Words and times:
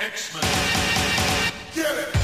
X-Men. 0.00 0.42
Get 1.74 1.98
it! 1.98 2.14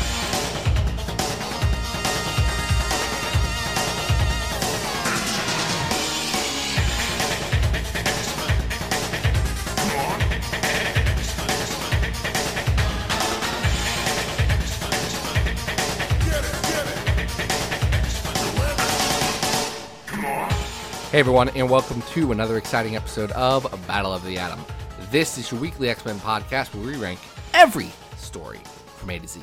Hey 21.11 21.19
everyone, 21.19 21.49
and 21.51 21.69
welcome 21.69 22.03
to 22.03 22.31
another 22.31 22.57
exciting 22.57 22.95
episode 22.95 23.33
of 23.33 23.65
Battle 23.89 24.13
of 24.13 24.25
the 24.25 24.39
Atom. 24.39 24.65
This 25.11 25.39
is 25.39 25.51
your 25.51 25.61
weekly 25.61 25.89
X 25.89 26.05
Men 26.05 26.21
podcast 26.21 26.73
where 26.73 26.87
we 26.87 26.97
rank 26.97 27.19
every 27.55 27.91
story 28.19 28.61
from 28.97 29.11
A 29.11 29.19
to 29.21 29.29
Z. 29.29 29.41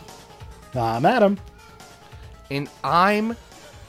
I'm 0.75 1.05
Adam. 1.05 1.39
And 2.51 2.69
I'm 2.83 3.37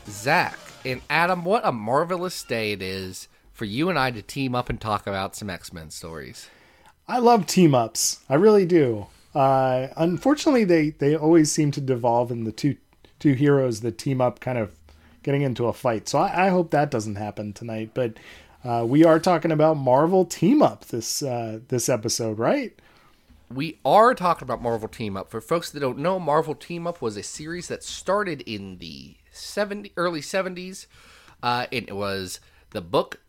Zach. 0.08 0.58
And 0.84 1.02
Adam, 1.10 1.44
what 1.44 1.66
a 1.66 1.72
marvelous 1.72 2.42
day 2.44 2.72
it 2.72 2.80
is 2.80 3.28
for 3.52 3.64
you 3.64 3.90
and 3.90 3.98
I 3.98 4.12
to 4.12 4.22
team 4.22 4.54
up 4.54 4.70
and 4.70 4.80
talk 4.80 5.06
about 5.06 5.34
some 5.34 5.50
X 5.50 5.72
Men 5.72 5.90
stories. 5.90 6.48
I 7.08 7.18
love 7.18 7.46
team 7.46 7.74
ups. 7.74 8.20
I 8.28 8.34
really 8.34 8.64
do. 8.64 9.08
Uh, 9.34 9.88
unfortunately, 9.96 10.64
they, 10.64 10.90
they 10.90 11.16
always 11.16 11.50
seem 11.50 11.72
to 11.72 11.80
devolve 11.80 12.30
in 12.30 12.44
the 12.44 12.52
two 12.52 12.76
two 13.18 13.34
heroes 13.34 13.80
that 13.80 13.98
team 13.98 14.20
up, 14.20 14.40
kind 14.40 14.58
of 14.58 14.72
getting 15.22 15.42
into 15.42 15.66
a 15.66 15.72
fight. 15.72 16.08
So 16.08 16.18
I, 16.18 16.46
I 16.46 16.48
hope 16.48 16.70
that 16.70 16.90
doesn't 16.90 17.16
happen 17.16 17.52
tonight. 17.52 17.90
But 17.94 18.14
uh, 18.64 18.84
we 18.86 19.04
are 19.04 19.18
talking 19.18 19.52
about 19.52 19.76
Marvel 19.76 20.24
team 20.24 20.62
up 20.62 20.86
this 20.86 21.22
uh, 21.22 21.58
this 21.68 21.88
episode, 21.88 22.38
right? 22.38 22.78
We 23.54 23.80
are 23.84 24.14
talking 24.14 24.46
about 24.46 24.62
Marvel 24.62 24.88
Team 24.88 25.16
Up. 25.16 25.30
For 25.30 25.40
folks 25.40 25.70
that 25.70 25.80
don't 25.80 25.98
know, 25.98 26.18
Marvel 26.18 26.54
Team 26.54 26.86
Up 26.86 27.02
was 27.02 27.16
a 27.16 27.22
series 27.22 27.68
that 27.68 27.82
started 27.82 28.40
in 28.42 28.78
the 28.78 29.16
70, 29.30 29.92
early 29.96 30.20
70s. 30.20 30.86
Uh, 31.42 31.66
it 31.70 31.94
was 31.94 32.40
the 32.70 32.80
book 32.80 33.20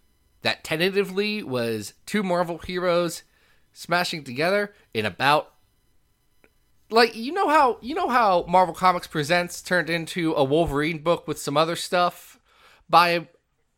that 0.41 0.63
tentatively 0.63 1.43
was 1.43 1.93
two 2.05 2.23
Marvel 2.23 2.57
heroes 2.59 3.23
smashing 3.73 4.23
together 4.23 4.73
in 4.93 5.05
about 5.05 5.53
like 6.89 7.15
you 7.15 7.31
know 7.33 7.49
how 7.49 7.77
you 7.81 7.95
know 7.95 8.07
how 8.07 8.45
Marvel 8.47 8.75
Comics 8.75 9.07
Presents 9.07 9.61
turned 9.61 9.89
into 9.89 10.33
a 10.33 10.43
Wolverine 10.43 10.99
book 10.99 11.27
with 11.27 11.39
some 11.39 11.57
other 11.57 11.75
stuff 11.75 12.39
by 12.87 13.27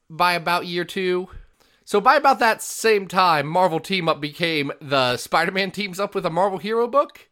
by 0.09 0.33
about 0.33 0.65
year 0.65 0.83
2. 0.83 1.27
So 1.87 2.01
by 2.01 2.15
about 2.15 2.39
that 2.39 2.63
same 2.63 3.07
time, 3.07 3.45
Marvel 3.45 3.79
Team 3.79 4.09
Up 4.09 4.19
became 4.19 4.71
the 4.81 5.17
Spider-Man 5.17 5.69
teams 5.69 5.99
up 5.99 6.15
with 6.15 6.25
a 6.25 6.31
Marvel 6.31 6.57
hero 6.57 6.87
book, 6.87 7.29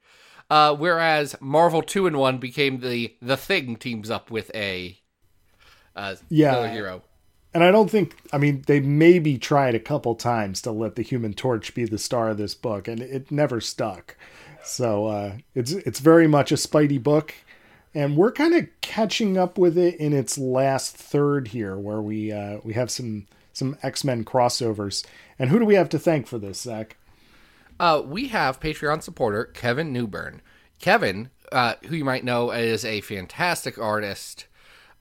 uh, 0.47 0.75
whereas 0.75 1.35
Marvel 1.41 1.81
Two-in-One 1.81 2.37
became 2.37 2.79
the 2.79 3.15
the 3.19 3.35
Thing 3.35 3.75
teams 3.75 4.11
up 4.11 4.29
with 4.29 4.51
a 4.53 4.99
uh, 5.95 6.15
Yeah. 6.29 6.71
hero. 6.71 7.01
And 7.55 7.63
I 7.63 7.71
don't 7.71 7.89
think, 7.89 8.15
I 8.31 8.37
mean, 8.37 8.63
they 8.65 8.79
maybe 8.79 9.37
tried 9.37 9.75
a 9.75 9.79
couple 9.79 10.15
times 10.15 10.61
to 10.63 10.71
let 10.71 10.95
the 10.95 11.03
Human 11.03 11.33
Torch 11.33 11.73
be 11.75 11.85
the 11.85 11.99
star 11.99 12.29
of 12.29 12.37
this 12.37 12.55
book, 12.55 12.87
and 12.87 12.99
it 13.01 13.31
never 13.31 13.59
stuck. 13.61 14.15
So 14.63 15.07
uh, 15.07 15.37
it's 15.55 15.71
it's 15.71 15.99
very 15.99 16.27
much 16.27 16.51
a 16.51 16.55
Spidey 16.55 17.01
book, 17.01 17.33
and 17.93 18.15
we're 18.15 18.31
kind 18.31 18.53
of 18.53 18.67
catching 18.81 19.37
up 19.37 19.57
with 19.57 19.77
it 19.77 19.95
in 19.95 20.13
its 20.13 20.37
last 20.37 20.95
third 20.95 21.49
here, 21.49 21.75
where 21.75 22.01
we 22.01 22.31
uh, 22.31 22.59
we 22.63 22.73
have 22.73 22.89
some 22.89 23.27
some 23.53 23.77
X 23.81 24.03
Men 24.03 24.25
crossovers. 24.25 25.05
And 25.39 25.49
who 25.49 25.59
do 25.59 25.65
we 25.65 25.75
have 25.75 25.89
to 25.89 25.99
thank 25.99 26.27
for 26.27 26.37
this, 26.37 26.61
Zach? 26.61 26.97
Uh, 27.79 28.01
we 28.05 28.27
have 28.27 28.59
Patreon 28.59 29.01
supporter 29.01 29.45
Kevin 29.45 29.93
Newburn. 29.93 30.41
Kevin, 30.79 31.29
uh, 31.51 31.75
who 31.85 31.95
you 31.95 32.03
might 32.03 32.25
know 32.25 32.51
is 32.51 32.83
a 32.83 33.01
fantastic 33.01 33.77
artist, 33.77 34.47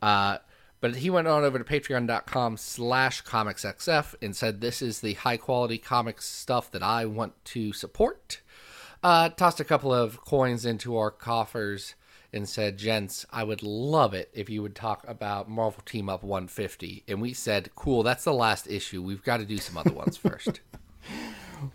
uh, 0.00 0.38
but 0.80 0.96
he 0.96 1.10
went 1.10 1.28
on 1.28 1.44
over 1.44 1.58
to 1.58 1.64
patreon.com 1.64 2.56
slash 2.56 3.24
comicsxf 3.24 4.14
and 4.20 4.34
said, 4.34 4.60
this 4.60 4.82
is 4.82 5.00
the 5.00 5.14
high 5.14 5.36
quality 5.36 5.78
comics 5.78 6.28
stuff 6.28 6.70
that 6.70 6.82
I 6.82 7.06
want 7.06 7.32
to 7.46 7.72
support. 7.72 8.40
Uh, 9.02 9.28
tossed 9.30 9.60
a 9.60 9.64
couple 9.64 9.92
of 9.92 10.20
coins 10.24 10.64
into 10.64 10.96
our 10.96 11.10
coffers 11.10 11.94
and 12.32 12.48
said, 12.48 12.78
gents, 12.78 13.26
I 13.30 13.44
would 13.44 13.62
love 13.62 14.14
it 14.14 14.30
if 14.32 14.48
you 14.48 14.62
would 14.62 14.74
talk 14.74 15.04
about 15.06 15.48
Marvel 15.48 15.82
Team 15.84 16.08
Up 16.08 16.22
150. 16.22 17.04
And 17.06 17.20
we 17.20 17.32
said, 17.32 17.70
cool, 17.74 18.02
that's 18.02 18.24
the 18.24 18.32
last 18.32 18.66
issue. 18.66 19.02
We've 19.02 19.22
got 19.22 19.38
to 19.38 19.44
do 19.44 19.58
some 19.58 19.76
other 19.76 19.92
ones 19.92 20.16
first. 20.16 20.60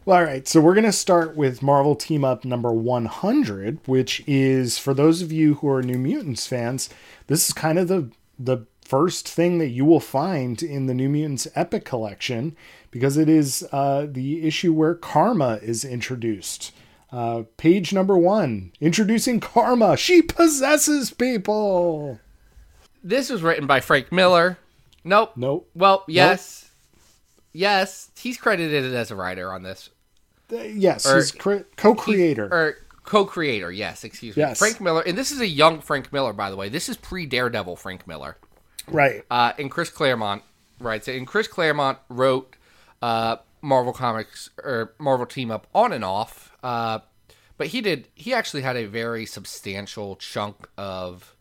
Well, 0.04 0.18
all 0.18 0.24
right, 0.26 0.46
so 0.46 0.60
we're 0.60 0.74
going 0.74 0.84
to 0.84 0.92
start 0.92 1.38
with 1.38 1.64
Marvel 1.64 1.96
Team 1.96 2.26
Up 2.26 2.44
number 2.44 2.74
100, 2.74 3.80
which 3.86 4.22
is 4.28 4.78
for 4.78 4.94
those 4.94 5.22
of 5.22 5.32
you 5.32 5.56
who 5.56 5.70
are 5.70 5.82
New 5.82 5.98
Mutants 5.98 6.46
fans, 6.46 6.90
this 7.28 7.48
is 7.48 7.54
kind 7.54 7.80
of 7.80 7.88
the 7.88 8.12
the 8.38 8.66
first 8.88 9.28
thing 9.28 9.58
that 9.58 9.70
you 9.70 9.84
will 9.84 10.00
find 10.00 10.62
in 10.62 10.86
the 10.86 10.94
New 10.94 11.10
Mutants 11.10 11.48
Epic 11.56 11.84
collection 11.84 12.56
because 12.90 13.18
it 13.18 13.28
is 13.28 13.68
uh, 13.72 14.08
the 14.10 14.48
issue 14.48 14.74
where 14.74 14.96
Karma 14.96 15.60
is 15.62 15.84
introduced. 15.84 16.74
Uh, 17.12 17.44
page 17.56 17.94
number 17.94 18.18
one, 18.18 18.72
introducing 18.82 19.40
Karma. 19.40 19.96
She 19.98 20.22
possesses 20.22 21.12
people. 21.12 22.20
This 23.04 23.30
was 23.30 23.42
written 23.42 23.66
by 23.66 23.80
Frank 23.80 24.12
Miller. 24.12 24.58
Nope. 25.04 25.32
Nope. 25.38 25.70
Well, 25.74 26.04
yes. 26.08 26.70
Yes, 27.54 28.12
he's 28.18 28.38
credited 28.38 28.94
as 28.94 29.10
a 29.10 29.16
writer 29.16 29.52
on 29.52 29.64
this. 29.64 29.90
Uh, 30.52 30.58
yes, 30.58 31.06
Or- 31.06 31.16
he's 31.16 31.32
cre- 31.32 31.58
co-creator. 31.76 32.46
Or 32.52 32.76
co-creator, 33.04 33.72
yes, 33.72 34.04
excuse 34.04 34.36
me. 34.36 34.42
Yes. 34.42 34.60
Frank 34.60 34.80
Miller. 34.82 35.02
And 35.02 35.18
this 35.18 35.32
is 35.32 35.40
a 35.40 35.48
young 35.48 35.80
Frank 35.82 36.12
Miller, 36.12 36.34
by 36.34 36.50
the 36.50 36.56
way. 36.58 36.70
This 36.70 36.90
is 36.90 36.98
pre-Daredevil 36.98 37.78
Frank 37.78 38.06
Miller. 38.08 38.38
right. 38.88 39.24
Uh, 39.32 39.54
and 39.58 39.72
Chris 39.72 39.90
Claremont 39.90 40.44
writes 40.80 41.08
it. 41.08 41.16
And 41.16 41.26
Chris 41.26 41.48
Claremont 41.48 41.98
wrote 42.10 42.56
uh, 43.02 43.38
Marvel 43.62 43.94
Comics 43.94 44.50
or 44.62 44.94
Marvel 45.00 45.26
Team 45.26 45.50
Up 45.52 45.68
on 45.74 45.94
and 45.94 46.04
off. 46.04 46.52
Uh, 46.68 47.00
but 47.58 47.68
he 47.68 47.80
did. 47.80 48.10
He 48.14 48.34
actually 48.34 48.62
had 48.62 48.76
a 48.76 48.86
very 48.86 49.26
substantial 49.26 50.18
chunk 50.18 50.68
of 50.78 51.34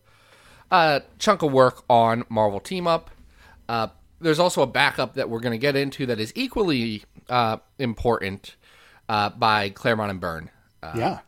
uh, 0.70 1.00
chunk 1.18 1.42
of 1.42 1.52
work 1.52 1.82
on 1.90 2.24
Marvel 2.28 2.60
Team 2.60 2.86
Up. 2.86 3.10
Uh, 3.68 3.88
there's 4.20 4.38
also 4.38 4.62
a 4.62 4.68
backup 4.68 5.14
that 5.14 5.28
we're 5.28 5.40
going 5.40 5.52
to 5.52 5.58
get 5.58 5.74
into 5.74 6.06
that 6.06 6.20
is 6.20 6.32
equally 6.36 7.02
uh, 7.28 7.56
important 7.76 8.54
uh, 9.08 9.30
by 9.30 9.70
Claremont 9.70 10.12
and 10.12 10.20
Byrne. 10.20 10.50
Uh, 10.80 10.92
Yeah. 10.94 11.18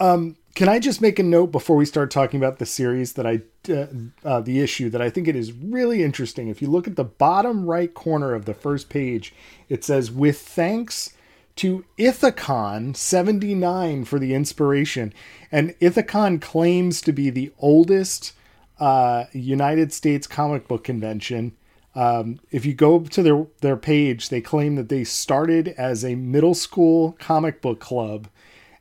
Um, 0.00 0.36
can 0.56 0.68
I 0.68 0.80
just 0.80 1.00
make 1.00 1.20
a 1.20 1.22
note 1.22 1.52
before 1.52 1.76
we 1.76 1.84
start 1.86 2.10
talking 2.10 2.40
about 2.42 2.58
the 2.58 2.66
series 2.66 3.12
that 3.12 3.26
I, 3.26 3.42
uh, 3.72 3.86
uh, 4.24 4.40
the 4.40 4.60
issue 4.60 4.90
that 4.90 5.00
I 5.00 5.08
think 5.08 5.28
it 5.28 5.36
is 5.36 5.52
really 5.52 6.02
interesting. 6.02 6.48
If 6.48 6.60
you 6.60 6.68
look 6.68 6.88
at 6.88 6.96
the 6.96 7.04
bottom 7.04 7.64
right 7.64 7.94
corner 7.94 8.34
of 8.34 8.44
the 8.44 8.54
first 8.54 8.88
page, 8.88 9.32
it 9.68 9.84
says, 9.84 10.10
with 10.10 10.40
thanks 10.40 11.12
to 11.56 11.84
Ithacon 11.98 12.96
79 12.96 14.04
for 14.04 14.18
the 14.18 14.34
inspiration. 14.34 15.12
And 15.50 15.78
Ithacon 15.80 16.40
claims 16.40 17.00
to 17.02 17.12
be 17.12 17.30
the 17.30 17.52
oldest 17.58 18.32
uh, 18.78 19.24
United 19.32 19.92
States 19.92 20.26
comic 20.26 20.68
book 20.68 20.84
convention. 20.84 21.56
Um, 21.94 22.40
if 22.50 22.66
you 22.66 22.74
go 22.74 23.00
to 23.00 23.22
their, 23.22 23.46
their 23.62 23.76
page, 23.76 24.28
they 24.28 24.42
claim 24.42 24.74
that 24.76 24.90
they 24.90 25.02
started 25.02 25.68
as 25.78 26.04
a 26.04 26.14
middle 26.14 26.54
school 26.54 27.16
comic 27.18 27.62
book 27.62 27.80
club 27.80 28.28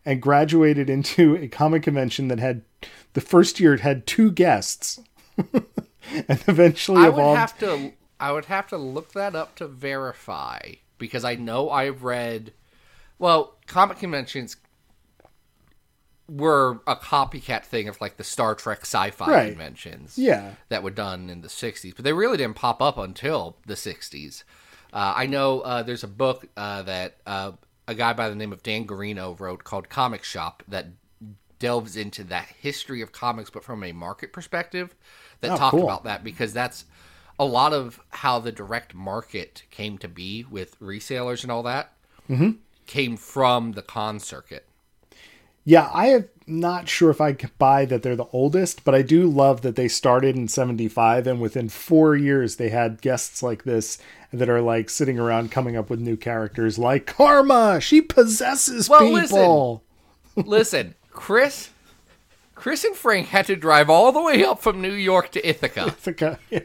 and 0.06 0.22
graduated 0.22 0.90
into 0.90 1.35
a 1.41 1.47
comic 1.47 1.84
convention 1.84 2.28
that 2.28 2.40
had 2.40 2.62
the 3.14 3.22
first 3.22 3.59
year 3.59 3.74
it 3.74 3.80
had 3.80 4.06
two 4.06 4.30
guests 4.30 5.00
and 6.28 6.44
eventually 6.47 7.03
I 7.03 7.09
would 7.09 7.38
have 7.38 7.58
to. 7.59 7.94
I 8.19 8.31
would 8.31 8.46
have 8.46 8.68
to 8.68 8.78
look 8.78 9.12
that 9.14 9.35
up 9.35 9.56
to 9.56 9.68
verify 9.68 10.74
because 10.97 11.25
I 11.25 11.35
know 11.35 11.69
I've 11.69 12.03
read. 12.03 12.53
Well, 13.20 13.56
comic 13.68 13.98
conventions 14.00 14.58
were 16.28 16.79
a 16.88 16.96
copycat 16.96 17.66
thing 17.66 17.88
of 17.88 18.02
like 18.02 18.17
the 18.17 18.23
Star 18.23 18.56
Trek 18.56 18.79
sci-fi 18.82 19.29
Right. 19.29 19.50
conventions. 19.50 20.17
Yeah. 20.17 20.53
that 20.70 20.82
were 20.84 20.90
done 20.91 21.29
in 21.29 21.41
the 21.41 21.47
'60s, 21.50 21.96
but 21.96 22.03
they 22.03 22.14
really 22.14 22.38
didn't 22.38 22.56
pop 22.56 22.82
up 22.82 22.97
until 22.97 23.58
the 23.66 23.76
'60s. 23.76 24.44
Uh, 24.91 25.14
I 25.16 25.26
know 25.28 25.62
uh, 25.62 25.84
there's 25.84 26.03
a 26.03 26.08
book 26.08 26.47
uh, 26.58 26.82
that 26.84 27.17
uh, 27.28 27.52
a 27.88 27.94
guy 27.94 28.14
by 28.14 28.29
the 28.29 28.35
name 28.35 28.52
of 28.53 28.64
Dan 28.64 28.88
Gearino 28.88 29.40
wrote 29.40 29.64
called 29.64 29.90
Comic 29.90 30.23
Shop 30.23 30.64
that 30.68 30.88
delves 31.59 31.96
into 31.96 32.23
that 32.26 32.47
history 32.59 33.02
of 33.02 33.11
comics, 33.11 33.50
but 33.50 33.64
from 33.64 33.84
a 33.84 33.91
market 33.91 34.34
perspective. 34.34 34.96
That 35.41 35.52
Oh, 35.52 35.58
talked 35.58 35.72
cool. 35.76 35.84
about 35.84 36.06
that 36.06 36.23
because 36.23 36.53
that's 36.53 36.85
a 37.38 37.46
lot 37.46 37.73
of 37.73 38.00
how 38.09 38.40
the 38.40 38.52
direct 38.52 38.96
market 38.96 39.64
came 39.70 39.97
to 40.00 40.08
be 40.08 40.46
with 40.50 40.79
resellers 40.79 41.44
and 41.44 41.52
all 41.52 41.64
that. 41.64 41.91
Mm-hmm. 42.29 42.52
Came 42.87 43.17
from 43.17 43.72
the 43.73 43.82
con 43.82 44.20
circuit. 44.20 44.66
Yeah, 45.67 45.90
I 45.91 46.08
am 46.09 46.29
not 46.46 46.87
sure 46.87 47.09
if 47.09 47.20
I 47.20 47.34
could 47.34 47.58
buy 47.58 47.85
that 47.85 48.03
they're 48.03 48.16
the 48.16 48.28
oldest, 48.32 48.84
but 48.84 48.93
I 48.93 49.02
do 49.02 49.26
love 49.28 49.61
that 49.61 49.76
they 49.76 49.87
started 49.87 50.35
in 50.35 50.47
75 50.47 51.26
and 51.26 51.41
within 51.41 51.70
four 51.70 52.16
years 52.16 52.58
they 52.58 52.70
had 52.70 53.02
guests 53.02 53.41
like 53.41 53.64
this 53.64 53.97
that 54.32 54.47
are 54.47 54.61
like 54.61 54.91
sitting 54.91 55.17
around 55.17 55.49
coming 55.52 55.76
up 55.76 55.90
with 55.90 55.99
new 55.99 56.16
characters 56.17 56.78
like 56.78 57.08
Karma. 57.08 57.82
She 57.82 57.99
possesses 57.99 58.87
Well, 58.87 58.99
people. 59.09 59.84
Listen, 60.35 60.93
Chris, 61.09 61.72
Chris 62.53 62.84
and 62.84 62.96
Frank 62.96 63.29
had 63.29 63.47
to 63.47 63.55
drive 63.55 63.90
all 63.90 64.11
the 64.11 64.22
way 64.22 64.46
up 64.46 64.61
from 64.61 64.82
New 64.84 64.93
York 64.93 65.32
to 65.32 65.47
Ithaca. 65.49 65.87
Ithaca. 65.87 66.40
Yeah. 66.52 66.59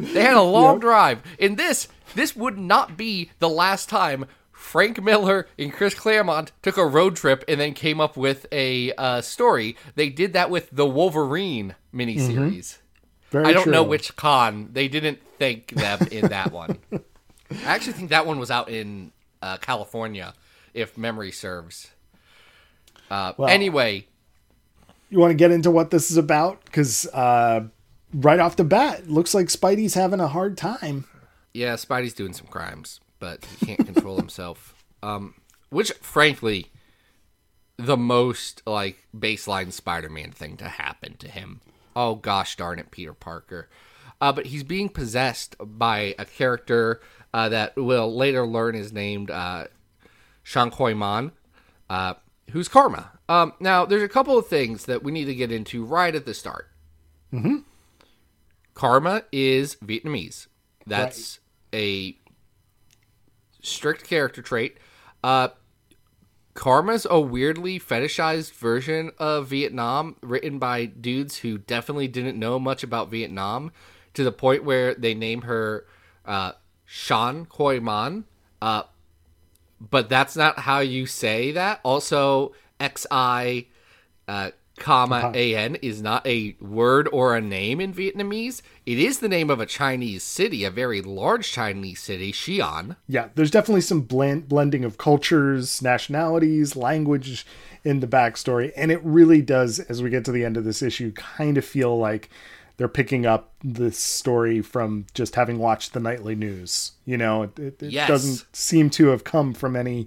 They 0.00 0.22
had 0.22 0.34
a 0.36 0.42
long 0.42 0.76
Yep. 0.76 0.80
drive. 0.80 1.22
In 1.40 1.56
this, 1.56 1.88
this 2.14 2.34
would 2.36 2.56
not 2.56 2.96
be 2.96 3.30
the 3.40 3.48
last 3.48 3.88
time 3.88 4.26
Frank 4.68 5.02
Miller 5.02 5.46
and 5.58 5.72
Chris 5.72 5.94
Claremont 5.94 6.52
took 6.62 6.76
a 6.76 6.84
road 6.86 7.16
trip 7.16 7.42
and 7.48 7.58
then 7.58 7.72
came 7.72 8.00
up 8.02 8.16
with 8.18 8.44
a 8.52 8.92
uh, 8.92 9.20
story. 9.22 9.76
They 9.94 10.10
did 10.10 10.34
that 10.34 10.50
with 10.50 10.68
the 10.70 10.84
Wolverine 10.86 11.74
miniseries. 11.94 12.76
Very 13.30 13.46
I 13.46 13.52
don't 13.54 13.68
know 13.68 13.82
which 13.82 14.14
con. 14.16 14.68
They 14.72 14.86
didn't 14.88 15.20
thank 15.38 15.68
them 15.70 16.06
in 16.10 16.28
that 16.28 16.52
one. 16.52 16.78
I 16.92 17.02
actually 17.64 17.94
think 17.94 18.10
that 18.10 18.26
one 18.26 18.38
was 18.38 18.50
out 18.50 18.68
in 18.68 19.12
uh, 19.40 19.56
California, 19.56 20.34
if 20.74 20.98
memory 20.98 21.32
serves. 21.32 21.90
Uh, 23.10 23.32
Well- 23.38 23.48
anyway, 23.48 24.06
You 25.08 25.18
want 25.18 25.30
to 25.30 25.34
get 25.34 25.50
into 25.50 25.70
what 25.70 25.90
this 25.90 26.10
is 26.10 26.18
about? 26.18 26.62
Because 26.66 27.06
uh, 27.14 27.60
right 28.12 28.38
off 28.38 28.56
the 28.56 28.64
bat, 28.64 29.08
looks 29.08 29.32
like 29.32 29.46
Spidey's 29.46 29.94
having 29.94 30.20
a 30.20 30.28
hard 30.28 30.58
time. 30.58 31.06
yeah, 31.54 31.74
Spidey's 31.74 32.12
doing 32.12 32.34
some 32.34 32.46
crimes, 32.48 33.00
but 33.18 33.44
he 33.44 33.66
can't 33.66 33.86
control 33.86 34.16
himself. 34.16 34.74
Um, 35.02 35.34
which, 35.70 35.92
frankly, 36.00 36.66
the 37.76 37.96
most 37.96 38.62
like 38.66 39.06
baseline 39.16 39.72
Spider-Man 39.72 40.32
thing 40.32 40.56
to 40.56 40.68
happen 40.68 41.16
to 41.18 41.28
him. 41.28 41.60
Oh 41.94 42.16
gosh 42.16 42.56
darn 42.56 42.78
it, 42.78 42.90
Peter 42.90 43.14
Parker. 43.14 43.68
Uh, 44.20 44.32
but 44.32 44.46
he's 44.46 44.64
being 44.64 44.88
possessed 44.88 45.54
by 45.60 46.14
a 46.18 46.24
character 46.24 47.00
uh, 47.32 47.48
that 47.48 47.76
we'll 47.76 48.12
later 48.14 48.46
learn 48.46 48.74
is 48.74 48.92
named 48.92 49.30
uh, 49.30 49.66
Xi'an 50.44 50.72
Coy 50.72 50.94
Manh, 50.94 51.30
uh, 51.88 52.14
who's 52.50 52.68
Karma. 52.68 53.12
Um, 53.28 53.52
now, 53.60 53.84
there's 53.84 54.02
a 54.02 54.08
couple 54.08 54.36
of 54.36 54.48
things 54.48 54.86
that 54.86 55.04
we 55.04 55.12
need 55.12 55.26
to 55.26 55.34
get 55.34 55.52
into 55.52 55.84
right 55.84 56.14
at 56.14 56.26
the 56.26 56.34
start. 56.34 56.68
Mm-hmm. 57.32 57.58
Karma 58.74 59.22
is 59.30 59.76
Vietnamese. 59.76 60.46
That's 60.86 61.38
a 61.72 62.16
strict 63.68 64.04
character 64.04 64.42
trait. 64.42 64.78
Uh, 65.22 65.48
Karma's 66.54 67.06
a 67.08 67.20
weirdly 67.20 67.78
fetishized 67.78 68.52
version 68.52 69.12
of 69.18 69.46
Vietnam, 69.46 70.16
written 70.22 70.58
by 70.58 70.86
dudes 70.86 71.38
who 71.38 71.58
definitely 71.58 72.08
didn't 72.08 72.38
know 72.38 72.58
much 72.58 72.82
about 72.82 73.10
Vietnam, 73.10 73.70
to 74.14 74.24
the 74.24 74.32
point 74.32 74.64
where 74.64 74.94
they 74.94 75.14
name 75.14 75.42
her 75.42 75.86
uh, 76.26 76.52
Xi'an 76.88 77.48
Coy 77.48 77.78
Manh. 77.78 78.24
Uh, 78.60 78.82
but 79.80 80.08
that's 80.08 80.34
not 80.34 80.58
how 80.58 80.80
you 80.80 81.06
say 81.06 81.52
that. 81.52 81.78
Also, 81.84 82.52
X 82.80 83.06
I 83.10 83.66
uh, 84.26 84.50
comma 84.78 85.32
A 85.34 85.54
N 85.54 85.74
is 85.76 86.00
not 86.00 86.26
a 86.26 86.56
word 86.60 87.08
or 87.12 87.36
a 87.36 87.40
name 87.40 87.80
in 87.80 87.92
Vietnamese. 87.92 88.62
It 88.86 88.98
is 88.98 89.18
the 89.18 89.28
name 89.28 89.50
of 89.50 89.60
a 89.60 89.66
Chinese 89.66 90.22
city, 90.22 90.64
a 90.64 90.70
very 90.70 91.02
large 91.02 91.52
Chinese 91.52 92.00
city, 92.00 92.32
Xi'an. 92.32 92.96
Yeah, 93.06 93.28
there's 93.34 93.50
definitely 93.50 93.82
some 93.82 94.02
blend, 94.02 94.48
blending 94.48 94.84
of 94.84 94.98
cultures, 94.98 95.82
nationalities, 95.82 96.76
language 96.76 97.46
in 97.84 98.00
the 98.00 98.06
backstory. 98.06 98.72
And 98.76 98.90
it 98.90 99.00
really 99.04 99.42
does, 99.42 99.78
as 99.80 100.02
we 100.02 100.10
get 100.10 100.24
to 100.26 100.32
the 100.32 100.44
end 100.44 100.56
of 100.56 100.64
this 100.64 100.82
issue, 100.82 101.12
kind 101.12 101.58
of 101.58 101.64
feel 101.64 101.98
like 101.98 102.30
they're 102.76 102.88
picking 102.88 103.26
up 103.26 103.52
this 103.62 103.98
story 103.98 104.62
from 104.62 105.04
just 105.12 105.34
having 105.34 105.58
watched 105.58 105.92
the 105.94 106.00
nightly 106.00 106.36
news. 106.36 106.92
You 107.04 107.16
know, 107.16 107.42
it, 107.42 107.58
it, 107.58 107.82
it 107.82 107.92
Yes. 107.92 108.08
doesn't 108.08 108.44
seem 108.56 108.88
to 108.90 109.08
have 109.08 109.24
come 109.24 109.52
from 109.52 109.74
any, 109.74 110.06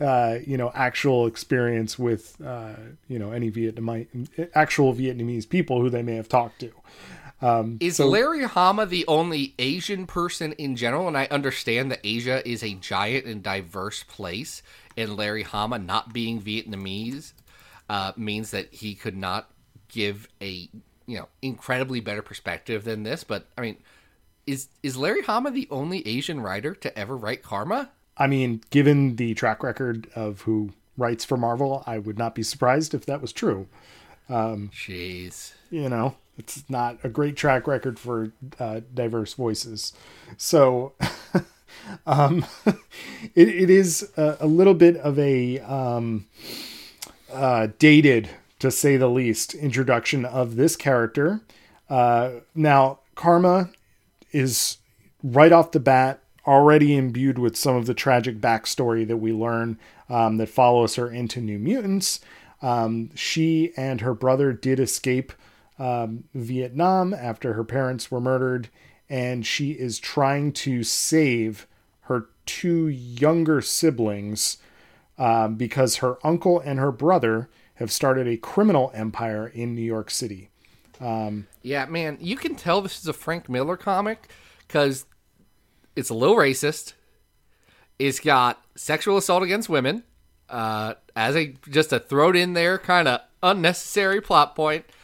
uh, 0.00 0.38
you 0.46 0.56
know, 0.56 0.70
actual 0.74 1.26
experience 1.26 1.98
with, 1.98 2.40
uh, 2.44 2.74
you 3.08 3.18
know, 3.18 3.32
any 3.32 3.50
Vietnamite, 3.50 4.50
actual 4.54 4.94
Vietnamese 4.94 5.48
people 5.48 5.80
who 5.80 5.90
they 5.90 6.02
may 6.02 6.14
have 6.16 6.28
talked 6.28 6.60
to. 6.60 6.72
Is 7.80 8.00
Larry 8.00 8.44
Hama 8.44 8.86
the 8.86 9.06
only 9.06 9.54
Asian 9.58 10.06
person 10.06 10.52
in 10.52 10.74
general? 10.74 11.06
And 11.06 11.16
I 11.16 11.28
understand 11.30 11.90
that 11.92 12.00
Asia 12.02 12.46
is 12.48 12.64
a 12.64 12.74
giant 12.74 13.26
and 13.26 13.42
diverse 13.42 14.02
place, 14.02 14.62
and 14.96 15.16
Larry 15.16 15.44
Hama 15.44 15.78
not 15.78 16.12
being 16.12 16.42
Vietnamese 16.42 17.32
uh, 17.88 18.12
means 18.16 18.50
that 18.50 18.74
he 18.74 18.94
could 18.94 19.16
not 19.16 19.50
give 19.88 20.28
a 20.42 20.68
you 21.06 21.18
know 21.18 21.28
incredibly 21.40 22.00
better 22.00 22.22
perspective 22.22 22.84
than 22.84 23.04
this. 23.04 23.22
But 23.22 23.46
I 23.56 23.60
mean, 23.60 23.76
is 24.46 24.68
is 24.82 24.96
Larry 24.96 25.22
Hama 25.22 25.52
the 25.52 25.68
only 25.70 26.06
Asian 26.08 26.40
writer 26.40 26.74
to 26.74 26.98
ever 26.98 27.16
write 27.16 27.42
Karma? 27.42 27.90
I 28.18 28.26
mean, 28.26 28.62
given 28.70 29.16
the 29.16 29.34
track 29.34 29.62
record 29.62 30.08
of 30.14 30.42
who 30.42 30.72
writes 30.96 31.24
for 31.24 31.36
Marvel, 31.36 31.84
I 31.86 31.98
would 31.98 32.18
not 32.18 32.34
be 32.34 32.42
surprised 32.42 32.94
if 32.94 33.06
that 33.06 33.20
was 33.20 33.32
true. 33.32 33.68
Um, 34.28 34.70
Jeez. 34.74 35.52
You 35.70 35.88
know, 35.88 36.16
it's 36.36 36.64
not 36.68 36.98
a 37.04 37.08
great 37.08 37.36
track 37.36 37.66
record 37.66 37.98
for 37.98 38.32
uh, 38.58 38.80
diverse 38.92 39.34
voices. 39.34 39.92
So, 40.36 40.94
um, 42.06 42.44
it, 43.34 43.48
it 43.48 43.70
is 43.70 44.10
a, 44.16 44.38
a 44.40 44.46
little 44.46 44.74
bit 44.74 44.96
of 44.96 45.18
a 45.18 45.60
um, 45.60 46.26
uh, 47.32 47.68
dated, 47.78 48.30
to 48.58 48.70
say 48.70 48.96
the 48.96 49.08
least, 49.08 49.54
introduction 49.54 50.24
of 50.24 50.56
this 50.56 50.74
character. 50.76 51.40
Uh, 51.88 52.30
now, 52.54 52.98
Karma 53.14 53.70
is 54.32 54.78
right 55.22 55.52
off 55.52 55.70
the 55.70 55.80
bat 55.80 56.20
already 56.48 56.96
imbued 56.96 57.38
with 57.38 57.56
some 57.56 57.76
of 57.76 57.86
the 57.86 57.94
tragic 57.94 58.40
backstory 58.40 59.06
that 59.06 59.18
we 59.18 59.32
learn 59.32 59.78
um, 60.08 60.38
that 60.38 60.48
follows 60.48 60.94
her 60.94 61.10
into 61.10 61.40
New 61.40 61.58
Mutants. 61.58 62.20
Um, 62.62 63.10
she 63.14 63.72
and 63.76 64.00
her 64.00 64.14
brother 64.14 64.52
did 64.52 64.80
escape 64.80 65.32
um, 65.78 66.24
Vietnam 66.34 67.12
after 67.12 67.52
her 67.52 67.64
parents 67.64 68.10
were 68.10 68.20
murdered, 68.20 68.68
and 69.08 69.46
she 69.46 69.72
is 69.72 69.98
trying 69.98 70.52
to 70.52 70.82
save 70.82 71.66
her 72.02 72.30
two 72.46 72.88
younger 72.88 73.60
siblings 73.60 74.56
um, 75.18 75.56
because 75.56 75.96
her 75.96 76.16
uncle 76.24 76.58
and 76.60 76.78
her 76.78 76.90
brother 76.90 77.48
have 77.74 77.92
started 77.92 78.26
a 78.26 78.36
criminal 78.36 78.90
empire 78.94 79.46
in 79.46 79.74
New 79.74 79.82
York 79.82 80.10
City. 80.10 80.50
Yeah, 81.62 81.84
man, 81.86 82.18
you 82.20 82.36
can 82.36 82.56
tell 82.56 82.80
this 82.80 82.98
is 82.98 83.06
a 83.06 83.12
Frank 83.12 83.48
Miller 83.48 83.76
comic 83.76 84.30
because 84.66 85.04
it's 85.98 86.10
a 86.10 86.14
little 86.14 86.36
racist. 86.36 86.92
It's 87.98 88.20
got 88.20 88.62
sexual 88.76 89.16
assault 89.16 89.42
against 89.42 89.68
women 89.68 90.04
uh, 90.48 90.94
as 91.16 91.36
a 91.36 91.54
just 91.68 91.92
a 91.92 91.98
thrown 91.98 92.36
in 92.36 92.52
there 92.52 92.78
kind 92.78 93.08
of 93.08 93.20
unnecessary 93.42 94.20
plot 94.20 94.54
point. 94.54 94.86
point, 94.86 94.96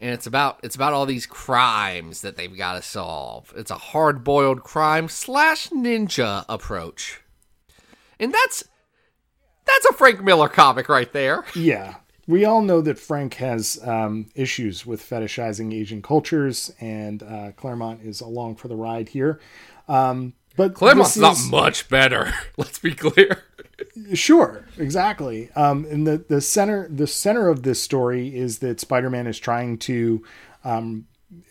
and 0.00 0.10
it's 0.10 0.26
about 0.26 0.60
it's 0.62 0.76
about 0.76 0.92
all 0.92 1.06
these 1.06 1.26
crimes 1.26 2.20
that 2.20 2.36
they've 2.36 2.56
got 2.56 2.74
to 2.74 2.82
solve. 2.82 3.52
It's 3.56 3.70
a 3.70 3.76
hard 3.76 4.24
boiled 4.24 4.62
crime 4.62 5.08
slash 5.08 5.68
ninja 5.68 6.44
approach, 6.48 7.20
and 8.20 8.32
that's 8.32 8.64
that's 9.66 9.86
a 9.86 9.92
Frank 9.92 10.22
Miller 10.22 10.48
comic 10.48 10.88
right 10.88 11.12
there. 11.12 11.44
Yeah. 11.54 11.96
We 12.28 12.44
all 12.44 12.62
know 12.62 12.80
that 12.82 13.00
Frank 13.00 13.34
has 13.34 13.80
um, 13.82 14.26
issues 14.36 14.86
with 14.86 15.02
fetishizing 15.02 15.74
Asian 15.74 16.02
cultures, 16.02 16.72
and 16.80 17.20
uh, 17.20 17.50
Claremont 17.56 18.02
is 18.04 18.20
along 18.20 18.56
for 18.56 18.68
the 18.68 18.76
ride 18.76 19.08
here. 19.08 19.40
Um, 19.92 20.34
but 20.56 20.78
this 20.78 21.16
not 21.16 21.32
is- 21.34 21.50
much 21.50 21.88
better. 21.88 22.32
Let's 22.56 22.78
be 22.78 22.94
clear. 22.94 23.44
Sure, 24.14 24.64
exactly. 24.78 25.50
Um, 25.56 25.84
and 25.90 26.06
the 26.06 26.18
the 26.28 26.40
center 26.40 26.88
the 26.88 27.06
center 27.06 27.48
of 27.48 27.62
this 27.62 27.82
story 27.82 28.36
is 28.36 28.58
that 28.60 28.80
Spider-Man 28.80 29.26
is 29.26 29.38
trying 29.38 29.78
to 29.78 30.22
um, 30.64 31.06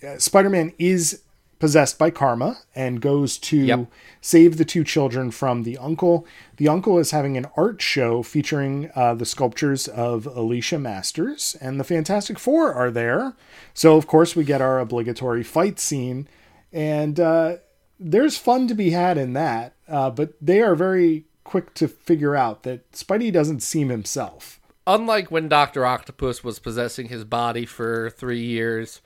uh, 0.08 0.18
Spider-Man 0.18 0.74
is 0.80 1.24
possessed 1.60 2.00
by 2.00 2.10
karma 2.10 2.58
and 2.74 3.02
goes 3.02 3.38
to 3.38 3.58
Yep. 3.58 3.86
save 4.22 4.58
the 4.58 4.66
two 4.66 4.84
children 4.84 5.30
from 5.30 5.62
the 5.64 5.78
uncle. 5.78 6.26
The 6.58 6.68
uncle 6.68 6.98
is 6.98 7.12
having 7.12 7.38
an 7.38 7.46
art 7.56 7.82
show 7.82 8.24
featuring 8.24 8.90
uh, 8.96 9.14
the 9.14 9.26
sculptures 9.26 9.88
of 9.88 10.26
Alicia 10.26 10.80
Masters, 10.80 11.56
and 11.62 11.80
the 11.80 11.84
Fantastic 11.84 12.40
Four 12.40 12.74
are 12.74 12.90
there. 12.90 13.34
So 13.76 13.96
of 13.98 14.08
course 14.08 14.36
we 14.36 14.44
get 14.44 14.62
our 14.62 14.80
obligatory 14.80 15.44
fight 15.44 15.80
scene, 15.80 16.28
and 16.74 17.20
uh, 17.20 17.58
there's 18.02 18.38
fun 18.38 18.68
to 18.68 18.74
be 18.74 18.90
had 18.92 19.18
in 19.18 19.34
that. 19.34 19.74
Uh, 19.88 20.10
but 20.10 20.34
they 20.42 20.62
are 20.62 20.76
very 20.76 21.26
quick 21.44 21.74
to 21.76 21.88
figure 21.88 22.36
out 22.36 22.64
that 22.64 22.92
Spidey 22.92 23.32
doesn't 23.32 23.62
seem 23.62 23.90
himself. 23.90 24.60
unlike 24.88 25.30
when 25.30 25.48
Doctor 25.48 25.86
Octopus 25.86 26.44
was 26.44 26.58
possessing 26.60 27.08
his 27.10 27.24
body 27.24 27.66
for 27.66 28.10
three 28.10 28.42
years, 28.44 29.02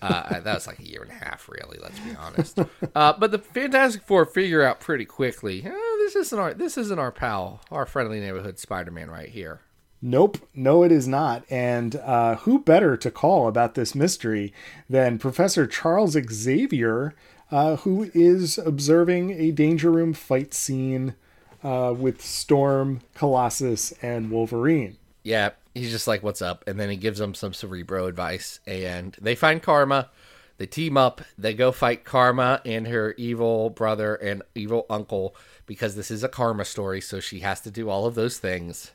uh, 0.00 0.40
that 0.40 0.54
was 0.54 0.66
like 0.66 0.78
a 0.78 0.88
year 0.88 1.02
and 1.02 1.10
a 1.10 1.24
half, 1.24 1.48
really. 1.48 1.78
Let's 1.80 1.98
be 2.00 2.14
honest. 2.16 2.58
Uh, 2.94 3.12
but 3.18 3.30
the 3.30 3.38
Fantastic 3.38 4.02
Four 4.02 4.24
figure 4.24 4.62
out 4.62 4.80
pretty 4.80 5.04
quickly. 5.04 5.62
"Eh, 5.64 5.70
this 5.98 6.16
isn't 6.16 6.38
our 6.38 6.54
this 6.54 6.78
isn't 6.78 6.98
our 6.98 7.12
pal, 7.12 7.60
our 7.70 7.84
friendly 7.86 8.20
neighborhood 8.20 8.58
Spider-Man 8.58 9.10
right 9.10 9.28
here. 9.28 9.60
Nope, 10.00 10.38
no, 10.54 10.84
it 10.84 10.92
is 10.92 11.08
not. 11.08 11.44
And 11.50 11.96
uh, 11.96 12.36
who 12.36 12.60
better 12.60 12.96
to 12.96 13.10
call 13.10 13.48
about 13.48 13.74
this 13.74 13.96
mystery 13.96 14.52
than 14.88 15.18
Professor 15.18 15.66
Charles 15.66 16.16
Xavier, 16.30 17.14
uh, 17.50 17.76
who 17.76 18.10
is 18.14 18.58
observing 18.58 19.30
a 19.32 19.50
Danger 19.50 19.90
Room 19.90 20.12
fight 20.12 20.52
scene 20.54 21.14
uh, 21.62 21.94
with 21.96 22.22
Storm, 22.22 23.00
Colossus, 23.14 23.92
and 24.02 24.30
Wolverine. 24.30 24.96
yeah, 25.22 25.50
he's 25.74 25.90
just 25.90 26.06
like, 26.06 26.22
"What's 26.22 26.42
up?" 26.42 26.64
And 26.66 26.78
then 26.78 26.90
he 26.90 26.96
gives 26.96 27.18
them 27.18 27.34
some 27.34 27.52
Cerebro 27.52 28.06
advice, 28.06 28.60
and 28.66 29.16
they 29.20 29.34
find 29.34 29.62
Karma. 29.62 30.10
They 30.58 30.66
team 30.66 30.96
up. 30.96 31.20
They 31.36 31.54
go 31.54 31.70
fight 31.70 32.04
Karma 32.04 32.60
and 32.64 32.88
her 32.88 33.14
evil 33.16 33.70
brother 33.70 34.16
and 34.16 34.42
evil 34.56 34.86
uncle 34.90 35.36
because 35.66 35.94
this 35.94 36.10
is 36.10 36.24
a 36.24 36.28
Karma 36.28 36.64
story, 36.64 37.00
so 37.00 37.20
she 37.20 37.40
has 37.40 37.60
to 37.60 37.70
do 37.70 37.88
all 37.88 38.06
of 38.06 38.16
those 38.16 38.38
things. 38.38 38.90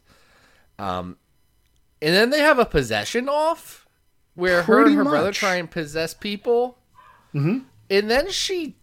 Um, 0.77 1.17
and 2.01 2.13
then 2.13 2.31
they 2.31 2.39
have 2.39 2.60
a 2.60 2.65
possession 2.65 3.29
off 3.29 3.88
where 4.36 4.63
her 4.63 4.86
and 4.86 4.95
her 4.95 5.03
brother 5.05 5.31
try 5.31 5.55
and 5.55 5.72
possess 5.72 6.13
people. 6.13 6.77
Mm-hmm. 7.33 7.60
And 7.93 8.09
then 8.09 8.31
she 8.31 8.75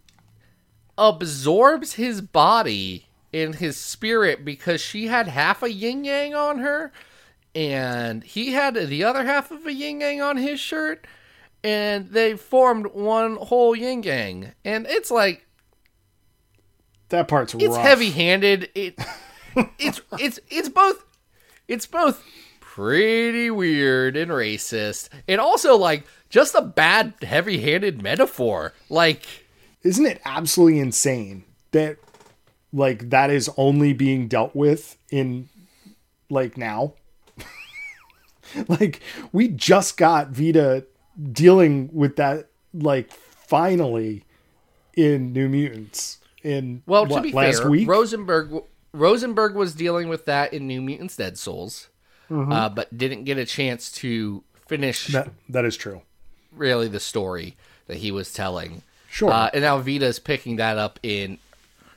absorbs 0.97 1.93
his 1.93 2.21
body 2.21 3.07
and 3.33 3.55
his 3.55 3.75
spirit 3.75 4.45
because 4.45 4.79
she 4.79 5.07
had 5.07 5.27
half 5.27 5.61
a 5.63 5.71
yin 5.71 6.05
yang 6.05 6.33
on 6.33 6.59
her 6.59 6.93
and 7.53 8.23
he 8.23 8.53
had 8.53 8.75
the 8.75 9.03
other 9.03 9.25
half 9.25 9.51
of 9.51 9.65
a 9.65 9.73
yin 9.73 9.99
yang 9.99 10.21
on 10.21 10.37
his 10.37 10.61
shirt 10.61 11.05
and 11.61 12.07
they 12.11 12.37
formed 12.37 12.87
one 12.93 13.35
whole 13.35 13.75
yin 13.75 14.01
yang 14.03 14.53
and 14.63 14.87
it's 14.87 15.11
like 15.11 15.45
That 17.09 17.27
part's 17.27 17.53
it's 17.53 17.65
rough. 17.65 17.77
heavy 17.81 18.11
handed 18.11 18.69
it 18.75 18.97
it's 19.77 19.99
it's 20.19 20.39
it's 20.49 20.69
both 20.69 21.03
it's 21.67 21.85
both 21.85 22.23
pretty 22.71 23.51
weird 23.51 24.15
and 24.15 24.31
racist 24.31 25.09
and 25.27 25.41
also 25.41 25.75
like 25.75 26.05
just 26.29 26.55
a 26.55 26.61
bad 26.61 27.13
heavy 27.21 27.59
handed 27.59 28.01
metaphor 28.01 28.71
like 28.89 29.25
Isn't 29.83 30.05
it 30.05 30.21
absolutely 30.23 30.79
insane 30.79 31.43
that 31.71 31.97
like 32.71 33.09
that 33.09 33.29
is 33.29 33.49
only 33.57 33.91
being 33.91 34.29
dealt 34.29 34.55
with 34.55 34.95
in 35.09 35.49
like 36.29 36.55
now? 36.55 36.93
like 38.69 39.01
we 39.33 39.49
just 39.49 39.97
got 39.97 40.29
Vita 40.29 40.85
dealing 41.33 41.89
with 41.91 42.15
that 42.15 42.47
like 42.73 43.11
finally 43.11 44.23
in 44.95 45.33
New 45.33 45.49
Mutants 45.49 46.19
in 46.41 46.83
Well, 46.85 47.05
what, 47.05 47.17
to 47.17 47.21
be 47.23 47.33
last 47.33 47.63
fair, 47.63 47.69
week. 47.69 47.85
Rosenberg 47.89 48.63
Rosenberg 48.93 49.55
was 49.55 49.75
dealing 49.75 50.07
with 50.07 50.23
that 50.23 50.53
in 50.53 50.67
New 50.67 50.81
Mutants: 50.81 51.17
Dead 51.17 51.37
Souls, 51.37 51.89
uh, 52.31 52.69
but 52.69 52.95
didn't 52.97 53.25
get 53.25 53.37
a 53.37 53.45
chance 53.45 53.91
to 53.91 54.43
finish 54.67 55.07
that 55.07 55.29
that 55.49 55.65
is 55.65 55.75
true. 55.75 56.01
really 56.51 56.87
the 56.87 56.99
story 56.99 57.57
that 57.87 57.97
he 57.97 58.11
was 58.11 58.31
telling. 58.31 58.81
Sure. 59.09 59.29
Uh, 59.29 59.49
and 59.53 59.63
now 59.63 59.77
Vita's 59.79 60.19
picking 60.19 60.55
that 60.55 60.77
up 60.77 60.99
in 61.03 61.37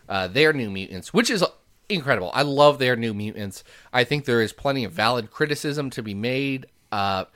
uh, 0.08 0.26
their 0.26 0.52
New 0.52 0.70
Mutants, 0.70 1.14
which 1.14 1.30
is 1.30 1.44
incredible. 1.88 2.30
I 2.34 2.42
love 2.42 2.78
their 2.78 2.96
New 2.96 3.14
Mutants. 3.14 3.62
I 3.92 4.02
think 4.04 4.24
there 4.24 4.42
is 4.42 4.52
plenty 4.52 4.84
of 4.84 4.92
valid 4.92 5.30
criticism 5.30 5.90
to 5.90 6.02
be 6.02 6.14
made. 6.14 6.66
Uh, 6.90 7.26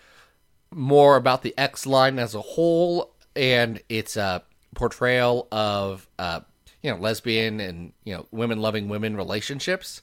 more 0.71 1.17
about 1.17 1.43
the 1.43 1.55
X 1.57 1.87
line 1.87 2.19
as 2.19 2.35
a 2.35 2.41
whole 2.41 3.15
and 3.35 3.81
its 3.89 4.17
uh, 4.17 4.41
portrayal 4.75 5.49
of 5.51 6.07
uh, 6.19 6.41
you 6.83 6.91
know 6.91 6.97
lesbian 6.99 7.61
and 7.61 7.93
you 8.05 8.15
know 8.15 8.27
women 8.31 8.61
loving 8.61 8.89
women 8.89 9.17
relationships. 9.17 10.03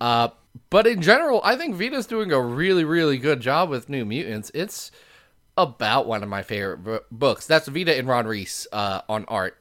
Uh, 0.00 0.28
but 0.70 0.86
in 0.86 1.02
general, 1.02 1.40
I 1.44 1.56
think 1.56 1.76
Vita's 1.76 2.06
doing 2.06 2.32
a 2.32 2.40
really 2.40 2.84
really 2.84 3.18
good 3.18 3.40
job 3.40 3.70
with 3.70 3.88
New 3.88 4.04
Mutants. 4.04 4.50
It's 4.54 4.90
about 5.56 6.06
one 6.06 6.22
of 6.22 6.28
my 6.28 6.42
favorite 6.42 6.84
b- 6.84 6.98
books. 7.10 7.46
That's 7.46 7.68
Vita 7.68 7.96
and 7.96 8.06
Ron 8.06 8.26
Reis 8.26 8.66
uh, 8.72 9.02
on 9.08 9.24
art. 9.26 9.58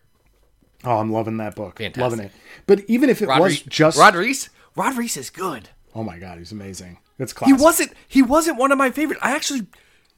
Oh, 0.83 0.97
I'm 0.97 1.11
loving 1.11 1.37
that 1.37 1.55
book. 1.55 1.79
Fantastic. 1.79 2.01
Loving 2.01 2.25
it. 2.25 2.31
But 2.67 2.81
even 2.87 3.09
if 3.09 3.21
it 3.21 3.27
Rod 3.27 3.41
was 3.41 3.53
Reis, 3.53 3.61
just 3.63 3.97
Rod 3.97 4.15
Reis. 4.15 4.49
Rod 4.75 4.95
Reis 4.95 5.17
is 5.17 5.29
good. 5.29 5.69
Oh 5.95 6.03
my 6.03 6.19
god, 6.19 6.37
he's 6.37 6.51
amazing. 6.51 6.99
It's 7.19 7.33
He 7.43 7.53
wasn't. 7.53 7.93
He 8.07 8.21
wasn't 8.21 8.57
one 8.59 8.71
of 8.71 8.77
my 8.77 8.91
favorite. 8.91 9.17
I 9.21 9.31
actually, 9.35 9.65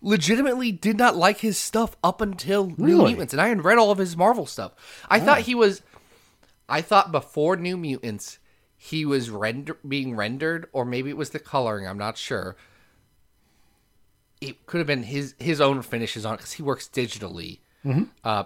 legitimately, 0.01 0.73
did 0.73 0.97
not 0.97 1.15
like 1.15 1.39
his 1.39 1.57
stuff 1.57 1.95
up 2.03 2.19
until 2.19 2.73
New 2.77 2.97
Mutants, 2.97 3.33
and 3.33 3.41
I 3.41 3.47
had 3.47 3.63
read 3.63 3.77
all 3.77 3.89
of 3.91 3.97
his 3.97 4.17
Marvel 4.17 4.45
stuff. 4.45 4.73
I 5.09 5.19
thought 5.19 5.41
he 5.41 5.55
was. 5.55 5.81
I 6.67 6.81
thought 6.81 7.11
before 7.11 7.55
New 7.55 7.77
Mutants, 7.77 8.37
he 8.81 9.03
was 9.05 9.29
render 9.29 9.77
being 9.87 10.15
rendered, 10.15 10.67
or 10.71 10.85
maybe 10.85 11.09
it 11.09 11.17
was 11.17 11.31
the 11.31 11.39
coloring. 11.39 11.85
I'm 11.85 11.97
not 11.97 12.17
sure. 12.17 12.55
It 14.41 14.65
could 14.65 14.77
have 14.77 14.87
been 14.87 15.03
his 15.03 15.35
his 15.37 15.59
own 15.59 15.81
finishes 15.81 16.25
on 16.25 16.35
it 16.35 16.37
because 16.37 16.53
he 16.53 16.63
works 16.63 16.87
digitally. 16.91 17.59
Uh, 18.23 18.45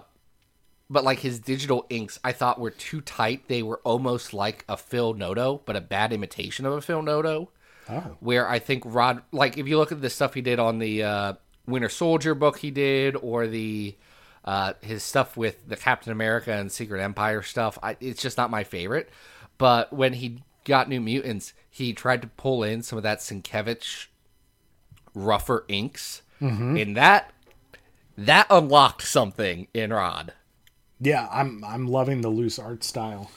but 0.90 1.04
like 1.04 1.20
his 1.20 1.38
digital 1.38 1.86
inks, 1.88 2.18
I 2.24 2.32
thought 2.32 2.58
were 2.60 2.70
too 2.70 3.00
tight. 3.00 3.48
They 3.48 3.62
were 3.62 3.80
almost 3.84 4.34
like 4.34 4.64
a 4.68 4.76
Phil 4.76 5.14
Noto, 5.14 5.62
but 5.64 5.76
a 5.76 5.80
bad 5.80 6.12
imitation 6.12 6.66
of 6.66 6.72
a 6.72 6.80
Phil 6.80 7.02
Noto 7.02 7.50
Oh. 7.88 8.16
where 8.20 8.48
I 8.48 8.60
think 8.60 8.82
Rod, 8.86 9.22
like 9.30 9.58
if 9.58 9.68
you 9.68 9.76
look 9.76 9.92
at 9.92 10.00
the 10.00 10.08
stuff 10.08 10.32
he 10.34 10.40
did 10.40 10.58
on 10.58 10.78
the 10.78 11.02
uh, 11.02 11.32
Winter 11.66 11.90
Soldier 11.90 12.34
book 12.34 12.58
he 12.58 12.70
did, 12.70 13.14
or 13.14 13.46
the 13.46 13.94
uh, 14.44 14.72
his 14.80 15.02
stuff 15.02 15.36
with 15.36 15.68
the 15.68 15.76
Captain 15.76 16.10
America 16.10 16.50
and 16.52 16.72
Secret 16.72 17.00
Empire 17.02 17.42
stuff, 17.42 17.78
I, 17.82 17.96
it's 18.00 18.22
just 18.22 18.36
not 18.38 18.50
my 18.50 18.64
favorite. 18.64 19.10
But 19.58 19.92
when 19.92 20.14
he 20.14 20.42
got 20.64 20.88
New 20.88 21.00
Mutants, 21.00 21.52
he 21.70 21.92
tried 21.92 22.22
to 22.22 22.28
pull 22.28 22.62
in 22.62 22.82
some 22.82 22.96
of 22.96 23.02
that 23.02 23.18
Sienkiewicz 23.18 24.06
rougher 25.14 25.64
inks, 25.68 26.22
and 26.76 26.96
that 26.96 27.32
that 28.18 28.46
unlocked 28.50 29.02
something 29.02 29.68
in 29.74 29.92
Rod. 29.92 30.32
Yeah, 31.00 31.28
I'm 31.30 31.64
I'm 31.64 31.86
loving 31.86 32.20
the 32.20 32.28
loose 32.28 32.58
art 32.58 32.84
style. 32.84 33.30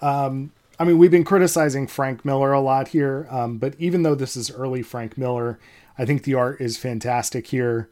Um, 0.00 0.52
I 0.78 0.84
mean, 0.84 0.98
we've 0.98 1.10
been 1.10 1.24
criticizing 1.24 1.86
Frank 1.86 2.24
Miller 2.24 2.52
a 2.52 2.60
lot 2.60 2.88
here, 2.88 3.26
um, 3.30 3.58
but 3.58 3.74
even 3.78 4.02
though 4.02 4.14
this 4.14 4.36
is 4.36 4.50
early 4.50 4.82
Frank 4.82 5.16
Miller, 5.16 5.58
I 5.96 6.04
think 6.04 6.24
the 6.24 6.34
art 6.34 6.60
is 6.60 6.76
fantastic 6.76 7.46
here. 7.48 7.88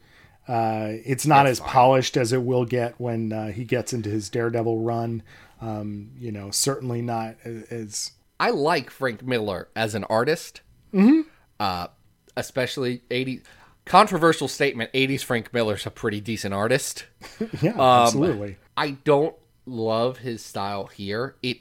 Uh, 0.47 0.87
it's 1.05 1.25
not 1.25 1.45
as 1.47 1.59
polished 1.61 2.17
as 2.17 2.33
it 2.33 2.43
will 2.43 2.65
get 2.65 2.99
when 2.99 3.31
uh, 3.31 3.47
he 3.47 3.63
gets 3.63 3.93
into 3.93 4.09
his 4.09 4.29
Daredevil 4.29 4.79
run. 4.79 5.23
Um, 5.61 6.11
you 6.17 6.31
know, 6.31 6.51
certainly 6.51 7.01
not 7.01 7.35
as 7.45 8.11
I 8.39 8.49
like 8.49 8.89
Frank 8.89 9.23
Miller 9.23 9.69
as 9.75 9.95
an 9.95 10.03
artist. 10.05 10.61
Mm-hmm. 10.93 11.21
Uh, 11.59 11.87
especially 12.35 13.01
80 13.09 13.41
controversial 13.85 14.47
statement 14.47 14.91
80s 14.93 15.23
Frank 15.23 15.53
Miller's 15.53 15.85
a 15.85 15.91
pretty 15.91 16.19
decent 16.19 16.53
artist. 16.53 17.05
yeah, 17.61 17.71
Um, 17.71 17.79
absolutely. 17.79 18.57
I 18.75 18.91
don't 19.03 19.35
love 19.65 20.19
his 20.19 20.43
style 20.43 20.87
here. 20.87 21.35
It 21.41 21.59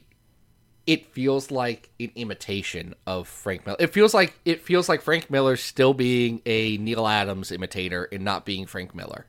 it 0.86 1.06
feels 1.12 1.50
like 1.50 1.90
an 2.00 2.10
imitation 2.14 2.94
of 3.06 3.28
Frank 3.28 3.66
Miller. 3.66 3.76
It 3.78 3.92
feels 3.92 4.14
like 4.14 4.34
it 4.44 4.62
feels 4.62 4.88
like 4.88 5.02
Frank 5.02 5.30
Miller's 5.30 5.62
still 5.62 5.94
being 5.94 6.42
a 6.44 6.76
Neal 6.78 7.06
Adams 7.06 7.52
imitator 7.52 8.08
and 8.10 8.24
not 8.24 8.44
being 8.44 8.66
Frank 8.66 8.94
Miller. 8.94 9.26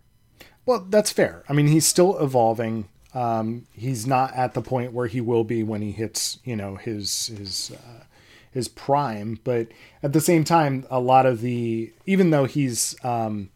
Well, 0.65 0.85
that's 0.89 1.11
fair. 1.11 1.43
I 1.49 1.53
mean, 1.53 1.67
he's 1.67 1.85
still 1.85 2.17
evolving. 2.19 2.87
Um, 3.13 3.67
he's 3.73 4.07
not 4.07 4.33
at 4.33 4.53
the 4.53 4.61
point 4.61 4.93
where 4.93 5.07
he 5.07 5.21
will 5.21 5.43
be 5.43 5.61
when 5.61 5.81
he 5.81 5.91
hits, 5.91 6.39
you 6.43 6.55
know, 6.55 6.75
his 6.75 7.27
his 7.27 7.71
uh, 7.71 8.03
his 8.51 8.67
prime. 8.67 9.39
But 9.43 9.67
at 10.01 10.13
the 10.13 10.21
same 10.21 10.43
time, 10.43 10.85
a 10.89 10.99
lot 10.99 11.25
of 11.25 11.41
the 11.41 11.91
even 12.05 12.31
though 12.31 12.45
he's, 12.45 12.95
um, 13.03 13.49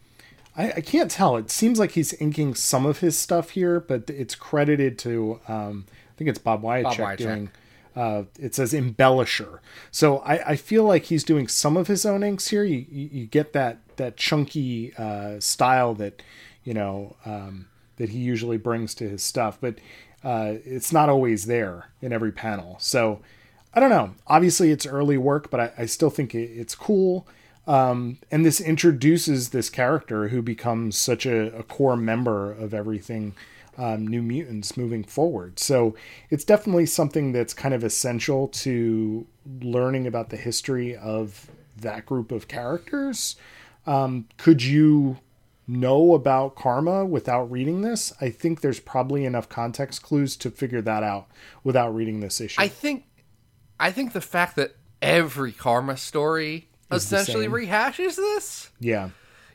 I, 0.55 0.73
I 0.73 0.81
can't 0.81 1.09
tell. 1.09 1.37
It 1.37 1.49
seems 1.49 1.79
like 1.79 1.91
he's 1.91 2.13
inking 2.21 2.53
some 2.53 2.85
of 2.85 2.99
his 2.99 3.17
stuff 3.17 3.51
here, 3.51 3.79
but 3.79 4.09
it's 4.09 4.35
credited 4.35 4.99
to 4.99 5.39
um, 5.47 5.85
I 5.89 6.13
think 6.17 6.29
it's 6.29 6.39
Bob 6.39 6.61
Wiacek 6.61 6.95
Wiacek. 6.95 7.17
doing. 7.17 7.49
Uh, 7.97 8.25
it 8.39 8.53
says 8.53 8.73
embellisher, 8.73 9.57
so 9.89 10.19
I, 10.19 10.51
I 10.51 10.55
feel 10.55 10.83
like 10.83 11.05
he's 11.05 11.23
doing 11.23 11.47
some 11.47 11.75
of 11.75 11.87
his 11.87 12.05
own 12.05 12.23
inks 12.23 12.49
here. 12.49 12.63
You 12.63 12.85
you, 12.91 13.09
you 13.11 13.25
get 13.25 13.53
that 13.53 13.79
that 13.95 14.17
chunky 14.17 14.93
uh, 14.97 15.39
style 15.39 15.95
that 15.95 16.21
you 16.63 16.75
know 16.75 17.15
um, 17.25 17.65
that 17.95 18.09
he 18.09 18.19
usually 18.19 18.57
brings 18.57 18.93
to 18.95 19.09
his 19.09 19.23
stuff, 19.23 19.57
but 19.59 19.79
uh, 20.23 20.53
it's 20.63 20.93
not 20.93 21.09
always 21.09 21.47
there 21.47 21.89
in 22.01 22.13
every 22.13 22.31
panel. 22.31 22.77
So 22.79 23.21
I 23.73 23.79
don't 23.79 23.89
know. 23.89 24.13
Obviously, 24.27 24.71
it's 24.71 24.85
early 24.85 25.17
work, 25.17 25.49
but 25.49 25.59
I, 25.59 25.71
I 25.79 25.85
still 25.87 26.09
think 26.11 26.35
it, 26.35 26.51
it's 26.51 26.75
cool. 26.75 27.27
Um, 27.67 28.19
and 28.31 28.45
this 28.45 28.61
introduces 28.61 29.49
this 29.49 29.69
character 29.69 30.29
who 30.29 30.41
becomes 30.41 30.97
such 30.97 31.25
a, 31.25 31.57
a 31.57 31.63
core 31.63 31.97
member 31.97 32.51
of 32.51 32.73
everything 32.73 33.33
um, 33.77 34.07
New 34.07 34.21
Mutants 34.21 34.75
moving 34.75 35.03
forward. 35.03 35.59
So 35.59 35.95
it's 36.29 36.43
definitely 36.43 36.85
something 36.87 37.31
that's 37.31 37.53
kind 37.53 37.73
of 37.73 37.83
essential 37.83 38.47
to 38.49 39.27
learning 39.61 40.07
about 40.07 40.29
the 40.29 40.37
history 40.37 40.95
of 40.95 41.49
that 41.77 42.05
group 42.05 42.31
of 42.31 42.47
characters. 42.47 43.35
Um, 43.85 44.27
could 44.37 44.63
you 44.63 45.17
know 45.67 46.13
about 46.13 46.55
karma 46.55 47.05
without 47.05 47.51
reading 47.51 47.81
this? 47.81 48.13
I 48.19 48.29
think 48.29 48.61
there's 48.61 48.79
probably 48.79 49.25
enough 49.25 49.49
context 49.49 50.01
clues 50.01 50.35
to 50.37 50.49
figure 50.49 50.81
that 50.81 51.03
out 51.03 51.27
without 51.63 51.93
reading 51.93 52.19
this 52.19 52.41
issue. 52.41 52.59
I 52.61 52.67
think 52.67 53.05
I 53.79 53.91
think 53.91 54.13
the 54.13 54.21
fact 54.21 54.55
that 54.55 54.75
every 55.01 55.51
karma 55.51 55.97
story 55.97 56.67
Is 56.91 57.03
essentially 57.03 57.47
rehashes 57.47 58.15
this. 58.15 58.71
yeah. 58.79 59.09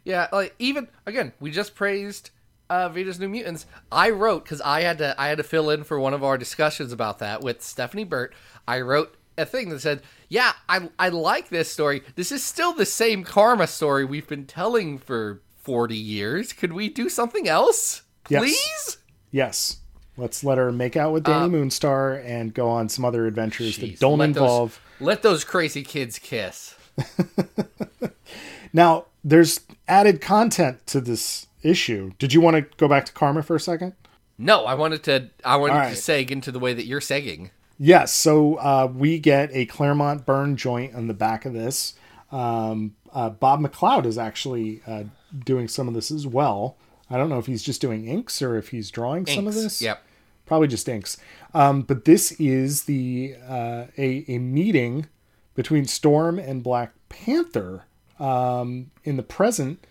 Yeah, 0.05 0.27
like 0.33 0.55
even 0.59 0.89
again, 1.07 1.33
we 1.39 1.51
just 1.53 1.75
praised 1.77 2.31
uh, 2.73 2.89
Vita's 2.89 3.21
New 3.21 3.29
Mutants. 3.29 3.67
I 3.91 4.11
wrote 4.11 4.45
because 4.45 4.61
I 4.63 4.81
had 4.83 4.99
to 4.99 5.15
I 5.21 5.29
had 5.29 5.39
to 5.39 5.45
fill 5.45 5.69
in 5.71 5.85
for 5.85 5.99
one 6.01 6.15
of 6.15 6.25
our 6.25 6.39
discussions 6.39 6.93
about 6.93 7.19
that 7.19 7.43
with 7.43 7.63
Stephanie 7.63 8.05
Burt. 8.05 8.35
I 8.67 8.81
wrote 8.81 9.15
a 9.37 9.45
thing 9.45 9.69
that 9.71 9.81
said, 9.81 10.03
"Yeah, 10.29 10.53
I 10.69 10.89
I 10.99 11.09
like 11.11 11.49
this 11.51 11.71
story. 11.71 12.03
This 12.17 12.33
is 12.33 12.43
still 12.43 12.73
the 12.73 12.87
same 12.87 13.25
karma 13.25 13.67
story 13.67 14.05
we've 14.05 14.29
been 14.29 14.47
telling 14.47 14.99
for 14.99 15.43
40 15.63 15.97
years. 15.97 16.53
Could 16.53 16.73
we 16.73 16.89
do 16.89 17.09
something 17.09 17.49
else? 17.49 18.03
Please?" 18.25 18.99
Yes. 19.31 19.79
Let's 20.19 20.45
let 20.45 20.59
her 20.59 20.71
make 20.71 20.95
out 20.95 21.13
with 21.15 21.25
Dani 21.25 21.51
Moonstar 21.51 22.23
and 22.27 22.53
go 22.53 22.69
on 22.69 22.91
some 22.91 23.03
other 23.03 23.27
adventures 23.27 23.79
Uh, 23.79 23.83
Jeez, 23.83 23.91
that 23.93 24.01
don't 24.01 24.19
let 24.19 24.27
those- 24.35 24.43
involve. 24.43 24.81
let 25.01 25.23
those 25.23 25.43
crazy 25.43 25.83
kids 25.83 26.19
kiss. 26.19 26.75
Now, 28.75 29.07
there's 29.23 29.61
added 29.87 30.21
content 30.23 30.87
to 30.87 31.01
this 31.01 31.47
issue. 31.63 32.13
Did 32.19 32.33
you 32.33 32.41
want 32.41 32.57
to 32.57 32.77
go 32.77 32.89
back 32.89 33.07
to 33.07 33.13
Karma 33.13 33.43
for 33.43 33.57
a 33.57 33.61
second? 33.61 33.95
No, 34.39 34.65
I 34.65 34.75
wanted 34.75 35.03
to 35.05 35.31
I 35.45 35.57
wanted 35.57 35.77
All 35.77 35.91
to 35.91 35.97
seg 35.97 36.31
into 36.31 36.51
the 36.51 36.59
way 36.59 36.75
that 36.75 36.87
you're 36.87 37.01
segging. 37.01 37.51
Yes. 37.79 38.13
So 38.15 38.57
uh, 38.57 38.91
we 38.93 39.19
get 39.19 39.51
a 39.53 39.67
Claremont 39.67 40.25
Byrne 40.27 40.57
joint 40.57 40.95
on 40.95 41.07
the 41.07 41.15
back 41.15 41.45
of 41.45 41.53
this. 41.53 41.95
Um, 42.31 42.95
uh, 43.13 43.31
Bob 43.31 43.61
McLeod 43.61 44.07
is 44.07 44.17
actually 44.19 44.83
uh, 44.87 45.05
doing 45.45 45.69
some 45.69 45.89
of 45.89 45.95
this 45.95 46.11
as 46.11 46.27
well. 46.27 46.77
I 47.11 47.19
don't 47.19 47.29
know 47.29 47.39
if 47.39 47.47
he's 47.47 47.63
just 47.63 47.81
doing 47.81 48.07
inks 48.07 48.41
or 48.41 48.57
if 48.57 48.69
he's 48.69 48.91
drawing 48.91 49.27
some 49.27 49.47
of 49.47 49.55
this. 49.55 49.83
Yep. 49.83 50.03
probably 50.47 50.69
just 50.69 50.89
inks. 50.89 51.19
Um, 51.53 51.83
but 51.83 52.05
this 52.07 52.33
is 52.33 52.85
the 52.85 53.37
uh, 53.47 53.87
a 53.99 54.25
a 54.29 54.39
meeting 54.39 55.07
between 55.55 55.85
Storm 55.85 56.39
and 56.39 56.63
Black 56.63 56.93
Panther 57.11 57.85
um, 58.19 58.91
in 59.05 59.17
the 59.19 59.23
present 59.23 59.85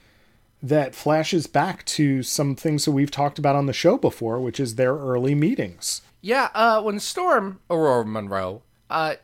that 0.63 0.93
flashes 0.95 1.47
back 1.47 1.83
to 1.85 2.21
some 2.23 2.55
things 2.55 2.85
that 2.85 2.91
we've 2.91 3.11
talked 3.11 3.39
about 3.39 3.55
on 3.55 3.65
the 3.65 3.73
show 3.73 3.97
before, 3.97 4.39
which 4.39 4.59
is 4.59 4.75
their 4.75 4.93
early 4.95 5.33
meetings. 5.35 6.01
Yeah, 6.21 6.49
uh, 6.53 6.81
when 6.81 6.99
Storm 6.99 7.59
Aurora 7.69 8.05
Monroe, 8.05 8.61
uh, 8.89 9.15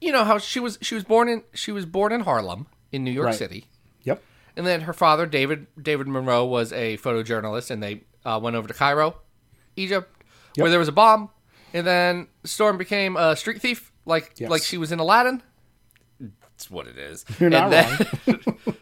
you 0.00 0.12
know 0.12 0.24
how 0.24 0.38
she 0.38 0.60
was 0.60 0.78
she 0.80 0.94
was 0.94 1.02
born 1.04 1.28
in 1.28 1.42
she 1.52 1.72
was 1.72 1.84
born 1.86 2.12
in 2.12 2.20
Harlem 2.22 2.66
in 2.92 3.02
New 3.04 3.10
York 3.10 3.26
Right. 3.26 3.34
City, 3.34 3.66
Yep. 4.04 4.22
and 4.56 4.66
then 4.66 4.82
her 4.82 4.92
father 4.92 5.26
David 5.26 5.66
David 5.80 6.06
Monroe 6.06 6.44
was 6.44 6.72
a 6.72 6.96
photojournalist, 6.98 7.70
and 7.70 7.82
they 7.82 8.02
uh, 8.24 8.38
went 8.42 8.54
over 8.56 8.68
to 8.68 8.74
Cairo, 8.74 9.16
Egypt, 9.76 10.12
Yep. 10.56 10.62
where 10.62 10.70
there 10.70 10.78
was 10.78 10.88
a 10.88 10.92
bomb, 10.92 11.30
and 11.74 11.84
then 11.86 12.28
Storm 12.44 12.78
became 12.78 13.16
a 13.16 13.34
street 13.34 13.60
thief, 13.60 13.90
like 14.06 14.32
Yes. 14.36 14.48
like 14.50 14.62
she 14.62 14.76
was 14.78 14.92
in 14.92 15.00
Aladdin. 15.00 15.42
That's 16.20 16.70
what 16.70 16.86
it 16.86 16.98
is. 16.98 17.24
You're 17.40 17.50
not 17.50 17.72
and 17.72 18.06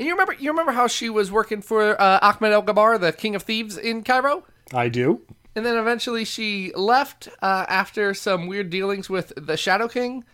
and 0.00 0.06
you 0.06 0.14
remember 0.14 0.32
you 0.38 0.50
remember 0.50 0.72
how 0.72 0.86
she 0.86 1.10
was 1.10 1.30
working 1.30 1.60
for 1.60 2.00
uh, 2.00 2.18
Achmed 2.22 2.50
El 2.52 2.62
Gibar, 2.62 2.98
the 2.98 3.12
king 3.12 3.34
of 3.34 3.42
thieves 3.42 3.76
in 3.76 4.02
Cairo. 4.02 4.44
I 4.72 4.88
do. 4.88 5.20
And 5.54 5.66
then 5.66 5.76
eventually 5.76 6.24
she 6.24 6.72
left 6.74 7.28
uh, 7.42 7.66
after 7.68 8.14
some 8.14 8.46
weird 8.46 8.70
dealings 8.70 9.10
with 9.10 9.32
the 9.36 9.58
Shadow 9.58 9.88
King, 9.88 10.24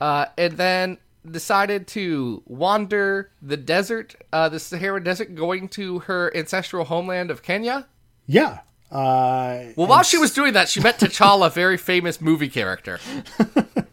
uh, 0.00 0.26
and 0.38 0.54
then 0.54 0.96
decided 1.30 1.86
to 1.88 2.42
wander 2.46 3.30
the 3.42 3.58
desert, 3.58 4.14
uh, 4.32 4.48
the 4.48 4.58
Sahara 4.58 5.04
Desert, 5.04 5.34
going 5.34 5.68
to 5.70 5.98
her 6.00 6.34
ancestral 6.34 6.86
homeland 6.86 7.30
of 7.30 7.42
Kenya. 7.42 7.86
Yeah. 8.26 8.60
Uh, 8.90 9.66
Well, 9.76 9.86
while 9.86 10.02
she 10.02 10.16
was 10.16 10.32
doing 10.32 10.54
that, 10.54 10.70
she 10.70 10.80
met 10.80 10.98
T'Challa, 10.98 11.48
a 11.48 11.50
very 11.50 11.76
famous 11.76 12.20
movie 12.22 12.48
character. 12.48 13.00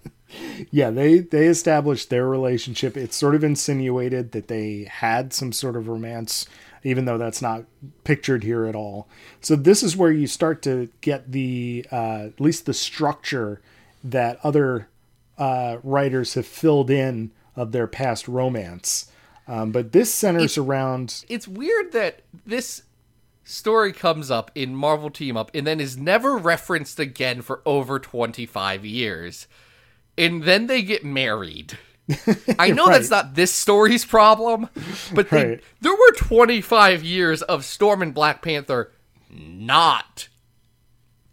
yeah, 0.72 0.90
they 0.90 1.20
they 1.20 1.48
established 1.48 2.10
their 2.10 2.28
relationship. 2.28 2.98
It's 2.98 3.16
sort 3.16 3.36
of 3.36 3.44
insinuated 3.44 4.32
that 4.32 4.48
they 4.48 4.88
had 4.90 5.34
some 5.34 5.52
sort 5.52 5.76
of 5.76 5.88
romance, 5.88 6.48
even 6.84 7.06
though 7.06 7.18
that's 7.18 7.42
not 7.42 7.64
pictured 8.04 8.44
here 8.44 8.66
at 8.66 8.76
all. 8.76 9.08
So 9.42 9.56
this 9.56 9.84
is 9.84 9.96
where 9.96 10.12
you 10.12 10.28
start 10.28 10.62
to 10.64 10.90
get 11.02 11.32
the 11.32 11.86
uh, 11.92 12.26
at 12.28 12.42
least 12.42 12.66
the 12.66 12.74
structure 12.74 13.62
that 14.04 14.40
other 14.44 14.90
uh, 15.38 15.78
writers 15.84 16.34
have 16.34 16.46
filled 16.46 16.90
in 16.90 17.32
of 17.56 17.72
their 17.72 17.88
past 17.88 18.28
romance. 18.28 19.12
Um, 19.48 19.72
but 19.72 19.94
this 19.94 20.14
centers 20.14 20.58
around 20.58 21.24
It's 21.30 21.48
weird 21.48 21.94
that 21.94 22.22
this 22.46 22.84
story 23.44 23.94
comes 23.94 24.30
up 24.30 24.52
in 24.54 24.76
Marvel 24.76 25.10
Team 25.10 25.38
Up 25.38 25.50
and 25.54 25.66
then 25.66 25.80
is 25.80 25.98
never 25.98 26.36
referenced 26.36 27.00
again 27.00 27.42
for 27.42 27.62
over 27.66 27.98
25 27.98 28.86
years. 28.86 29.48
And 30.18 30.44
then 30.44 30.68
they 30.68 30.82
get 30.82 31.04
married. 31.04 31.78
I 32.60 32.72
know 32.72 32.88
that's 32.88 33.10
not 33.10 33.36
this 33.36 33.52
story's 33.52 34.06
problem, 34.06 34.70
but 35.14 35.30
they, 35.30 35.46
Right. 35.46 35.64
there 35.82 35.92
were 35.94 36.12
25 36.14 37.04
years 37.04 37.42
of 37.42 37.66
Storm 37.66 38.02
and 38.02 38.14
Black 38.14 38.42
Panther 38.42 38.92
not 39.30 40.30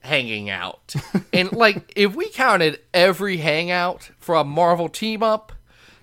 hanging 0.00 0.50
out. 0.50 0.94
and 1.32 1.52
like 1.52 1.92
if 1.96 2.14
we 2.14 2.28
counted 2.30 2.80
every 2.92 3.36
hangout 3.38 4.10
from 4.18 4.48
Marvel 4.48 4.88
Team 4.88 5.22
Up 5.22 5.52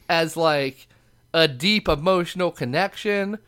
as 0.10 0.36
like 0.38 0.88
a 1.34 1.48
deep 1.48 1.88
emotional 1.88 2.50
connection, 2.52 3.40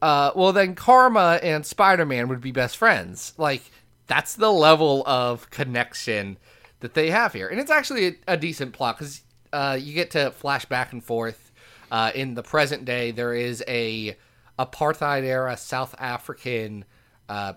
uh, 0.00 0.30
well 0.34 0.52
then 0.52 0.74
Karma 0.76 1.40
and 1.42 1.66
Spider-Man 1.66 2.28
would 2.28 2.40
be 2.40 2.52
best 2.52 2.76
friends. 2.76 3.34
Like 3.36 3.62
that's 4.06 4.36
the 4.36 4.52
level 4.52 5.02
of 5.06 5.50
connection 5.50 6.38
that 6.80 6.94
they 6.94 7.10
have 7.10 7.32
here, 7.32 7.48
and 7.48 7.60
it's 7.60 7.70
actually 7.70 8.06
a, 8.06 8.12
a 8.28 8.36
decent 8.36 8.72
plot 8.72 8.98
because 8.98 9.22
uh, 9.52 9.78
you 9.80 9.94
get 9.94 10.10
to 10.12 10.30
flash 10.30 10.64
back 10.64 10.92
and 10.92 11.02
forth. 11.02 11.52
Uh, 11.90 12.10
in 12.14 12.34
the 12.34 12.42
present 12.42 12.84
day, 12.84 13.10
there 13.10 13.32
is 13.32 13.64
a 13.66 14.16
apartheid 14.58 15.22
era 15.22 15.56
South 15.56 15.94
African. 15.98 16.84
Uh, 17.28 17.54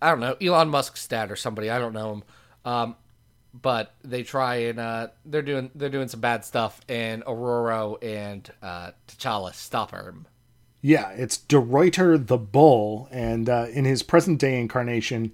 I 0.00 0.10
don't 0.10 0.20
know 0.20 0.36
Elon 0.40 0.68
Musk's 0.68 1.06
dad 1.06 1.30
or 1.30 1.36
somebody. 1.36 1.70
I 1.70 1.78
don't 1.78 1.92
know 1.92 2.12
him. 2.12 2.22
Um, 2.64 2.96
but 3.62 3.94
they 4.04 4.22
try 4.22 4.56
and 4.56 4.78
uh, 4.78 5.08
they're 5.24 5.42
doing 5.42 5.70
they're 5.74 5.88
doing 5.88 6.08
some 6.08 6.20
bad 6.20 6.44
stuff, 6.44 6.80
and 6.88 7.22
Aurora 7.26 7.92
and 8.02 8.50
uh, 8.62 8.92
T'Challa 9.08 9.54
stop 9.54 9.92
him. 9.92 10.26
Yeah, 10.82 11.10
it's 11.10 11.36
De 11.36 11.58
the 11.58 12.38
Bull, 12.38 13.08
and 13.10 13.48
uh, 13.48 13.66
in 13.72 13.84
his 13.84 14.02
present 14.02 14.38
day 14.38 14.60
incarnation, 14.60 15.32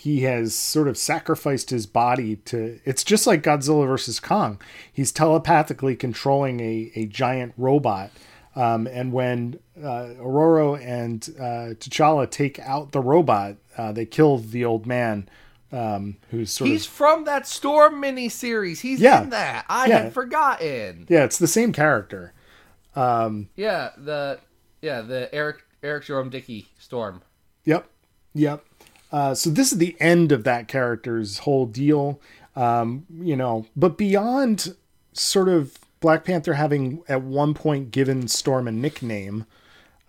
he 0.00 0.22
has 0.22 0.54
sort 0.54 0.88
of 0.88 0.96
sacrificed 0.96 1.68
his 1.68 1.86
body 1.86 2.36
to. 2.36 2.80
It's 2.86 3.04
just 3.04 3.26
like 3.26 3.42
Godzilla 3.42 3.86
versus 3.86 4.18
Kong. 4.18 4.58
He's 4.90 5.12
telepathically 5.12 5.94
controlling 5.94 6.60
a, 6.60 6.90
a 6.94 7.04
giant 7.06 7.52
robot. 7.58 8.10
Um, 8.56 8.86
and 8.86 9.12
when 9.12 9.60
uh, 9.80 10.14
Aurora 10.18 10.72
and 10.80 11.22
uh, 11.38 11.74
T'Challa 11.78 12.30
take 12.30 12.58
out 12.60 12.92
the 12.92 13.00
robot, 13.00 13.56
uh, 13.76 13.92
they 13.92 14.06
kill 14.06 14.38
the 14.38 14.64
old 14.64 14.86
man, 14.86 15.28
um, 15.70 16.16
who's 16.30 16.50
sort 16.50 16.68
He's 16.70 16.86
of. 16.86 16.92
from 16.92 17.24
that 17.24 17.46
Storm 17.46 18.00
miniseries. 18.02 18.80
He's 18.80 19.00
Yeah. 19.00 19.22
in 19.22 19.30
that. 19.30 19.66
I 19.68 19.86
Yeah. 19.86 19.98
had 20.04 20.14
forgotten. 20.14 21.06
Yeah, 21.10 21.24
it's 21.24 21.38
the 21.38 21.46
same 21.46 21.72
character. 21.72 22.32
Yeah, 22.96 23.90
the 23.96 24.40
yeah 24.82 25.00
the 25.02 25.28
Eric 25.34 25.62
Eric 25.82 26.04
Jerome 26.04 26.30
Dickey 26.30 26.68
Storm. 26.78 27.22
Yep. 27.64 27.86
Yep. 28.34 28.64
Uh, 29.12 29.34
so 29.34 29.50
this 29.50 29.72
is 29.72 29.78
the 29.78 29.96
end 30.00 30.32
of 30.32 30.44
that 30.44 30.68
character's 30.68 31.38
whole 31.38 31.66
deal. 31.66 32.20
Um, 32.56 33.06
you 33.20 33.36
know, 33.36 33.66
but 33.76 33.96
beyond 33.96 34.74
sort 35.12 35.48
of 35.48 35.78
Black 36.00 36.24
Panther 36.24 36.54
having 36.54 37.02
at 37.08 37.22
one 37.22 37.54
point 37.54 37.90
given 37.90 38.28
Storm 38.28 38.66
a 38.66 38.72
nickname, 38.72 39.46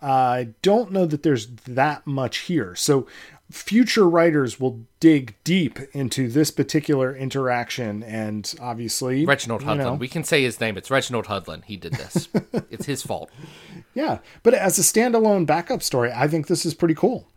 I 0.00 0.48
don't 0.62 0.90
know 0.90 1.06
that 1.06 1.22
there's 1.22 1.46
that 1.66 2.06
much 2.06 2.38
here. 2.38 2.74
So 2.74 3.06
future 3.50 4.08
writers 4.08 4.58
will 4.58 4.80
dig 4.98 5.34
deep 5.44 5.78
into 5.92 6.28
this 6.28 6.50
particular 6.50 7.14
interaction 7.14 8.02
and 8.02 8.54
obviously 8.60 9.26
Reginald 9.26 9.62
Hudlin. 9.62 9.78
know, 9.78 9.94
We 9.94 10.08
can 10.08 10.24
say 10.24 10.42
his 10.42 10.60
name. 10.60 10.76
It's 10.76 10.90
Reginald 10.90 11.26
Hudlin. 11.26 11.62
He 11.64 11.76
did 11.76 11.92
this. 11.94 12.28
it's 12.70 12.86
his 12.86 13.02
fault. 13.02 13.30
yeah, 13.94 14.18
but 14.42 14.54
as 14.54 14.78
a 14.78 14.82
standalone 14.82 15.46
backup 15.46 15.82
story, 15.82 16.10
I 16.12 16.26
think 16.28 16.46
this 16.46 16.64
is 16.64 16.74
pretty 16.74 16.94
cool. 16.94 17.28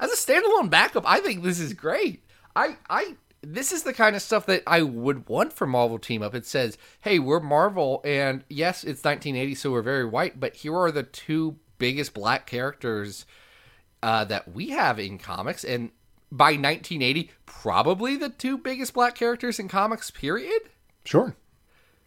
As 0.00 0.10
a 0.12 0.16
standalone 0.16 0.70
backup, 0.70 1.04
I 1.06 1.20
think 1.20 1.42
this 1.42 1.60
is 1.60 1.72
great. 1.72 2.24
I 2.56 2.76
I 2.88 3.16
this 3.42 3.72
is 3.72 3.82
the 3.82 3.92
kind 3.92 4.16
of 4.16 4.22
stuff 4.22 4.46
that 4.46 4.62
I 4.66 4.82
would 4.82 5.28
want 5.28 5.52
for 5.52 5.66
Marvel 5.66 5.98
Team 5.98 6.22
Up. 6.22 6.34
It 6.34 6.46
says, 6.46 6.78
"Hey, 7.00 7.18
we're 7.18 7.40
Marvel, 7.40 8.00
and 8.04 8.42
yes, 8.48 8.84
it's 8.84 9.04
1980, 9.04 9.54
so 9.54 9.70
we're 9.70 9.82
very 9.82 10.04
white, 10.04 10.40
but 10.40 10.56
here 10.56 10.76
are 10.76 10.90
the 10.90 11.02
two 11.02 11.56
biggest 11.78 12.14
black 12.14 12.46
characters 12.46 13.26
uh, 14.02 14.24
that 14.24 14.52
we 14.52 14.70
have 14.70 14.98
in 14.98 15.18
comics, 15.18 15.64
and 15.64 15.90
by 16.32 16.52
1980, 16.52 17.30
probably 17.46 18.16
the 18.16 18.28
two 18.30 18.58
biggest 18.58 18.94
black 18.94 19.14
characters 19.14 19.58
in 19.58 19.68
comics. 19.68 20.10
Period. 20.10 20.62
Sure, 21.04 21.36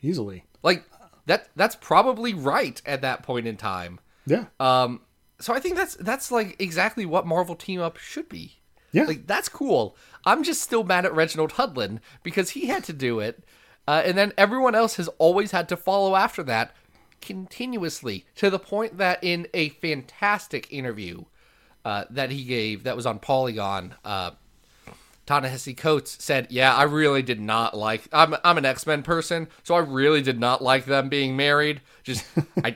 easily. 0.01 0.43
Like 0.63 0.85
that. 1.27 1.49
That's 1.55 1.75
probably 1.75 2.33
right 2.33 2.81
at 2.85 3.01
that 3.01 3.23
point 3.23 3.47
in 3.47 3.57
time. 3.57 3.99
Yeah, 4.25 4.45
Um, 4.59 5.01
so 5.39 5.53
I 5.53 5.59
think 5.59 5.75
that's 5.75 5.95
that's 5.95 6.31
like 6.31 6.55
exactly 6.59 7.05
what 7.05 7.27
Marvel 7.27 7.55
Team 7.55 7.79
Up 7.81 7.97
should 7.97 8.29
be. 8.29 8.57
yeah. 8.91 9.03
Like 9.03 9.27
that's 9.27 9.49
cool. 9.49 9.95
I'm 10.25 10.43
just 10.43 10.61
still 10.61 10.83
mad 10.83 11.05
at 11.05 11.13
Reginald 11.15 11.53
Hudlin 11.53 11.99
because 12.23 12.51
he 12.51 12.67
had 12.67 12.83
to 12.85 12.93
do 12.93 13.19
it, 13.19 13.43
uh, 13.87 14.01
and 14.05 14.17
then 14.17 14.33
everyone 14.37 14.75
else 14.75 14.95
has 14.95 15.07
always 15.19 15.51
had 15.51 15.69
to 15.69 15.77
follow 15.77 16.15
after 16.15 16.43
that 16.43 16.75
continuously 17.21 18.25
to 18.35 18.49
the 18.49 18.59
point 18.59 18.97
that 18.97 19.23
in 19.23 19.47
a 19.53 19.69
fantastic 19.69 20.71
interview 20.71 21.25
uh, 21.83 22.05
that 22.09 22.31
he 22.31 22.43
gave 22.43 22.83
that 22.83 22.95
was 22.95 23.05
on 23.05 23.19
Polygon, 23.19 23.95
uh, 24.03 24.31
Ta-Nehisi 25.25 25.75
Coates 25.75 26.23
said, 26.23 26.47
"Yeah, 26.49 26.73
I 26.73 26.83
really 26.83 27.21
did 27.21 27.39
not 27.39 27.75
like. 27.77 28.07
I'm 28.13 28.35
I'm 28.43 28.57
an 28.57 28.65
X 28.65 28.85
Men 28.87 29.03
person, 29.03 29.47
so 29.63 29.75
I 29.75 29.79
really 29.79 30.21
did 30.21 30.39
not 30.39 30.61
like 30.61 30.85
them 30.85 31.09
being 31.09 31.35
married. 31.35 31.81
Just 32.03 32.25
I, 32.63 32.75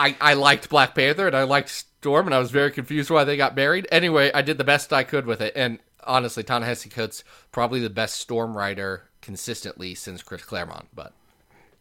I 0.00 0.16
I 0.20 0.34
liked 0.34 0.70
Black 0.70 0.94
Panther 0.94 1.26
and 1.26 1.36
I 1.36 1.42
liked 1.42 1.68
Storm, 1.68 2.26
and 2.26 2.34
I 2.34 2.38
was 2.38 2.50
very 2.50 2.70
confused 2.70 3.10
why 3.10 3.24
they 3.24 3.36
got 3.36 3.54
married. 3.54 3.86
Anyway, 3.92 4.30
I 4.32 4.40
did 4.40 4.56
the 4.56 4.64
best 4.64 4.92
I 4.92 5.04
could 5.04 5.26
with 5.26 5.42
it, 5.42 5.52
and 5.54 5.78
honestly, 6.04 6.42
Ta-Nehisi 6.42 6.90
Coates 6.90 7.22
probably 7.52 7.80
the 7.80 7.90
best 7.90 8.18
Storm 8.18 8.56
writer 8.56 9.10
consistently 9.20 9.94
since 9.94 10.22
Chris 10.22 10.42
Claremont, 10.42 10.88
but." 10.94 11.12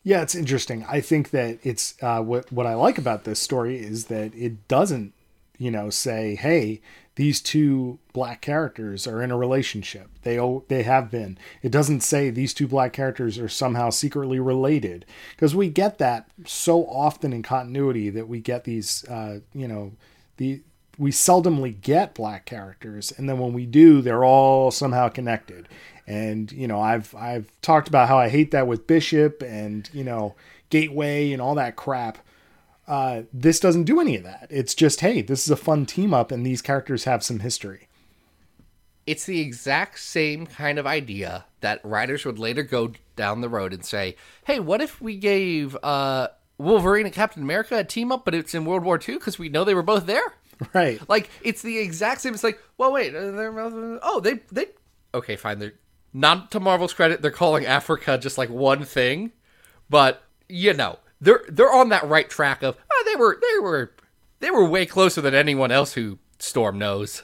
Yeah, 0.04 0.22
it's 0.22 0.36
interesting. 0.36 0.86
I 0.88 1.02
think 1.02 1.32
that 1.32 1.60
it's 1.64 1.96
uh, 2.02 2.22
what 2.22 2.52
what 2.52 2.66
I 2.66 2.74
like 2.74 2.98
about 2.98 3.24
this 3.24 3.40
story 3.40 3.80
is 3.80 4.06
that 4.06 4.34
it 4.36 4.68
doesn't, 4.68 5.14
you 5.58 5.72
know, 5.72 5.90
say, 5.90 6.36
"Hey, 6.36 6.82
these 7.20 7.42
two 7.42 8.00
black 8.14 8.40
characters 8.40 9.06
are 9.06 9.22
in 9.22 9.30
a 9.30 9.38
relationship." 9.38 10.08
They 10.24 10.40
they 10.70 10.84
have 10.84 11.12
been. 11.12 11.38
It 11.62 11.70
doesn't 11.70 12.00
say 12.00 12.30
these 12.30 12.54
two 12.54 12.66
black 12.66 12.94
characters 12.94 13.38
are 13.38 13.50
somehow 13.50 13.90
secretly 13.90 14.40
related 14.40 15.06
because 15.32 15.54
we 15.54 15.68
get 15.68 15.98
that 15.98 16.30
so 16.46 16.86
often 16.86 17.34
in 17.34 17.44
continuity 17.44 18.10
that 18.10 18.30
we 18.30 18.40
get 18.40 18.64
these, 18.64 19.04
uh, 19.10 19.42
you 19.54 19.68
know, 19.68 19.92
the 20.38 20.62
we 20.98 21.12
seldomly 21.12 21.80
get 21.80 22.14
black 22.16 22.46
characters, 22.46 23.12
and 23.12 23.28
then 23.28 23.38
when 23.38 23.52
we 23.52 23.66
do, 23.66 24.02
they're 24.02 24.24
all 24.24 24.72
somehow 24.72 25.10
connected 25.10 25.68
and 26.08 26.52
you 26.52 26.68
know 26.68 26.82
i've 26.82 27.14
i've 27.14 27.52
talked 27.62 27.88
about 27.88 28.08
how 28.08 28.18
i 28.18 28.30
hate 28.30 28.50
that 28.50 28.66
with 28.66 28.88
bishop 28.88 29.44
and 29.44 29.92
you 29.94 30.04
know 30.04 30.36
gateway 30.72 31.32
and 31.32 31.40
all 31.40 31.54
that 31.54 31.76
crap 31.76 32.18
uh, 32.90 33.22
this 33.32 33.60
doesn't 33.60 33.84
do 33.84 34.02
any 34.02 34.18
of 34.18 34.24
that 34.24 34.48
it's 34.50 34.76
just 34.76 35.00
hey 35.00 35.22
this 35.22 35.44
is 35.44 35.52
a 35.52 35.56
fun 35.56 35.86
team 35.86 36.14
up 36.14 36.32
and 36.32 36.46
these 36.46 36.62
characters 36.62 37.06
have 37.06 37.24
some 37.24 37.40
history 37.40 37.88
it's 39.10 39.26
the 39.26 39.40
exact 39.40 40.00
same 40.00 40.46
kind 40.46 40.78
of 40.78 40.86
idea 40.86 41.46
that 41.62 41.84
writers 41.84 42.26
would 42.26 42.38
later 42.38 42.62
go 42.62 42.92
down 43.16 43.42
the 43.42 43.50
road 43.50 43.74
and 43.74 43.84
say, 43.84 44.16
"Hey, 44.44 44.60
what 44.60 44.82
if 44.82 45.02
we 45.02 45.18
gave 45.18 45.76
uh, 45.82 46.28
Wolverine 46.60 47.08
and 47.08 47.16
Captain 47.16 47.42
America 47.42 47.80
a 47.80 47.84
team 47.84 48.12
up, 48.12 48.24
but 48.24 48.36
it's 48.36 48.54
in 48.54 48.66
World 48.66 48.84
War 48.84 49.00
II 49.00 49.16
because 49.16 49.40
we 49.40 49.50
know 49.50 49.64
they 49.64 49.74
were 49.74 49.82
both 49.82 50.06
there." 50.06 50.34
right 50.74 51.02
Like 51.10 51.30
it's 51.42 51.64
the 51.64 51.80
exact 51.80 52.22
same. 52.22 52.36
It's 52.36 52.44
like, 52.44 52.62
well, 52.78 52.92
wait, 52.92 53.16
uh, 53.16 53.32
they're, 53.32 54.00
oh, 54.04 54.20
they 54.20 54.42
they 54.52 54.68
okay, 55.16 55.36
fine. 55.36 55.58
They're 55.58 55.74
not 56.14 56.52
to 56.52 56.60
Marvel's 56.60 56.94
credit, 56.94 57.24
they're 57.24 57.32
calling 57.32 57.66
Africa 57.66 58.20
just 58.20 58.38
like 58.38 58.50
one 58.52 58.84
thing, 58.84 59.32
but 59.90 60.22
you 60.48 60.74
know, 60.76 61.00
they're 61.22 61.44
they're 61.50 61.74
on 61.74 61.90
that 61.90 62.08
right 62.08 62.30
track 62.30 62.64
of 62.64 62.78
oh, 62.92 63.04
they 63.06 63.16
were 63.16 63.40
they 63.42 63.60
were 63.60 63.92
they 64.40 64.52
were 64.52 64.66
way 64.66 64.86
closer 64.86 65.22
than 65.22 65.34
anyone 65.36 65.72
else 65.72 65.94
who 65.94 66.18
Storm 66.40 66.78
knows. 66.80 67.24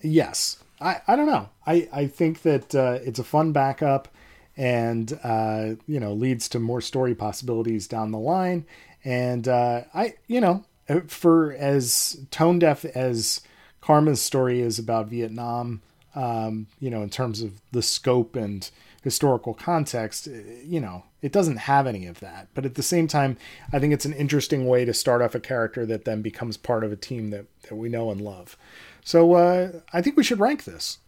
yes. 0.00 0.58
I 0.80 1.00
i 1.06 1.16
don't 1.16 1.26
know. 1.26 1.48
I 1.66 1.88
i 1.92 2.06
think 2.06 2.42
that 2.42 2.74
uh, 2.74 2.98
it's 3.04 3.18
a 3.18 3.24
fun 3.24 3.52
backup 3.52 4.08
and 4.56 5.18
uh, 5.24 5.74
you 5.86 5.98
know 6.00 6.12
leads 6.12 6.48
to 6.50 6.58
more 6.58 6.80
story 6.80 7.14
possibilities 7.14 7.86
down 7.88 8.12
the 8.12 8.18
line. 8.18 8.66
And 9.04 9.46
uh, 9.48 9.82
i 9.94 10.14
you 10.26 10.40
know 10.40 10.64
for 11.08 11.52
as 11.52 12.26
tone 12.30 12.58
deaf 12.58 12.84
as 12.84 13.40
karma's 13.80 14.20
story 14.20 14.60
is 14.60 14.78
about 14.78 15.08
vietnam 15.08 15.80
um, 16.14 16.66
you 16.78 16.90
know 16.90 17.02
in 17.02 17.10
terms 17.10 17.40
of 17.42 17.60
the 17.72 17.82
scope 17.82 18.36
and 18.36 18.70
historical 19.04 19.54
context 19.54 20.26
eh, 20.26 20.40
you 20.64 20.80
know 20.80 21.04
it 21.22 21.30
doesn't 21.30 21.58
have 21.58 21.86
any 21.86 22.06
of 22.06 22.18
that 22.20 22.48
but 22.54 22.64
at 22.64 22.74
the 22.74 22.82
same 22.82 23.06
time 23.06 23.36
i 23.72 23.78
think 23.78 23.92
it's 23.92 24.06
an 24.06 24.14
interesting 24.14 24.66
way 24.66 24.84
to 24.84 24.92
start 24.94 25.22
off 25.22 25.34
a 25.34 25.40
character 25.40 25.86
that 25.86 26.04
then 26.04 26.22
becomes 26.22 26.56
part 26.56 26.82
of 26.82 26.90
a 26.90 26.96
team 26.96 27.30
that, 27.30 27.46
that 27.68 27.76
we 27.76 27.88
know 27.88 28.10
and 28.10 28.20
love 28.20 28.56
so 29.04 29.34
uh, 29.34 29.70
i 29.92 30.02
think 30.02 30.16
we 30.16 30.24
should 30.24 30.40
rank 30.40 30.64
this 30.64 30.98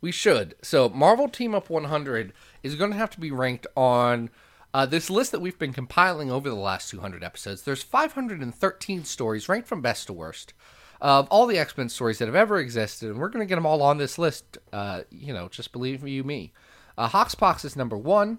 We 0.00 0.12
should. 0.12 0.54
So 0.62 0.88
Marvel 0.88 1.28
Team 1.28 1.54
Up 1.54 1.68
100 1.70 2.32
is 2.62 2.76
going 2.76 2.92
to 2.92 2.96
have 2.96 3.10
to 3.10 3.20
be 3.20 3.32
ranked 3.32 3.66
on 3.76 4.30
uh, 4.72 4.86
this 4.86 5.10
list 5.10 5.32
that 5.32 5.40
we've 5.40 5.58
been 5.58 5.72
compiling 5.72 6.30
over 6.30 6.48
the 6.48 6.54
last 6.54 6.90
200 6.90 7.24
episodes. 7.24 7.62
There's 7.62 7.82
513 7.82 9.04
stories 9.04 9.48
ranked 9.48 9.66
from 9.66 9.82
best 9.82 10.06
to 10.06 10.12
worst 10.12 10.52
of 11.00 11.28
all 11.30 11.46
the 11.46 11.58
X 11.58 11.76
Men 11.76 11.88
stories 11.88 12.18
that 12.18 12.26
have 12.26 12.34
ever 12.34 12.58
existed, 12.58 13.10
and 13.10 13.18
we're 13.18 13.28
going 13.28 13.46
to 13.46 13.48
get 13.48 13.56
them 13.56 13.66
all 13.66 13.82
on 13.82 13.98
this 13.98 14.18
list. 14.18 14.58
Uh, 14.72 15.02
you 15.10 15.32
know, 15.32 15.48
just 15.48 15.72
believe 15.72 16.06
you 16.06 16.24
me. 16.24 16.52
Uh, 16.96 17.08
Hoxpox 17.08 17.64
is 17.64 17.76
number 17.76 17.96
one. 17.96 18.38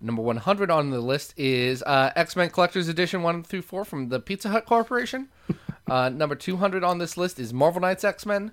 Number 0.00 0.20
100 0.20 0.68
on 0.68 0.90
the 0.90 1.00
list 1.00 1.32
is 1.36 1.80
uh, 1.84 2.10
X 2.16 2.34
Men 2.34 2.50
Collector's 2.50 2.88
Edition 2.88 3.22
1 3.22 3.44
through 3.44 3.62
4 3.62 3.84
from 3.84 4.08
the 4.08 4.18
Pizza 4.18 4.48
Hut 4.48 4.66
Corporation. 4.66 5.28
uh, 5.88 6.08
number 6.08 6.34
200 6.34 6.82
on 6.82 6.98
this 6.98 7.16
list 7.16 7.38
is 7.38 7.54
Marvel 7.54 7.80
Knights 7.80 8.02
X 8.02 8.26
Men. 8.26 8.50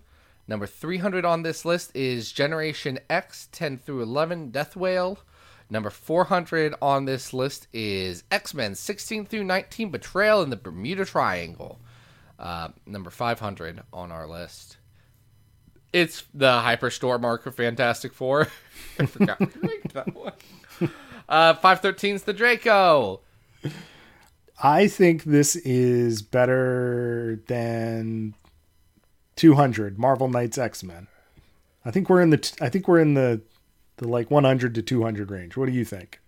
Number 0.47 0.67
300 0.67 1.25
on 1.25 1.41
this 1.41 1.65
list 1.65 1.95
is 1.95 2.31
Generation 2.31 2.99
X 3.09 3.49
10 3.51 3.79
through 3.79 4.03
11 4.03 4.51
Death 4.51 4.75
Whale. 4.75 5.19
Number 5.71 5.89
400 5.89 6.75
on 6.81 7.05
this 7.05 7.33
list 7.33 7.67
is 7.73 8.23
X 8.29 8.53
Men 8.53 8.75
16 8.75 9.25
through 9.25 9.43
19 9.43 9.89
Betrayal 9.89 10.43
in 10.43 10.51
the 10.51 10.55
Bermuda 10.55 11.05
Triangle. 11.05 11.79
Uh, 12.39 12.69
number 12.85 13.09
500 13.09 13.81
on 13.91 14.11
our 14.11 14.25
list. 14.25 14.77
It's 15.91 16.23
the 16.33 16.51
Hyperstorm 16.51 17.23
arc 17.23 17.45
of 17.45 17.55
Fantastic 17.55 18.13
Four. 18.13 18.47
I 18.99 19.05
forgot 19.05 19.39
we 19.39 19.47
ranked 19.67 19.93
that 19.93 20.15
one. 20.15 20.33
Uh, 21.27 21.53
513 21.55 22.15
is 22.15 22.23
the 22.23 22.33
Draco. 22.33 23.19
I 24.63 24.87
think 24.87 25.23
this 25.23 25.55
is 25.57 26.21
better 26.21 27.41
than 27.47 28.35
200 29.35 29.99
Marvel 29.99 30.29
Knights 30.29 30.57
X-Men. 30.57 31.07
I 31.85 31.91
think 31.91 32.09
we're 32.09 32.21
in 32.21 32.29
the 32.29 32.37
t- 32.37 32.57
I 32.61 32.69
think 32.69 32.87
we're 32.87 32.99
in 32.99 33.13
the 33.13 33.41
the 33.97 34.07
like 34.07 34.31
100 34.31 34.75
to 34.75 34.81
200 34.81 35.31
range. 35.31 35.57
What 35.57 35.65
do 35.65 35.71
you 35.71 35.85
think? 35.85 36.19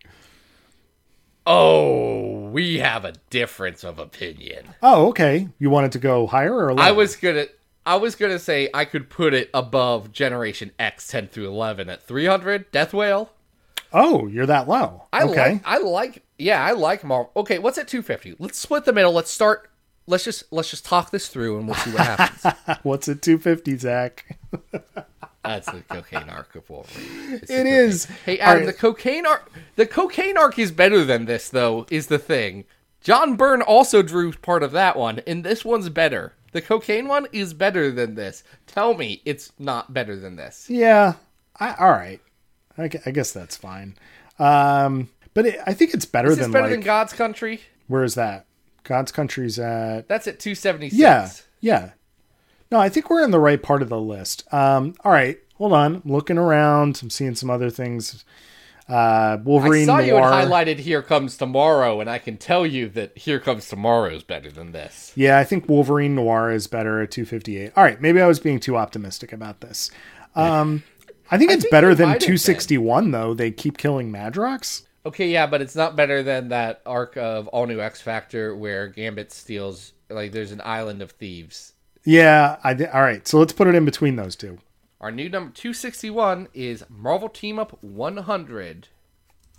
Oh, 1.46 2.50
we 2.50 2.80
have 2.80 3.06
a 3.06 3.14
difference 3.30 3.84
of 3.84 4.00
opinion. 4.00 4.68
Oh, 4.82 5.08
okay. 5.10 5.50
You 5.60 5.70
wanted 5.70 5.92
to 5.94 6.00
go 6.00 6.28
higher 6.28 6.56
or 6.56 6.74
lower? 6.74 6.84
I 6.84 6.92
was 6.92 7.16
gonna 7.16 7.46
I 7.86 7.96
was 7.96 8.16
gonna 8.16 8.40
say 8.40 8.70
I 8.74 8.86
could 8.86 9.10
put 9.10 9.34
it 9.34 9.50
above 9.54 10.12
Generation 10.12 10.72
X 10.78 11.08
ten 11.08 11.28
through 11.28 11.48
eleven 11.48 11.90
at 11.90 12.04
three 12.04 12.26
hundred, 12.26 12.72
Death 12.72 12.94
Whale. 12.94 13.32
Oh, 13.94 14.28
you're 14.28 14.46
that 14.46 14.68
low. 14.68 15.08
I 15.12 15.24
okay. 15.24 15.54
like 15.54 15.62
I 15.66 15.78
like 15.80 16.24
yeah, 16.38 16.64
I 16.64 16.72
like 16.72 17.04
Marvel. 17.04 17.32
Okay, 17.36 17.60
what's 17.60 17.78
at 17.78 17.88
two 17.88 18.02
fifty? 18.02 18.36
Let's 18.38 18.58
split 18.58 18.86
the 18.86 18.94
middle. 18.94 19.12
Let's 19.12 19.32
start 19.32 19.72
let's 20.08 20.24
just 20.24 20.44
let's 20.52 20.70
just 20.70 20.86
talk 20.86 21.12
this 21.12 21.28
through 21.28 21.58
and 21.58 21.68
we'll 21.68 21.76
see 21.76 21.92
what 21.92 22.02
happens. 22.02 22.54
What's 22.84 23.08
at 23.08 23.22
250, 23.22 23.78
Zach? 23.78 24.38
That's 25.44 25.72
the 25.72 25.82
cocaine 25.90 26.30
arc 26.30 26.56
of 26.56 26.70
Wolverine. 26.70 27.40
It's 27.42 27.50
It 27.50 27.66
is. 27.66 28.06
Hey 28.26 28.40
Adam, 28.40 28.64
right. 28.64 28.66
the 28.68 28.74
cocaine 28.74 29.26
arc 29.26 29.52
the 29.76 29.88
cocaine 29.88 30.38
arc 30.38 30.60
is 30.60 30.72
better 30.72 31.04
than 31.04 31.26
this 31.26 31.50
though, 31.50 31.86
is 31.90 32.08
the 32.08 32.20
thing. 32.20 32.66
John 33.02 33.36
Byrne 33.36 33.64
also 33.64 34.04
drew 34.04 34.32
part 34.34 34.62
of 34.62 34.72
that 34.74 34.96
one, 34.96 35.20
and 35.26 35.44
this 35.44 35.66
one's 35.66 35.90
better. 35.90 36.34
The 36.52 36.62
cocaine 36.62 37.08
one 37.08 37.28
is 37.32 37.54
better 37.54 37.92
than 37.92 38.14
this. 38.16 38.44
Tell 38.68 38.94
me 38.94 39.22
it's 39.26 39.52
not 39.58 39.94
better 39.94 40.16
than 40.16 40.36
this. 40.36 40.70
Yeah. 40.70 41.14
I, 41.60 41.74
all 41.76 41.92
right. 41.92 42.22
I, 42.78 42.90
I 43.06 43.12
guess 43.12 43.32
that's 43.32 43.58
fine. 43.58 43.96
Um, 44.38 45.10
but 45.34 45.46
it, 45.48 45.60
I 45.66 45.74
think 45.74 45.94
it's 45.94 46.06
better 46.06 46.30
Is 46.30 46.38
this 46.38 46.46
than 46.46 46.52
better 46.52 46.66
like 46.66 46.72
than 46.74 46.82
God's 46.82 47.14
Country? 47.14 47.62
where 47.88 48.04
is 48.04 48.16
that? 48.16 48.46
God's 48.84 49.12
country's 49.12 49.60
at 49.60 50.08
That's 50.08 50.28
at 50.28 50.40
276. 50.40 51.00
Yeah, 51.00 51.30
yeah. 51.60 51.92
No, 52.72 52.80
I 52.80 52.90
think 52.90 53.10
we're 53.10 53.24
in 53.24 53.32
the 53.32 53.40
right 53.40 53.62
part 53.62 53.82
of 53.82 53.90
the 53.90 54.00
list. 54.00 54.52
Um, 54.54 54.96
all 55.04 55.12
right, 55.12 55.38
hold 55.56 55.74
on. 55.74 55.96
I'm 55.98 56.12
looking 56.12 56.38
around. 56.38 57.00
I'm 57.04 57.10
seeing 57.10 57.36
some 57.36 57.50
other 57.50 57.70
things. 57.70 58.24
Uh, 58.88 59.38
Wolverine 59.44 59.86
Noir. 59.86 60.00
I 60.00 60.02
saw 60.02 60.06
you 60.06 60.16
had 60.16 60.48
highlighted 60.50 60.80
Here 60.80 61.02
Comes 61.02 61.38
Tomorrow, 61.38 62.02
and 62.02 62.10
I 62.10 62.18
can 62.18 62.38
tell 62.38 62.66
you 62.66 62.90
that 62.90 63.18
Here 63.18 63.40
Comes 63.40 63.68
Tomorrow 63.70 64.10
is 64.16 64.24
better 64.24 64.52
than 64.52 64.72
this. 64.72 65.12
yeah, 65.16 65.38
I 65.38 65.44
think 65.44 65.70
Wolverine 65.70 66.16
Noir 66.16 66.52
is 66.52 66.68
better 66.68 67.02
at 67.02 67.12
258. 67.12 67.74
All 67.76 67.84
right, 67.84 68.02
maybe 68.02 68.22
I 68.22 68.28
was 68.28 68.40
being 68.40 68.60
too 68.60 68.76
optimistic 68.78 69.32
about 69.32 69.62
this. 69.62 69.92
Um, 70.36 70.84
I 71.30 71.38
think 71.38 71.52
it's 71.52 71.64
think 71.64 71.72
better 71.72 71.94
than 71.94 72.08
might 72.08 72.14
have 72.14 72.20
been. 72.22 72.38
261 72.38 73.12
though. 73.12 73.34
They 73.34 73.52
keep 73.52 73.78
killing 73.78 74.12
Madrox. 74.12 74.84
Okay, 75.06 75.30
yeah, 75.30 75.48
but 75.48 75.62
it's 75.62 75.76
not 75.76 75.96
better 75.96 76.22
than 76.22 76.50
that 76.50 76.82
arc 76.86 77.18
of 77.18 77.48
All 77.50 77.66
New 77.66 77.80
X 77.80 78.02
Factor 78.02 78.56
where 78.56 78.88
Gambit 78.88 79.32
steals, 79.32 79.94
like, 80.10 80.32
there's 80.32 80.52
an 80.52 80.62
island 80.64 81.02
of 81.02 81.12
thieves. 81.12 81.74
Yeah, 82.04 82.58
I 82.64 82.74
did. 82.74 82.90
all 82.90 83.02
right. 83.02 83.28
So 83.28 83.40
let's 83.40 83.54
put 83.54 83.68
it 83.68 83.76
in 83.76 83.86
between 83.86 84.16
those 84.16 84.36
two. 84.36 84.60
Our 85.00 85.12
new 85.12 85.30
number 85.30 85.52
261 85.52 86.50
is 86.54 86.84
Marvel 86.90 87.30
Team 87.30 87.58
Up 87.58 87.78
100. 87.82 88.88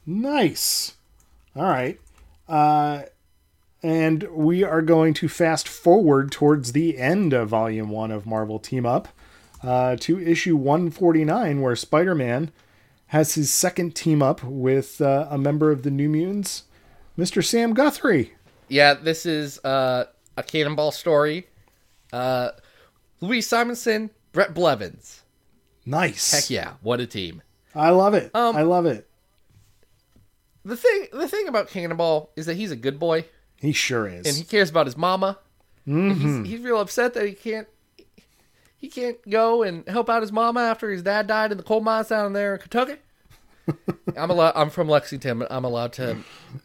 Nice. 0.06 0.94
All 1.56 1.64
right. 1.64 2.00
Uh, 2.48 3.02
and 3.82 4.22
we 4.32 4.62
are 4.62 4.82
going 4.82 5.14
to 5.14 5.28
fast 5.28 5.66
forward 5.66 6.30
towards 6.30 6.72
the 6.72 6.98
end 6.98 7.32
of 7.32 7.48
Volume 7.48 7.90
1 7.90 8.10
of 8.12 8.26
Marvel 8.26 8.58
Team 8.60 8.86
Up 8.86 9.08
uh, 9.62 9.96
to 9.96 10.20
issue 10.20 10.56
149, 10.56 11.60
where 11.60 11.76
Spider 11.76 12.14
Man 12.14 12.52
has 13.06 13.34
his 13.34 13.52
second 13.52 13.94
team 13.94 14.22
up 14.22 14.42
with 14.42 15.00
uh, 15.00 15.26
a 15.28 15.36
member 15.38 15.70
of 15.70 15.82
the 15.82 15.90
New 15.90 16.08
Mutants, 16.08 16.64
Mr. 17.18 17.44
Sam 17.44 17.74
Guthrie. 17.74 18.32
Yeah, 18.68 18.94
this 18.94 19.26
is 19.26 19.62
uh, 19.64 20.04
a 20.36 20.42
cannonball 20.42 20.92
story. 20.92 21.46
Uh, 22.12 22.50
Louise 23.20 23.46
Simonson, 23.46 24.10
Bret 24.32 24.52
Blevins. 24.54 25.22
Nice. 25.86 26.30
Heck 26.32 26.50
yeah, 26.50 26.74
what 26.82 27.00
a 27.00 27.06
team. 27.06 27.42
I 27.74 27.90
love 27.90 28.14
it. 28.14 28.30
Um, 28.34 28.56
I 28.56 28.62
love 28.62 28.86
it. 28.86 29.08
The 30.64 30.76
thing 30.76 31.06
the 31.12 31.26
thing 31.28 31.48
about 31.48 31.68
Cannonball 31.68 32.30
is 32.36 32.46
that 32.46 32.54
he's 32.54 32.70
a 32.70 32.76
good 32.76 32.98
boy 33.00 33.24
He 33.56 33.72
sure 33.72 34.06
is. 34.06 34.26
and 34.26 34.36
he 34.36 34.44
cares 34.44 34.70
about 34.70 34.86
his 34.86 34.96
mama. 34.96 35.38
Mm-hmm. 35.88 36.42
He's, 36.44 36.50
he's 36.52 36.60
real 36.60 36.80
upset 36.80 37.14
that 37.14 37.26
he 37.26 37.32
can't 37.32 37.66
he 38.76 38.88
can't 38.88 39.16
go 39.28 39.62
and 39.62 39.88
help 39.88 40.08
out 40.08 40.22
his 40.22 40.30
mama 40.30 40.60
after 40.60 40.90
his 40.90 41.02
dad 41.02 41.26
died 41.26 41.50
in 41.50 41.56
the 41.56 41.64
coal 41.64 41.80
mines 41.80 42.08
down 42.08 42.32
there 42.32 42.54
in 42.54 42.60
Kentucky. 42.60 42.96
I'm 44.16 44.30
allowed. 44.30 44.52
I'm 44.54 44.70
from 44.70 44.88
Lexington, 44.88 45.40
but 45.40 45.48
I'm 45.50 45.64
allowed 45.64 45.92
to 45.94 46.18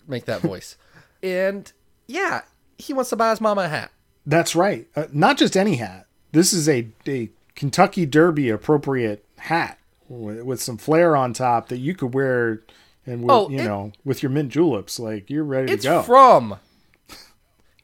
make 0.07 0.25
that 0.25 0.41
voice. 0.41 0.77
And 1.23 1.71
yeah, 2.07 2.41
he 2.77 2.93
wants 2.93 3.10
to 3.12 3.15
buy 3.15 3.31
his 3.31 3.41
mama 3.41 3.62
a 3.62 3.67
hat. 3.67 3.91
That's 4.28 4.56
right. 4.56 4.86
Uh, 4.96 5.06
not 5.12 5.38
just 5.38 5.56
any 5.58 5.78
hat. 5.78 6.06
This 6.34 6.52
is 6.54 6.68
a, 6.70 6.90
a 7.08 7.30
Kentucky 7.56 8.06
Derby 8.06 8.50
appropriate 8.50 9.24
hat 9.38 9.80
with, 10.10 10.44
with 10.44 10.62
some 10.62 10.78
flair 10.78 11.16
on 11.16 11.32
top 11.34 11.70
that 11.70 11.78
you 11.78 11.96
could 11.96 12.13
wear 12.13 12.62
and 13.06 13.22
with, 13.24 13.32
Oh, 13.32 13.50
you 13.50 13.60
it- 13.60 13.63
know 13.63 13.94
with 14.04 14.22
your 14.22 14.30
mint 14.30 14.50
juleps. 14.52 15.00
Like 15.00 15.30
you're 15.30 15.44
ready 15.46 15.76
to 15.78 15.82
go. 15.82 16.00
It's 16.00 16.06
from. 16.08 16.58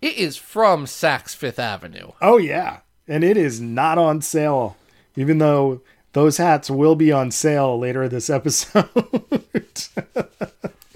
It 0.01 0.17
is 0.17 0.35
from 0.35 0.83
Saks 0.85 1.33
Fifth 1.33 1.59
Avenue. 1.59 2.11
oh 2.21 2.37
yeah, 2.37 2.79
and 3.07 3.23
it 3.23 3.37
is 3.37 3.61
not 3.61 3.97
on 3.97 4.21
sale, 4.21 4.75
even 5.15 5.37
though 5.37 5.79
those 6.11 6.35
hats 6.37 6.69
will 6.69 6.95
be 6.95 7.09
on 7.09 7.31
sale 7.31 7.79
later 7.79 8.09
this 8.09 8.29
episode. 8.29 8.89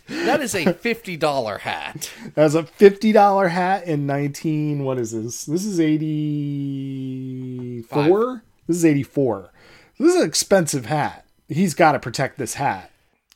That 0.08 0.41
is 0.41 0.56
a 0.56 0.74
fifty 0.74 1.17
dollar 1.17 1.60
hat. 1.60 2.12
That's 2.34 2.54
a 2.54 2.63
fifty 2.63 3.12
dollar 3.12 3.50
hat 3.50 3.86
in 3.86 4.06
nineteen. 4.06 4.84
What 4.84 4.98
is 4.98 5.12
this? 5.12 5.46
This 5.46 5.65
is 5.65 5.80
eighty 5.80 7.82
four. 7.84 8.43
This 8.67 8.78
is 8.78 8.86
eighty 8.86 9.04
four. 9.04 9.52
This 10.00 10.13
is 10.13 10.22
an 10.22 10.28
expensive 10.28 10.86
hat. 10.86 11.26
He's 11.48 11.74
got 11.74 11.93
to 11.93 12.00
protect 12.00 12.38
this 12.38 12.56
hat. 12.56 12.91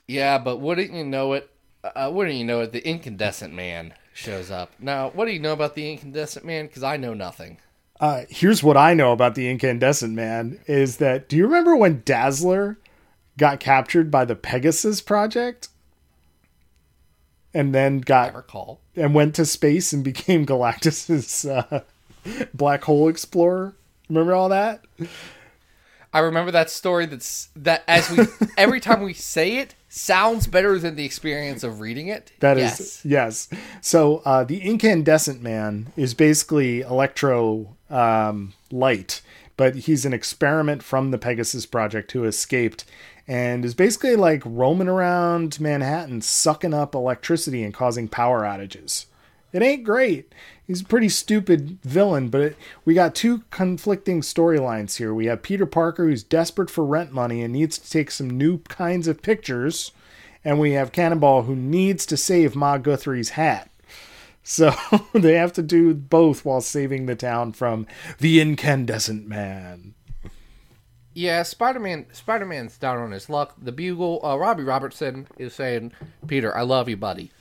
Yeah, 0.08 0.38
but 0.38 0.58
wouldn't 0.58 0.94
you 0.94 1.04
know 1.04 1.34
it? 1.34 1.50
Uh, 1.84 2.10
wouldn't 2.14 2.36
you 2.36 2.46
know 2.46 2.62
it? 2.62 2.72
The 2.72 2.88
incandescent 2.88 3.54
man 3.54 3.94
shows 4.14 4.52
up. 4.52 4.72
Now, 4.80 5.10
what 5.10 5.26
do 5.26 5.32
you 5.32 5.40
know 5.40 5.54
about 5.54 5.76
the 5.76 5.92
incandescent 5.92 6.46
man? 6.46 6.68
Because 6.68 6.84
I 6.84 6.98
know 6.98 7.14
nothing. 7.14 7.58
Uh, 8.00 8.24
here's 8.30 8.64
what 8.64 8.78
I 8.78 8.94
know 8.94 9.12
about 9.12 9.36
the 9.36 9.50
incandescent 9.50 10.14
man: 10.14 10.60
is 10.68 10.98
that 10.98 11.28
do 11.28 11.36
you 11.36 11.46
remember 11.46 11.76
when 11.76 12.04
Dazzler 12.06 12.78
got 13.38 13.60
captured 13.60 14.12
by 14.12 14.26
the 14.26 14.36
Pegasus 14.36 15.02
project, 15.02 15.70
and 17.54 17.74
then 17.74 17.98
I 17.98 18.02
got 18.02 18.36
recall. 18.36 18.82
and 18.96 19.14
went 19.14 19.36
to 19.36 19.46
space 19.46 19.94
and 19.94 20.04
became 20.04 20.46
Galactus's 20.46 21.46
uh, 21.46 21.82
black 22.54 22.84
hole 22.84 23.08
explorer? 23.08 23.74
Remember 24.10 24.34
all 24.34 24.50
that? 24.50 24.84
I 26.14 26.20
remember 26.20 26.52
that 26.52 26.70
story. 26.70 27.06
That's 27.06 27.50
that 27.56 27.84
as 27.88 28.10
we 28.10 28.26
every 28.58 28.80
time 28.80 29.02
we 29.02 29.14
say 29.14 29.58
it 29.58 29.76
sounds 29.88 30.48
better 30.48 30.78
than 30.78 30.96
the 30.96 31.06
experience 31.06 31.64
of 31.64 31.80
reading 31.80 32.08
it. 32.08 32.32
That 32.40 32.58
is 32.58 33.04
yes. 33.06 33.48
yes. 33.52 33.60
So 33.82 34.22
uh, 34.26 34.44
the 34.44 34.62
incandescent 34.62 35.42
man 35.42 35.92
is 35.96 36.14
basically 36.14 36.82
electro 36.82 37.76
um, 37.90 38.54
light, 38.72 39.22
but 39.56 39.76
he's 39.76 40.06
an 40.06 40.14
experiment 40.14 40.84
from 40.84 41.12
the 41.12 41.18
Pegasus 41.18 41.66
project 41.66 42.12
who 42.12 42.26
escaped 42.26 42.84
and 43.32 43.64
is 43.64 43.74
basically 43.74 44.18
like 44.18 44.42
roaming 44.44 44.90
around 44.90 45.58
Manhattan, 45.58 46.20
sucking 46.20 46.74
up 46.74 46.94
electricity 46.94 47.64
and 47.64 47.74
causing 47.74 48.10
power 48.10 48.42
outages. 48.42 49.06
It 49.54 49.62
ain't 49.62 49.86
great. 49.86 50.34
He's 50.68 50.82
a 50.82 50.86
pretty 50.86 51.08
stupid 51.08 51.80
villain, 51.82 52.28
but 52.28 52.42
it, 52.42 52.58
we 52.84 52.94
got 52.94 53.16
two 53.16 53.44
conflicting 53.50 54.20
storylines 54.20 54.98
here. 54.98 55.14
We 55.14 55.28
have 55.28 55.44
Peter 55.44 55.66
Parker, 55.66 56.10
who's 56.10 56.24
desperate 56.24 56.70
for 56.70 56.84
rent 56.84 57.14
money 57.14 57.42
and 57.42 57.54
needs 57.54 57.78
to 57.78 57.90
take 57.90 58.12
some 58.12 58.30
new 58.30 58.58
kinds 58.64 59.08
of 59.08 59.22
pictures, 59.22 59.94
and 60.44 60.60
we 60.60 60.74
have 60.74 60.92
Cannonball, 60.92 61.44
who 61.44 61.56
needs 61.56 62.06
to 62.08 62.18
save 62.18 62.54
Ma 62.54 62.78
Guthrie's 62.80 63.30
hat. 63.30 63.70
So 64.44 64.76
they 65.14 65.36
have 65.36 65.54
to 65.54 65.62
do 65.62 65.94
both 65.94 66.44
while 66.44 66.60
saving 66.60 67.06
the 67.06 67.16
town 67.16 67.54
from 67.54 67.88
the 68.20 68.42
incandescent 68.42 69.26
man. 69.26 69.94
Yeah, 71.14 71.44
Spider 71.44 71.80
Man. 71.80 72.06
Spider 72.14 72.46
Man's 72.46 72.78
down 72.78 72.98
on 73.00 73.12
his 73.12 73.30
luck. 73.30 73.56
The 73.62 73.72
Bugle. 73.72 74.22
Uh, 74.24 74.38
Robbie 74.38 74.64
Robertson 74.64 75.28
is 75.38 75.54
saying, 75.54 75.92
"Peter, 76.28 76.56
I 76.56 76.62
love 76.62 76.88
you, 76.88 76.98
buddy. 76.98 77.32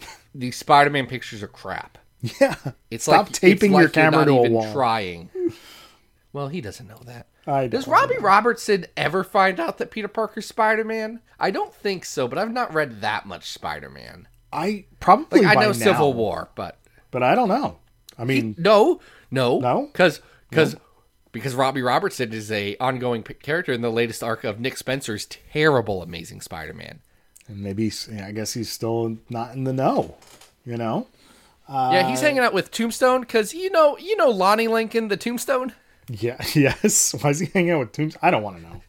These 0.34 0.56
Spider 0.56 0.90
Man 0.90 1.06
pictures 1.06 1.42
are 1.42 1.48
crap. 1.48 1.98
Yeah. 2.40 2.56
It's 2.90 3.04
Stop 3.04 3.26
like 3.26 3.32
taping 3.32 3.70
it's 3.70 3.74
like 3.74 3.80
your 3.82 3.90
camera 3.90 4.24
to 4.24 4.32
a 4.32 4.40
even 4.40 4.52
wall. 4.52 4.72
Trying. 4.72 5.30
Well, 6.32 6.48
he 6.48 6.60
doesn't 6.60 6.86
know 6.86 7.00
that. 7.06 7.26
I 7.46 7.66
Does 7.68 7.84
don't 7.84 7.94
Robbie 7.94 8.18
Robertson 8.18 8.86
ever 8.96 9.24
find 9.24 9.58
out 9.58 9.78
that 9.78 9.90
Peter 9.90 10.08
Parker's 10.08 10.46
Spider 10.46 10.84
Man? 10.84 11.20
I 11.40 11.50
don't 11.50 11.72
think 11.72 12.04
so, 12.04 12.28
but 12.28 12.36
I've 12.38 12.52
not 12.52 12.74
read 12.74 13.00
that 13.00 13.24
much 13.24 13.50
Spider 13.50 13.88
Man. 13.88 14.28
I 14.52 14.84
probably 15.00 15.42
Like 15.42 15.56
I 15.56 15.60
know 15.60 15.68
now, 15.68 15.72
Civil 15.72 16.12
War, 16.12 16.48
but 16.54 16.78
but 17.10 17.22
I 17.22 17.34
don't 17.34 17.48
know. 17.48 17.78
I 18.18 18.24
mean, 18.24 18.54
no, 18.58 19.00
no, 19.30 19.60
No? 19.60 19.86
because 19.86 20.20
because 20.50 20.76
because 21.38 21.54
Robbie 21.54 21.82
Robertson 21.82 22.32
is 22.32 22.50
a 22.52 22.76
ongoing 22.78 23.22
character 23.22 23.72
in 23.72 23.80
the 23.80 23.90
latest 23.90 24.22
arc 24.22 24.44
of 24.44 24.60
Nick 24.60 24.76
Spencer's 24.76 25.26
terrible 25.26 26.02
Amazing 26.02 26.40
Spider 26.40 26.74
Man. 26.74 27.00
And 27.46 27.60
maybe 27.62 27.90
yeah, 28.12 28.26
I 28.26 28.32
guess 28.32 28.52
he's 28.52 28.70
still 28.70 29.16
not 29.30 29.54
in 29.54 29.64
the 29.64 29.72
know. 29.72 30.16
You 30.64 30.76
know. 30.76 31.06
yeah, 31.68 32.08
he's 32.08 32.20
hanging 32.20 32.40
out 32.40 32.52
with 32.52 32.70
Tombstone 32.70 33.22
because 33.22 33.54
you 33.54 33.70
know 33.70 33.96
you 33.98 34.16
know 34.16 34.28
Lonnie 34.28 34.68
Lincoln, 34.68 35.08
the 35.08 35.16
Tombstone. 35.16 35.72
Yeah. 36.08 36.42
Yes. 36.54 37.14
Why 37.20 37.30
is 37.30 37.38
he 37.40 37.46
hanging 37.46 37.72
out 37.72 37.80
with 37.80 37.92
Tombstone? 37.92 38.20
I 38.22 38.30
don't 38.30 38.42
want 38.42 38.56
to 38.56 38.62
know. 38.62 38.82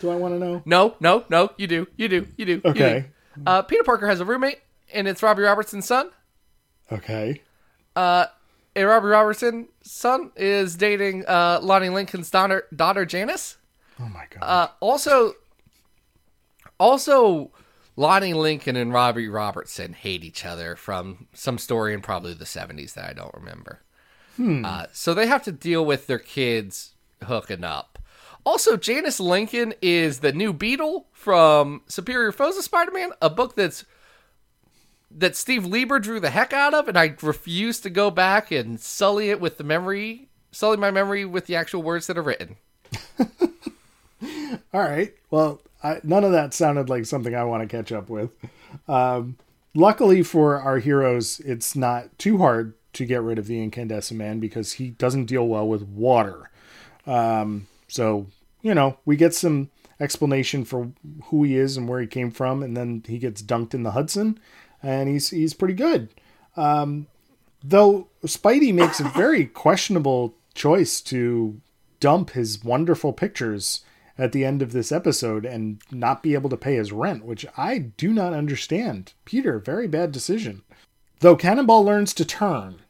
Do 0.00 0.10
I 0.10 0.16
want 0.16 0.34
to 0.34 0.38
know? 0.38 0.62
No, 0.64 0.96
no, 1.00 1.24
no, 1.30 1.50
you 1.56 1.66
do, 1.66 1.86
you 1.96 2.08
do, 2.08 2.26
you 2.36 2.44
do. 2.44 2.52
you 2.52 2.60
do. 2.60 2.68
Okay. 2.68 3.06
Uh, 3.46 3.62
Peter 3.62 3.82
Parker 3.82 4.06
has 4.06 4.20
a 4.20 4.24
roommate, 4.24 4.58
and 4.92 5.08
it's 5.08 5.22
Robbie 5.22 5.42
Robertson's 5.42 5.86
son. 5.86 6.10
Okay. 6.92 7.40
And 8.76 8.88
Robbie 8.88 9.06
Robertson's 9.06 9.68
son 9.82 10.32
is 10.36 10.74
dating 10.76 11.24
uh, 11.26 11.60
Lonnie 11.62 11.90
Lincoln's 11.90 12.30
daughter, 12.30 12.64
daughter 12.74 13.04
Janice. 13.06 13.56
Oh 14.00 14.08
my 14.08 14.24
god. 14.30 14.42
Uh, 14.42 14.68
also, 14.80 15.34
also, 16.80 17.52
Lonnie 17.96 18.34
Lincoln 18.34 18.74
and 18.74 18.92
Robbie 18.92 19.28
Robertson 19.28 19.92
hate 19.92 20.24
each 20.24 20.44
other 20.44 20.74
from 20.74 21.28
some 21.32 21.58
story 21.58 21.94
in 21.94 22.00
probably 22.02 22.34
the 22.34 22.46
seventies 22.46 22.94
that 22.94 23.08
I 23.08 23.12
don't 23.12 23.34
remember. 23.34 23.82
Uh, 24.36 24.86
so 24.92 25.14
they 25.14 25.28
have 25.28 25.44
to 25.44 25.52
deal 25.52 25.86
with 25.86 26.08
their 26.08 26.18
kids 26.18 26.94
hooking 27.22 27.62
up. 27.62 28.00
Also, 28.44 28.76
Janice 28.76 29.20
Lincoln 29.20 29.74
is 29.80 30.18
the 30.18 30.32
new 30.32 30.52
Beetle 30.52 31.06
from 31.12 31.82
Superior 31.86 32.32
Foes 32.32 32.56
of 32.58 32.64
Spider-Man, 32.64 33.12
a 33.22 33.30
book 33.30 33.54
that's 33.54 33.84
that 35.14 35.36
Steve 35.36 35.64
Lieber 35.64 35.98
drew 35.98 36.20
the 36.20 36.30
heck 36.30 36.52
out 36.52 36.74
of, 36.74 36.88
and 36.88 36.98
I 36.98 37.14
refuse 37.22 37.80
to 37.80 37.90
go 37.90 38.10
back 38.10 38.50
and 38.50 38.80
sully 38.80 39.30
it 39.30 39.40
with 39.40 39.58
the 39.58 39.64
memory, 39.64 40.28
sully 40.50 40.76
my 40.76 40.90
memory 40.90 41.24
with 41.24 41.46
the 41.46 41.56
actual 41.56 41.82
words 41.82 42.06
that 42.06 42.18
are 42.18 42.22
written. 42.22 42.56
All 44.72 44.80
right. 44.80 45.14
Well, 45.30 45.60
I, 45.82 46.00
none 46.02 46.24
of 46.24 46.32
that 46.32 46.54
sounded 46.54 46.88
like 46.88 47.06
something 47.06 47.34
I 47.34 47.44
want 47.44 47.62
to 47.62 47.76
catch 47.76 47.92
up 47.92 48.08
with. 48.08 48.30
Um, 48.88 49.36
luckily 49.74 50.22
for 50.22 50.60
our 50.60 50.78
heroes, 50.78 51.40
it's 51.40 51.76
not 51.76 52.18
too 52.18 52.38
hard 52.38 52.74
to 52.94 53.04
get 53.04 53.22
rid 53.22 53.38
of 53.38 53.46
the 53.46 53.62
incandescent 53.62 54.18
man 54.18 54.40
because 54.40 54.74
he 54.74 54.90
doesn't 54.90 55.26
deal 55.26 55.46
well 55.46 55.68
with 55.68 55.82
water. 55.82 56.50
Um, 57.06 57.66
so 57.88 58.26
you 58.64 58.74
know, 58.74 58.96
we 59.04 59.16
get 59.16 59.34
some 59.34 59.70
explanation 60.00 60.64
for 60.64 60.90
who 61.24 61.44
he 61.44 61.56
is 61.56 61.76
and 61.76 61.86
where 61.86 62.00
he 62.00 62.06
came 62.06 62.30
from, 62.30 62.62
and 62.62 62.76
then 62.76 63.04
he 63.06 63.18
gets 63.18 63.42
dunked 63.42 63.74
in 63.74 63.82
the 63.82 63.92
Hudson, 63.92 64.40
and 64.84 65.08
he's 65.08 65.30
he's 65.30 65.54
pretty 65.54 65.74
good. 65.74 66.08
Um, 66.56 67.06
though 67.62 68.08
Spidey 68.24 68.72
makes 68.72 69.00
a 69.00 69.04
very 69.04 69.46
questionable 69.64 70.34
choice 70.54 71.00
to 71.02 71.60
dump 72.00 72.30
his 72.30 72.62
wonderful 72.62 73.12
pictures 73.12 73.82
at 74.16 74.32
the 74.32 74.44
end 74.44 74.62
of 74.62 74.72
this 74.72 74.92
episode 74.92 75.44
and 75.44 75.80
not 75.90 76.22
be 76.22 76.34
able 76.34 76.50
to 76.50 76.56
pay 76.56 76.76
his 76.76 76.92
rent, 76.92 77.24
which 77.24 77.44
I 77.56 77.78
do 77.78 78.12
not 78.12 78.32
understand. 78.32 79.12
Peter, 79.24 79.58
very 79.58 79.88
bad 79.88 80.12
decision. 80.12 80.62
Though 81.20 81.36
Cannonball 81.36 81.84
learns 81.84 82.14
to 82.14 82.24
turn, 82.24 82.82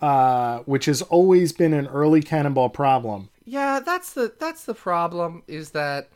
uh, 0.00 0.58
which 0.60 0.86
has 0.86 1.00
always 1.02 1.52
been 1.52 1.72
an 1.72 1.86
early 1.86 2.20
Cannonball 2.20 2.70
problem. 2.70 3.30
Yeah, 3.44 3.80
that's 3.80 4.12
the 4.12 4.32
that's 4.38 4.64
the 4.64 4.74
problem 4.74 5.42
is 5.46 5.70
that 5.70 6.08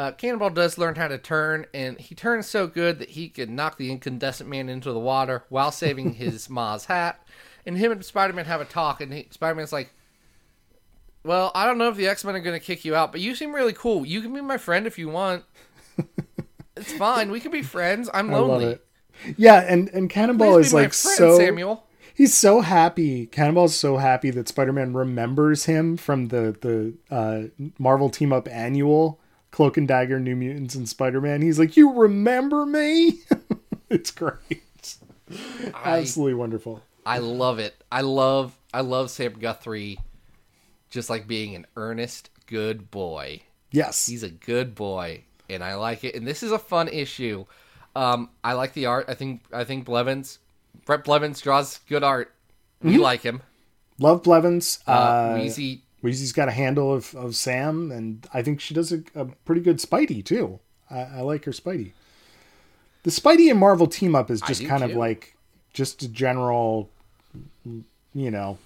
uh, 0.00 0.12
Cannonball 0.12 0.48
does 0.48 0.78
learn 0.78 0.94
how 0.94 1.08
to 1.08 1.18
turn, 1.18 1.66
and 1.74 2.00
he 2.00 2.14
turns 2.14 2.46
so 2.46 2.66
good 2.66 2.98
that 3.00 3.10
he 3.10 3.28
can 3.28 3.54
knock 3.54 3.76
the 3.76 3.92
incandescent 3.92 4.48
man 4.48 4.70
into 4.70 4.94
the 4.94 4.98
water 4.98 5.44
while 5.50 5.70
saving 5.70 6.14
his 6.14 6.48
ma's 6.48 6.86
hat. 6.86 7.22
And 7.66 7.76
him 7.76 7.92
and 7.92 8.02
Spider 8.02 8.32
Man 8.32 8.46
have 8.46 8.62
a 8.62 8.64
talk, 8.64 9.02
and 9.02 9.26
Spider 9.28 9.54
Man's 9.54 9.74
like, 9.74 9.92
"Well, 11.22 11.52
I 11.54 11.66
don't 11.66 11.76
know 11.76 11.90
if 11.90 11.96
the 11.96 12.08
X 12.08 12.24
Men 12.24 12.34
are 12.34 12.40
going 12.40 12.58
to 12.58 12.64
kick 12.64 12.86
you 12.86 12.94
out, 12.94 13.12
but 13.12 13.20
you 13.20 13.34
seem 13.34 13.54
really 13.54 13.74
cool. 13.74 14.06
You 14.06 14.22
can 14.22 14.32
be 14.32 14.40
my 14.40 14.56
friend 14.56 14.86
if 14.86 14.98
you 14.98 15.10
want. 15.10 15.44
it's 16.78 16.94
fine. 16.94 17.30
We 17.30 17.38
can 17.38 17.52
be 17.52 17.60
friends. 17.60 18.08
I'm 18.14 18.32
lonely. 18.32 18.78
Yeah, 19.36 19.62
and 19.68 19.90
and 19.90 20.08
Cannonball 20.08 20.54
Please 20.54 20.68
is 20.68 20.72
like 20.72 20.94
friend, 20.94 21.18
so 21.18 21.36
Samuel. 21.36 21.84
He's 22.14 22.34
so 22.34 22.62
happy. 22.62 23.26
Cannonball's 23.26 23.76
so 23.76 23.98
happy 23.98 24.30
that 24.30 24.48
Spider-Man 24.48 24.94
remembers 24.94 25.66
him 25.66 25.98
from 25.98 26.28
the 26.28 26.56
the 26.58 26.94
uh, 27.14 27.68
Marvel 27.78 28.08
Team 28.08 28.32
Up 28.32 28.48
annual 28.48 29.19
Cloak 29.50 29.76
and 29.76 29.88
Dagger, 29.88 30.20
New 30.20 30.36
Mutants, 30.36 30.74
and 30.74 30.88
Spider-Man. 30.88 31.42
He's 31.42 31.58
like, 31.58 31.76
"You 31.76 31.92
remember 31.92 32.64
me?" 32.66 33.20
it's 33.90 34.10
great, 34.10 34.96
absolutely 35.74 36.34
wonderful. 36.34 36.82
I 37.04 37.18
love 37.18 37.58
it. 37.58 37.74
I 37.90 38.02
love 38.02 38.56
I 38.72 38.82
love 38.82 39.10
Sam 39.10 39.32
Guthrie 39.38 39.98
just 40.90 41.10
like 41.10 41.26
being 41.26 41.54
an 41.54 41.66
earnest 41.76 42.30
good 42.46 42.90
boy. 42.90 43.42
Yes, 43.72 44.06
He's 44.06 44.22
a 44.22 44.28
good 44.30 44.74
boy 44.74 45.22
and 45.48 45.62
I 45.64 45.74
like 45.74 46.04
it. 46.04 46.14
And 46.14 46.26
this 46.26 46.42
is 46.42 46.52
a 46.52 46.58
fun 46.58 46.88
issue. 46.88 47.46
Um 47.96 48.30
I 48.44 48.52
like 48.52 48.72
the 48.74 48.86
art. 48.86 49.06
I 49.08 49.14
think 49.14 49.42
I 49.52 49.64
think 49.64 49.84
Blevins 49.86 50.38
Bret 50.84 51.04
Blevins 51.04 51.40
draws 51.40 51.78
good 51.88 52.04
art. 52.04 52.32
We 52.82 52.98
like 52.98 53.22
him. 53.22 53.42
love 53.98 54.22
Blevins. 54.22 54.80
Uh, 54.86 54.90
Uh, 54.90 55.38
Wheezy 55.40 55.82
Weezie's 56.02 56.32
got 56.32 56.48
a 56.48 56.52
handle 56.52 56.92
of, 56.92 57.14
of 57.14 57.36
Sam, 57.36 57.90
and 57.92 58.26
I 58.32 58.42
think 58.42 58.60
she 58.60 58.74
does 58.74 58.92
a, 58.92 59.02
a 59.14 59.26
pretty 59.44 59.60
good 59.60 59.78
Spidey 59.78 60.24
too. 60.24 60.58
I, 60.90 61.00
I 61.00 61.20
like 61.20 61.44
her 61.44 61.52
Spidey. 61.52 61.92
The 63.02 63.10
Spidey 63.10 63.50
and 63.50 63.58
Marvel 63.58 63.86
team 63.86 64.14
up 64.14 64.30
is 64.30 64.40
just 64.40 64.64
kind 64.66 64.82
of 64.82 64.92
like 64.92 65.34
just 65.72 66.02
a 66.02 66.08
general, 66.08 66.90
you 68.14 68.30
know, 68.30 68.58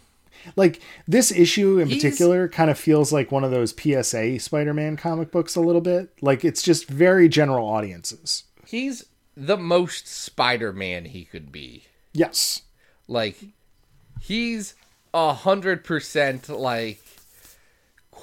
like 0.56 0.80
this 1.06 1.30
issue 1.30 1.78
in 1.78 1.88
He's- 1.88 2.02
particular 2.02 2.48
kind 2.48 2.70
of 2.70 2.78
feels 2.78 3.12
like 3.12 3.30
one 3.30 3.44
of 3.44 3.50
those 3.50 3.72
PSA 3.78 4.38
Spider-Man 4.40 4.96
comic 4.96 5.30
books 5.30 5.54
a 5.54 5.60
little 5.60 5.80
bit. 5.80 6.10
Like 6.20 6.44
it's 6.44 6.62
just 6.62 6.88
very 6.88 7.28
general 7.28 7.66
audiences. 7.68 8.44
he's 8.66 9.04
the 9.36 9.56
most 9.56 10.06
Spider-Man 10.08 11.06
he 11.06 11.24
could 11.24 11.50
be. 11.52 11.84
Yes. 12.12 12.62
Like 13.06 13.36
he's 14.20 14.74
a 15.12 15.32
hundred 15.32 15.84
percent 15.84 16.48
like 16.48 17.03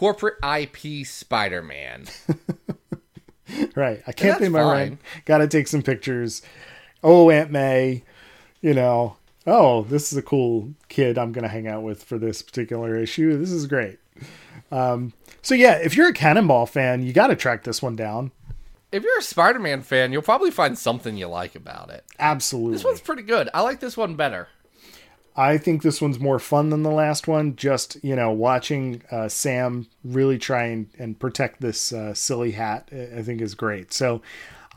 corporate 0.02 0.38
IP 0.44 1.06
Spider-Man. 1.06 2.06
Right. 3.76 4.02
I 4.08 4.14
can't 4.14 4.40
pay 4.40 4.48
my 4.48 4.62
fine. 4.62 4.78
rent. 4.78 5.02
Got 5.26 5.40
to 5.40 5.48
take 5.48 5.68
some 5.68 5.82
pictures. 5.82 6.42
Oh, 7.04 7.30
Aunt 7.30 7.52
May, 7.52 8.04
you 8.62 8.74
know. 8.74 9.18
Oh, 9.46 9.84
this 9.84 10.14
is 10.14 10.18
a 10.18 10.22
cool 10.22 10.74
kid 10.88 11.18
I'm 11.18 11.34
going 11.34 11.44
to 11.44 11.50
hang 11.50 11.68
out 11.68 11.84
with 11.84 12.02
for 12.02 12.18
this 12.18 12.42
particular 12.42 12.96
issue. 12.96 13.38
This 13.38 13.52
is 13.52 13.68
great. 13.68 14.00
Um, 14.72 15.12
so 15.42 15.54
yeah, 15.54 15.74
if 15.76 15.98
you're 15.98 16.08
a 16.08 16.14
Cannonball 16.14 16.66
fan, 16.66 17.04
you 17.04 17.12
got 17.12 17.28
to 17.28 17.36
track 17.36 17.64
this 17.66 17.82
one 17.82 17.98
down. 17.98 18.32
if 18.94 19.04
you're 19.04 19.20
a 19.20 19.24
Spider-Man 19.24 19.82
fan, 19.82 20.14
you'll 20.14 20.22
probably 20.22 20.52
find 20.52 20.78
something 20.78 21.18
you 21.18 21.28
like 21.28 21.54
about 21.54 21.90
it. 21.90 22.06
Absolutely. 22.20 22.74
This 22.74 22.86
one's 22.86 23.02
pretty 23.02 23.24
good. 23.24 23.50
I 23.54 23.62
like 23.62 23.82
this 23.82 23.98
one 23.98 24.16
better. 24.16 24.48
I 25.50 25.58
think 25.58 25.82
this 25.82 26.02
one's 26.02 26.20
more 26.20 26.40
fun 26.40 26.70
than 26.70 26.84
the 26.84 26.92
last 26.92 27.28
one. 27.28 27.56
Just 27.56 27.98
you 28.04 28.16
know, 28.16 28.32
watching 28.32 29.02
uh, 29.12 29.28
Sam 29.30 29.88
really 30.04 30.38
try 30.38 30.66
and, 30.66 30.90
and 31.00 31.20
protect 31.20 31.62
this 31.62 31.92
uh, 31.94 32.14
silly 32.14 32.52
hat, 32.52 32.90
I 32.92 33.22
think 33.22 33.42
is 33.42 33.56
great. 33.56 33.92
So, 33.94 34.22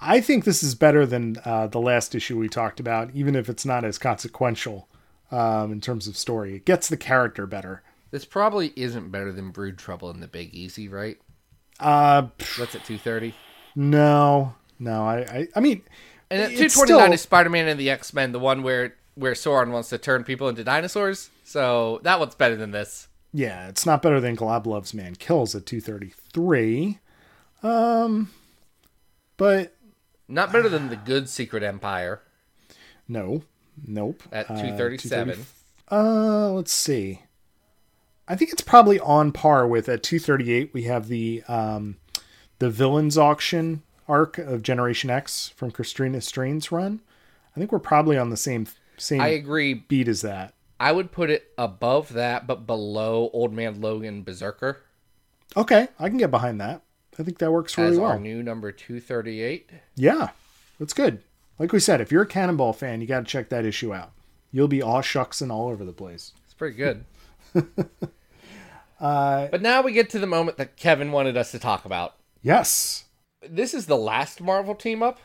I 0.01 0.21
think 0.21 0.45
this 0.45 0.63
is 0.63 0.75
better 0.75 1.07
than 1.07 1.37
uh, 1.45 1.67
the 1.69 1.81
last 1.81 2.15
issue 2.15 2.39
we 2.39 2.49
talked 2.49 2.81
about, 2.81 3.11
even 3.15 3.35
if 3.37 3.49
it's 3.49 3.65
not 3.65 3.85
as 3.85 3.99
consequential 3.99 4.89
um, 5.31 5.73
in 5.73 5.81
terms 5.81 6.07
of 6.09 6.17
story. 6.17 6.57
It 6.57 6.65
gets 6.65 6.89
the 6.89 6.97
character 6.97 7.47
better. 7.47 7.83
This 8.11 8.25
probably 8.25 8.73
isn't 8.77 9.11
better 9.11 9.33
than 9.33 9.51
Brood 9.51 9.77
Trouble 9.79 10.11
in 10.11 10.21
the 10.21 10.29
Big 10.29 10.55
Easy, 10.55 10.89
right? 10.89 11.19
Uh, 11.81 12.29
That's 12.59 12.75
at 12.75 12.85
two 12.85 12.99
thirty. 12.99 13.35
no, 13.75 14.55
no. 14.79 15.05
I, 15.05 15.17
I, 15.19 15.49
I 15.57 15.61
mean, 15.61 15.83
And 16.31 16.43
at 16.43 16.51
two 16.51 16.69
twenty 16.69 16.93
nine 16.93 17.03
still- 17.03 17.13
is 17.15 17.21
Spider 17.23 17.51
Man 17.51 17.67
and 17.69 17.79
the 17.81 17.91
X 17.91 18.13
Men, 18.15 18.33
the 18.33 18.39
one 18.39 18.63
where 18.63 18.95
where 19.15 19.33
Sauron 19.35 19.71
wants 19.71 19.89
to 19.91 19.99
turn 19.99 20.25
people 20.25 20.49
into 20.49 20.65
dinosaurs. 20.65 21.31
So 21.45 22.01
that 22.03 22.19
one's 22.19 22.35
better 22.35 22.57
than 22.57 22.71
this. 22.73 23.09
yeah, 23.33 23.69
it's 23.69 23.85
not 23.87 24.03
better 24.03 24.21
than 24.21 24.35
Glob 24.35 24.67
Loves 24.67 24.95
Man 24.95 25.15
Kills 25.17 25.55
at 25.55 25.67
two 25.67 25.81
thirty 25.81 26.13
three. 26.33 26.99
Um, 27.63 28.31
but 29.37 29.75
Not 30.29 30.53
better 30.53 30.69
than 30.69 30.89
the 30.91 30.97
Good 30.97 31.29
Secret 31.29 31.63
Empire 31.63 32.21
no, 33.09 33.43
nope. 33.87 34.23
at 34.33 34.51
Uh, 34.51 34.61
two 34.63 34.77
thirty 34.77 34.99
seven. 34.99 35.47
Uh, 35.91 36.51
let's 36.51 36.73
see. 36.73 37.21
I 38.27 38.37
think 38.37 38.53
it's 38.53 38.63
probably 38.63 38.99
on 39.01 39.33
par 39.33 39.67
with 39.67 39.87
at 39.89 40.03
238 40.03 40.73
we 40.73 40.85
have 40.85 41.09
the 41.09 41.43
um 41.47 41.97
the 42.59 42.71
villains 42.71 43.19
auction 43.19 43.83
arc 44.09 44.39
of 44.39 44.63
Generation 44.63 45.11
X 45.11 45.49
from 45.57 45.71
Christina 45.71 46.21
Strain's 46.23 46.73
run. 46.73 47.01
I 47.55 47.59
think 47.61 47.71
we're 47.71 47.79
probably 47.79 48.17
on 48.17 48.31
the 48.31 48.37
same 48.39 48.67
same 48.97 49.21
I 49.21 49.29
agree. 49.29 49.75
beat 49.75 50.09
as 50.09 50.23
that. 50.23 50.55
I 50.81 50.93
would 50.93 51.13
put 51.13 51.31
it 51.31 51.53
above 51.57 52.13
that, 52.15 52.47
but 52.47 52.67
below 52.67 53.31
Old 53.33 53.53
Man 53.53 53.81
Logan 53.81 54.23
Berserker 54.23 54.83
Okay, 55.57 55.87
I 56.01 56.09
can 56.09 56.19
get 56.19 56.31
behind 56.33 56.61
that. 56.61 56.83
I 57.19 57.23
think 57.23 57.39
that 57.39 57.53
works 57.53 57.79
really 57.79 57.93
as 57.93 57.99
well. 57.99 58.11
our 58.13 58.19
new 58.19 58.43
number 58.43 58.73
two 58.73 58.99
thirty 59.01 59.41
eight. 59.41 59.71
Yeah, 59.95 60.31
that's 60.81 60.93
good. 60.93 61.23
Like 61.59 61.73
we 61.73 61.79
said, 61.79 62.01
if 62.01 62.11
you're 62.11 62.23
a 62.23 62.27
Cannonball 62.27 62.73
fan, 62.73 63.01
you 63.01 63.07
got 63.07 63.21
to 63.21 63.25
check 63.27 63.49
that 63.51 63.65
issue 63.65 63.95
out. 63.95 64.11
You'll 64.51 64.67
be 64.69 64.83
aw 64.83 65.01
shucks 65.01 65.41
and 65.41 65.53
all 65.53 65.69
over 65.69 65.85
the 65.85 65.93
place. 65.93 66.33
It's 66.45 66.55
pretty 66.55 66.77
good. 66.77 67.05
Uh, 69.01 69.49
but 69.49 69.61
now 69.61 69.83
we 69.83 69.93
get 69.93 70.09
to 70.11 70.19
the 70.19 70.27
moment 70.27 70.57
that 70.57 70.77
Kevin 70.77 71.13
wanted 71.13 71.37
us 71.37 71.51
to 71.51 71.59
talk 71.59 71.85
about. 71.85 72.15
Yes, 72.43 73.05
This 73.47 73.75
is 73.75 73.87
the 73.87 73.97
last 73.99 74.41
Marvel 74.41 74.75
team 74.75 75.03
up. 75.03 75.19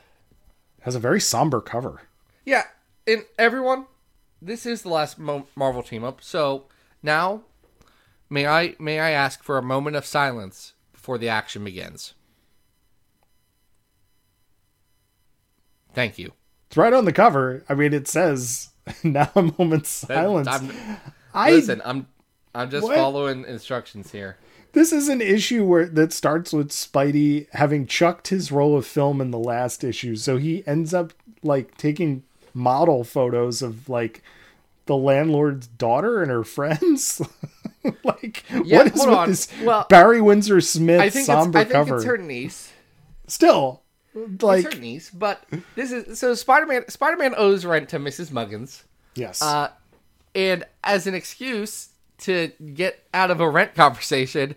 has 0.81 0.95
a 0.95 0.99
very 0.99 1.21
somber 1.21 1.61
cover. 1.61 2.01
Yeah, 2.45 2.63
and 3.09 3.25
everyone, 3.37 3.85
this 4.41 4.65
is 4.65 4.81
the 4.83 4.89
last 4.89 5.17
Mo- 5.19 5.47
Marvel 5.55 5.83
team 5.83 6.03
up. 6.03 6.21
So 6.23 6.65
now, 7.03 7.41
may 8.29 8.47
I 8.47 8.75
may 8.79 8.99
I 8.99 9.11
ask 9.11 9.43
for 9.43 9.57
a 9.57 9.61
moment 9.63 9.95
of 9.95 10.05
silence 10.05 10.73
before 10.93 11.17
the 11.17 11.29
action 11.29 11.63
begins? 11.63 12.13
Thank 15.93 16.17
you. 16.19 16.33
It's 16.67 16.77
right 16.77 16.93
on 16.93 17.05
the 17.05 17.13
cover. 17.13 17.63
I 17.67 17.73
mean, 17.73 17.93
it 17.93 18.07
says 18.07 18.69
now 19.03 19.29
a 19.35 19.51
moment's 19.57 19.89
silence. 19.89 20.47
I'm, 20.47 20.71
I 21.33 21.51
listen, 21.51 21.81
I'm 21.83 22.07
I'm 22.53 22.69
just 22.69 22.83
What? 22.83 22.95
following 22.95 23.45
instructions 23.45 24.11
here. 24.11 24.37
this 24.73 24.91
is 24.91 25.07
an 25.09 25.21
issue 25.21 25.63
where 25.65 25.87
that 25.87 26.11
starts 26.13 26.51
with 26.53 26.69
Spidey 26.69 27.47
having 27.53 27.85
chucked 27.85 28.27
his 28.29 28.51
roll 28.51 28.75
of 28.77 28.85
film 28.85 29.21
in 29.21 29.31
the 29.31 29.39
last 29.39 29.83
issue, 29.83 30.15
so 30.15 30.37
he 30.37 30.63
ends 30.67 30.93
up 30.93 31.13
like 31.43 31.77
taking 31.77 32.23
model 32.53 33.03
photos 33.03 33.61
of 33.61 33.89
like 33.89 34.21
the 34.85 34.95
landlord's 34.97 35.67
daughter 35.67 36.21
and 36.21 36.31
her 36.31 36.43
friends. 36.43 37.21
like 38.03 38.43
Yeah, 38.63 38.77
what 38.79 38.87
is 38.87 38.93
with 38.93 39.09
on. 39.09 39.29
this 39.29 39.47
Well, 39.63 39.85
Barry 39.89 40.21
Windsor 40.21 40.61
Smith 40.61 40.99
I 40.99 41.09
think 41.09 41.21
it's, 41.21 41.25
somber 41.27 41.59
I 41.59 41.63
think 41.63 41.87
it's 41.89 42.03
her 42.03 42.17
niece. 42.17 42.73
Still, 43.27 43.83
like 44.41 44.65
it's 44.65 44.73
her 44.75 44.81
niece, 44.81 45.09
but 45.11 45.43
this 45.75 45.91
is 45.91 46.17
so 46.19 46.33
Spider-Man. 46.33 46.89
Spider-Man 46.89 47.35
owes 47.37 47.65
rent 47.65 47.89
to 47.89 47.99
Mrs. 47.99 48.31
Muggins. 48.31 48.83
yes, 49.15 49.41
Uh, 49.41 49.69
and 50.35 50.63
as 50.83 51.05
an 51.07 51.13
excuse 51.13 51.89
to 52.19 52.51
get 52.73 53.03
out 53.13 53.29
of 53.31 53.39
a 53.39 53.49
rent 53.49 53.75
conversation, 53.75 54.55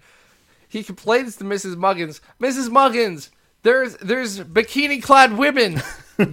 he 0.68 0.82
complains 0.82 1.36
to 1.36 1.44
Mrs. 1.44 1.76
Muggins, 1.76 2.20
Mrs. 2.40 2.70
Muggins, 2.70 3.30
there's 3.62 3.96
there's 3.96 4.40
bikini 4.40 5.02
clad 5.02 5.36
women 5.36 5.82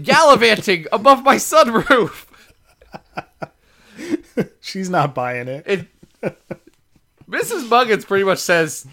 gallivanting 0.04 0.86
above 0.92 1.24
my 1.24 1.36
sunroof. 1.36 2.26
she's 4.62 4.90
not 4.90 5.14
buying 5.16 5.48
it. 5.48 5.64
And 5.66 6.36
Mrs. 7.30 7.68
Muggins 7.70 8.06
pretty 8.06 8.24
much 8.24 8.40
says, 8.40 8.88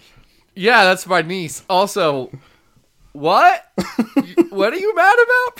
"Yeah, 0.55 0.83
that's 0.83 1.07
my 1.07 1.21
niece." 1.21 1.63
Also, 1.69 2.31
what? 3.13 3.71
what 4.49 4.73
are 4.73 4.77
you 4.77 4.95
mad 4.95 5.17
about, 5.25 5.55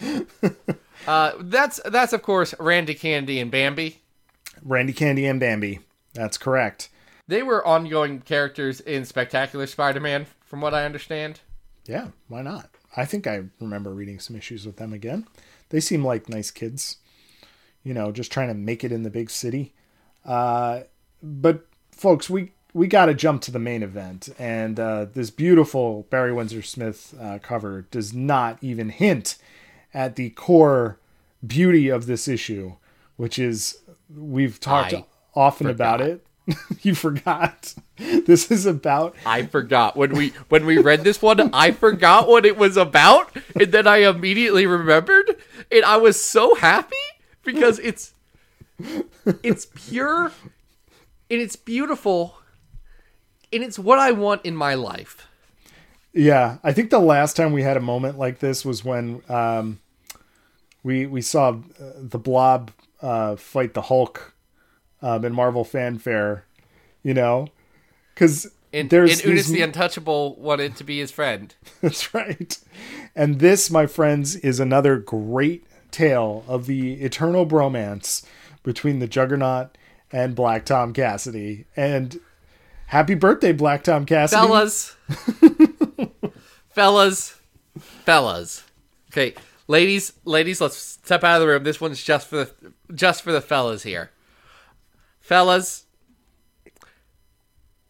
Peter? 0.00 0.26
Uh, 1.06 1.32
that's 1.40 1.80
that's 1.86 2.12
of 2.12 2.22
course 2.22 2.54
Randy 2.58 2.94
Candy 2.94 3.40
and 3.40 3.50
Bambi. 3.50 4.00
Randy 4.62 4.92
Candy 4.92 5.26
and 5.26 5.40
Bambi. 5.40 5.80
That's 6.14 6.38
correct. 6.38 6.88
They 7.28 7.42
were 7.42 7.66
ongoing 7.66 8.20
characters 8.20 8.80
in 8.80 9.04
Spectacular 9.04 9.66
Spider-Man, 9.66 10.26
from 10.44 10.60
what 10.60 10.74
I 10.74 10.84
understand. 10.84 11.40
Yeah, 11.86 12.08
why 12.28 12.42
not? 12.42 12.70
I 12.96 13.04
think 13.04 13.26
I 13.26 13.44
remember 13.60 13.90
reading 13.90 14.18
some 14.18 14.36
issues 14.36 14.66
with 14.66 14.76
them 14.76 14.92
again. 14.92 15.26
They 15.70 15.80
seem 15.80 16.04
like 16.04 16.28
nice 16.28 16.50
kids, 16.50 16.98
you 17.82 17.94
know, 17.94 18.12
just 18.12 18.30
trying 18.30 18.48
to 18.48 18.54
make 18.54 18.84
it 18.84 18.92
in 18.92 19.02
the 19.02 19.10
big 19.10 19.30
city. 19.30 19.72
Uh, 20.24 20.82
but 21.22 21.66
folks, 21.90 22.28
we 22.28 22.52
we 22.74 22.86
got 22.86 23.06
to 23.06 23.14
jump 23.14 23.42
to 23.42 23.50
the 23.50 23.58
main 23.58 23.82
event, 23.82 24.28
and 24.38 24.78
uh, 24.78 25.06
this 25.12 25.30
beautiful 25.30 26.06
Barry 26.10 26.32
Windsor 26.32 26.62
Smith 26.62 27.14
uh, 27.20 27.38
cover 27.42 27.82
does 27.90 28.14
not 28.14 28.58
even 28.60 28.88
hint 28.88 29.36
at 29.92 30.16
the 30.16 30.30
core 30.30 30.98
beauty 31.46 31.88
of 31.88 32.06
this 32.06 32.28
issue, 32.28 32.74
which 33.16 33.38
is 33.38 33.78
we've 34.14 34.60
talked 34.60 34.94
I 34.94 35.04
often 35.34 35.66
about 35.66 36.00
it. 36.00 36.24
you 36.82 36.94
forgot. 36.94 37.74
This 37.96 38.50
is 38.50 38.66
about 38.66 39.14
I 39.24 39.46
forgot 39.46 39.96
when 39.96 40.12
we 40.12 40.30
when 40.48 40.66
we 40.66 40.78
read 40.78 41.04
this 41.04 41.22
one. 41.22 41.50
I 41.52 41.70
forgot 41.70 42.26
what 42.28 42.44
it 42.44 42.56
was 42.56 42.76
about, 42.76 43.34
and 43.58 43.70
then 43.70 43.86
I 43.86 43.98
immediately 43.98 44.66
remembered, 44.66 45.36
and 45.70 45.84
I 45.84 45.96
was 45.98 46.22
so 46.22 46.54
happy 46.54 46.96
because 47.44 47.78
it's 47.78 48.12
it's 49.42 49.66
pure 49.66 50.32
and 51.30 51.40
it's 51.40 51.56
beautiful 51.56 52.38
and 53.52 53.62
it's 53.62 53.78
what 53.78 53.98
I 53.98 54.12
want 54.12 54.44
in 54.44 54.56
my 54.56 54.74
life. 54.74 55.28
Yeah, 56.12 56.58
I 56.62 56.72
think 56.72 56.90
the 56.90 56.98
last 56.98 57.36
time 57.36 57.52
we 57.52 57.62
had 57.62 57.76
a 57.76 57.80
moment 57.80 58.18
like 58.18 58.40
this 58.40 58.64
was 58.64 58.84
when 58.84 59.22
um, 59.28 59.80
we 60.82 61.06
we 61.06 61.22
saw 61.22 61.50
uh, 61.50 61.92
the 61.96 62.18
Blob 62.18 62.70
uh, 63.00 63.36
fight 63.36 63.74
the 63.74 63.82
Hulk 63.82 64.31
um, 65.02 65.24
in 65.24 65.32
Marvel 65.34 65.64
Fanfare. 65.64 66.44
You 67.02 67.14
know, 67.14 67.48
because 68.14 68.52
And, 68.72 68.88
there's 68.90 69.20
and 69.24 69.36
these- 69.36 69.48
the 69.50 69.60
Untouchable 69.62 70.36
wanted 70.36 70.76
to 70.76 70.84
be 70.84 70.98
his 71.00 71.10
friend. 71.10 71.54
That's 71.80 72.14
right. 72.14 72.56
And 73.16 73.40
this, 73.40 73.70
my 73.70 73.86
friends, 73.86 74.36
is 74.36 74.60
another 74.60 74.96
great 74.98 75.66
tale 75.90 76.44
of 76.48 76.66
the 76.66 76.94
eternal 77.02 77.44
bromance 77.44 78.24
between 78.62 79.00
the 79.00 79.06
Juggernaut 79.08 79.76
and 80.12 80.34
Black 80.36 80.64
Tom 80.64 80.92
Cassidy. 80.92 81.66
And 81.76 82.20
happy 82.86 83.14
birthday, 83.14 83.52
Black 83.52 83.82
Tom 83.82 84.06
Cassidy. 84.06 84.40
fellas 84.40 84.96
fellas 86.70 87.38
fellas 87.76 88.64
okay 89.10 89.34
ladies 89.68 90.12
ladies 90.24 90.60
let's 90.60 90.76
step 90.76 91.22
out 91.24 91.36
of 91.36 91.40
the 91.42 91.46
room 91.46 91.64
this 91.64 91.80
one's 91.80 92.02
just 92.02 92.28
for 92.28 92.36
the 92.36 92.72
just 92.94 93.22
for 93.22 93.32
the 93.32 93.40
fellas 93.40 93.82
here 93.82 94.10
fellas 95.32 95.86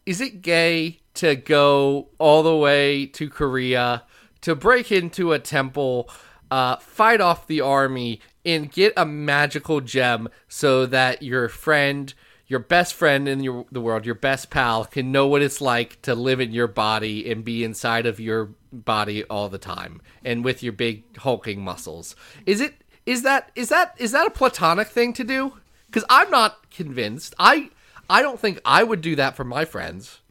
is 0.05 0.21
it 0.21 0.41
gay 0.41 1.01
to 1.13 1.35
go 1.35 2.07
all 2.17 2.41
the 2.41 2.55
way 2.55 3.05
to 3.05 3.29
korea 3.29 4.01
to 4.39 4.55
break 4.55 4.93
into 4.93 5.33
a 5.33 5.39
temple 5.39 6.09
uh, 6.49 6.77
fight 6.77 7.19
off 7.19 7.45
the 7.47 7.59
army 7.59 8.21
and 8.45 8.71
get 8.71 8.93
a 8.95 9.05
magical 9.05 9.81
gem 9.81 10.29
so 10.47 10.85
that 10.85 11.21
your 11.21 11.49
friend 11.49 12.13
your 12.47 12.59
best 12.59 12.93
friend 12.93 13.27
in 13.27 13.41
your, 13.41 13.65
the 13.71 13.81
world, 13.81 14.05
your 14.05 14.15
best 14.15 14.49
pal, 14.49 14.85
can 14.85 15.11
know 15.11 15.27
what 15.27 15.41
it's 15.41 15.59
like 15.59 16.01
to 16.03 16.13
live 16.13 16.39
in 16.39 16.51
your 16.51 16.67
body 16.67 17.29
and 17.31 17.43
be 17.43 17.63
inside 17.63 18.05
of 18.05 18.19
your 18.19 18.51
body 18.71 19.23
all 19.23 19.49
the 19.49 19.57
time, 19.57 20.01
and 20.23 20.45
with 20.45 20.61
your 20.61 20.73
big 20.73 21.17
hulking 21.17 21.61
muscles. 21.61 22.15
Is 22.45 22.61
it? 22.61 22.75
Is 23.05 23.23
that? 23.23 23.51
Is 23.55 23.69
that? 23.69 23.95
Is 23.97 24.11
that 24.11 24.27
a 24.27 24.29
platonic 24.29 24.87
thing 24.87 25.13
to 25.13 25.23
do? 25.23 25.53
Because 25.93 26.07
I'm 26.09 26.31
not 26.31 26.71
convinced. 26.71 27.35
I 27.37 27.69
I 28.09 28.23
don't 28.23 28.39
think 28.39 28.59
I 28.65 28.83
would 28.83 29.01
do 29.01 29.15
that 29.15 29.35
for 29.35 29.43
my 29.43 29.63
friends, 29.63 30.21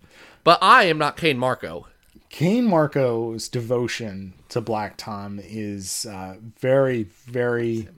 but 0.42 0.58
I 0.60 0.84
am 0.84 0.98
not 0.98 1.16
Cain 1.16 1.38
Marko. 1.38 1.86
Cain 2.30 2.66
Marko's 2.66 3.48
devotion 3.48 4.32
to 4.48 4.60
Black 4.60 4.96
Tom 4.96 5.38
is 5.40 6.04
uh, 6.06 6.36
very, 6.58 7.04
very 7.26 7.88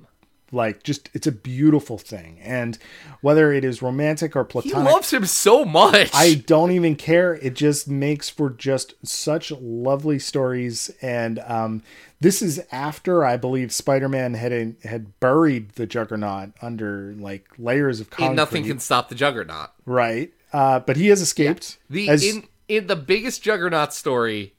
like 0.55 0.83
just 0.83 1.11
it's 1.13 1.27
a 1.27 1.33
beautiful 1.33 1.99
thing. 1.99 2.39
And 2.43 2.79
whether 3.21 3.53
it 3.53 3.65
is 3.65 3.83
romantic 3.83 4.35
or 4.37 4.45
platonic 4.45 4.77
He 4.77 4.83
loves 4.83 5.13
him 5.13 5.27
so 5.27 5.65
much. 5.65 6.11
I 6.15 6.35
don't 6.35 6.71
even 6.71 6.97
care. 6.97 7.35
It 7.35 7.55
just 7.55 7.89
makes 7.89 8.31
for 8.31 8.51
just 8.51 8.95
such 9.07 9.51
lovely 9.51 10.19
stories. 10.19 10.91
And 11.03 11.41
um, 11.41 11.83
this 12.21 12.41
is 12.41 12.65
after 12.73 13.25
I 13.25 13.37
believe 13.37 13.73
Spider-Man 13.73 14.35
had 14.35 14.77
had 14.85 15.21
buried 15.21 15.73
the 15.73 15.87
Juggernaut 15.87 16.53
under 16.63 17.15
like 17.19 17.47
layers 17.59 18.01
of 18.01 18.11
concrete. 18.11 18.27
and 18.29 18.37
nothing 18.37 18.65
can 18.65 18.79
stop 18.79 19.09
the 19.09 19.15
Juggernaut. 19.15 19.71
right. 19.85 20.33
Uh, 20.53 20.79
but 20.79 20.97
he 20.97 21.09
has 21.09 21.21
escaped. 21.21 21.79
The 21.91 22.09
as- 22.09 22.25
in 22.25 22.45
in 22.69 22.87
the 22.87 22.97
biggest 22.97 23.43
Juggernaut 23.43 23.93
story, 23.93 24.55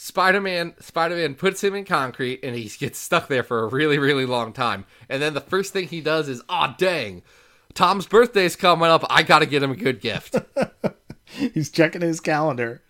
Spider-Man 0.00 0.72
Spider-Man 0.80 1.34
puts 1.34 1.62
him 1.62 1.74
in 1.74 1.84
concrete 1.84 2.40
and 2.42 2.56
he 2.56 2.70
gets 2.78 2.98
stuck 2.98 3.28
there 3.28 3.42
for 3.42 3.64
a 3.64 3.66
really 3.66 3.98
really 3.98 4.24
long 4.24 4.54
time. 4.54 4.86
And 5.10 5.20
then 5.20 5.34
the 5.34 5.42
first 5.42 5.74
thing 5.74 5.88
he 5.88 6.00
does 6.00 6.26
is, 6.26 6.40
"Oh 6.48 6.74
dang, 6.78 7.22
Tom's 7.74 8.06
birthday's 8.06 8.56
coming 8.56 8.88
up. 8.88 9.04
I 9.10 9.22
got 9.22 9.40
to 9.40 9.46
get 9.46 9.62
him 9.62 9.72
a 9.72 9.76
good 9.76 10.00
gift." 10.00 10.36
he's 11.24 11.68
checking 11.68 12.00
his 12.00 12.18
calendar. 12.18 12.82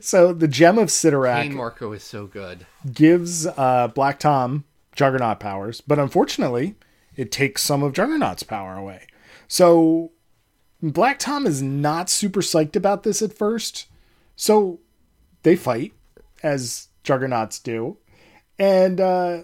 So 0.00 0.34
the 0.34 0.46
gem 0.46 0.76
of 0.76 0.90
Cyttorak 0.90 1.44
Cain 1.44 1.54
Marko 1.54 1.92
is 1.92 2.04
so 2.04 2.26
good. 2.26 2.66
gives 2.92 3.46
uh, 3.46 3.88
Black 3.94 4.18
Tom 4.18 4.64
Juggernaut 4.94 5.40
powers, 5.40 5.80
but 5.80 5.98
unfortunately, 5.98 6.74
it 7.16 7.32
takes 7.32 7.62
some 7.62 7.82
of 7.82 7.94
Juggernaut's 7.94 8.42
power 8.42 8.76
away. 8.76 9.06
So 9.48 10.12
Black 10.82 11.18
Tom 11.18 11.46
is 11.46 11.62
not 11.62 12.10
super 12.10 12.42
psyched 12.42 12.76
about 12.76 13.02
this 13.02 13.22
at 13.22 13.32
first. 13.32 13.86
So 14.36 14.80
they 15.42 15.56
fight, 15.56 15.94
as 16.42 16.88
Juggernauts 17.02 17.58
do, 17.58 17.96
and 18.58 19.00
uh, 19.00 19.42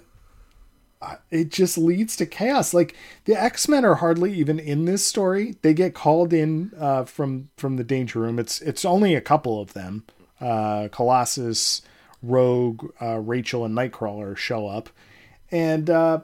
it 1.31 1.51
just 1.51 1.79
leads 1.79 2.17
to 2.17 2.27
chaos. 2.27 2.75
Like 2.75 2.95
the 3.25 3.35
X 3.35 3.69
Men 3.69 3.85
are 3.85 3.97
hardly 3.97 4.33
even 4.35 4.59
in 4.59 4.85
this 4.85 5.05
story. 5.05 5.57
They 5.63 5.75
get 5.75 5.95
called 5.95 6.33
in 6.33 6.73
uh, 6.79 7.05
from 7.05 7.51
from 7.57 7.77
the 7.77 7.85
Danger 7.85 8.21
Room. 8.21 8.39
It's 8.39 8.61
it's 8.61 8.85
only 8.85 9.15
a 9.15 9.21
couple 9.21 9.61
of 9.61 9.73
them. 9.73 10.05
Uh, 10.41 10.89
Colossus, 10.93 11.83
Rogue, 12.23 12.91
uh, 13.01 13.19
Rachel, 13.19 13.65
and 13.65 13.75
Nightcrawler 13.75 14.37
show 14.37 14.67
up, 14.67 14.91
and 15.51 15.89
uh, 15.89 16.21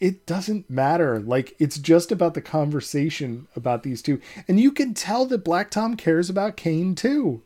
it 0.00 0.26
doesn't 0.26 0.70
matter. 0.70 1.20
Like 1.20 1.54
it's 1.58 1.78
just 1.78 2.12
about 2.12 2.34
the 2.34 2.42
conversation 2.42 3.48
about 3.56 3.82
these 3.82 4.02
two, 4.02 4.20
and 4.46 4.60
you 4.60 4.72
can 4.72 4.94
tell 4.94 5.26
that 5.26 5.44
Black 5.44 5.70
Tom 5.70 5.96
cares 5.96 6.28
about 6.30 6.56
Cain 6.56 6.94
too. 6.94 7.42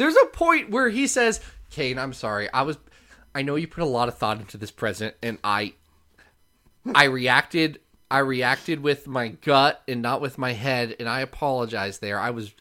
There's 0.00 0.16
a 0.16 0.28
point 0.28 0.70
where 0.70 0.88
he 0.88 1.06
says, 1.06 1.40
"Cain, 1.68 1.98
I'm 1.98 2.14
sorry. 2.14 2.50
I 2.54 2.62
was 2.62 2.78
I 3.34 3.42
know 3.42 3.56
you 3.56 3.68
put 3.68 3.82
a 3.82 3.86
lot 3.86 4.08
of 4.08 4.16
thought 4.16 4.40
into 4.40 4.56
this 4.56 4.70
present 4.70 5.14
and 5.22 5.36
I 5.44 5.74
I 6.94 7.04
reacted 7.04 7.80
I 8.10 8.20
reacted 8.20 8.80
with 8.80 9.06
my 9.06 9.28
gut 9.28 9.82
and 9.86 10.00
not 10.00 10.22
with 10.22 10.38
my 10.38 10.54
head 10.54 10.96
and 10.98 11.06
I 11.06 11.20
apologize 11.20 11.98
there. 11.98 12.18
I 12.18 12.30
was 12.30 12.54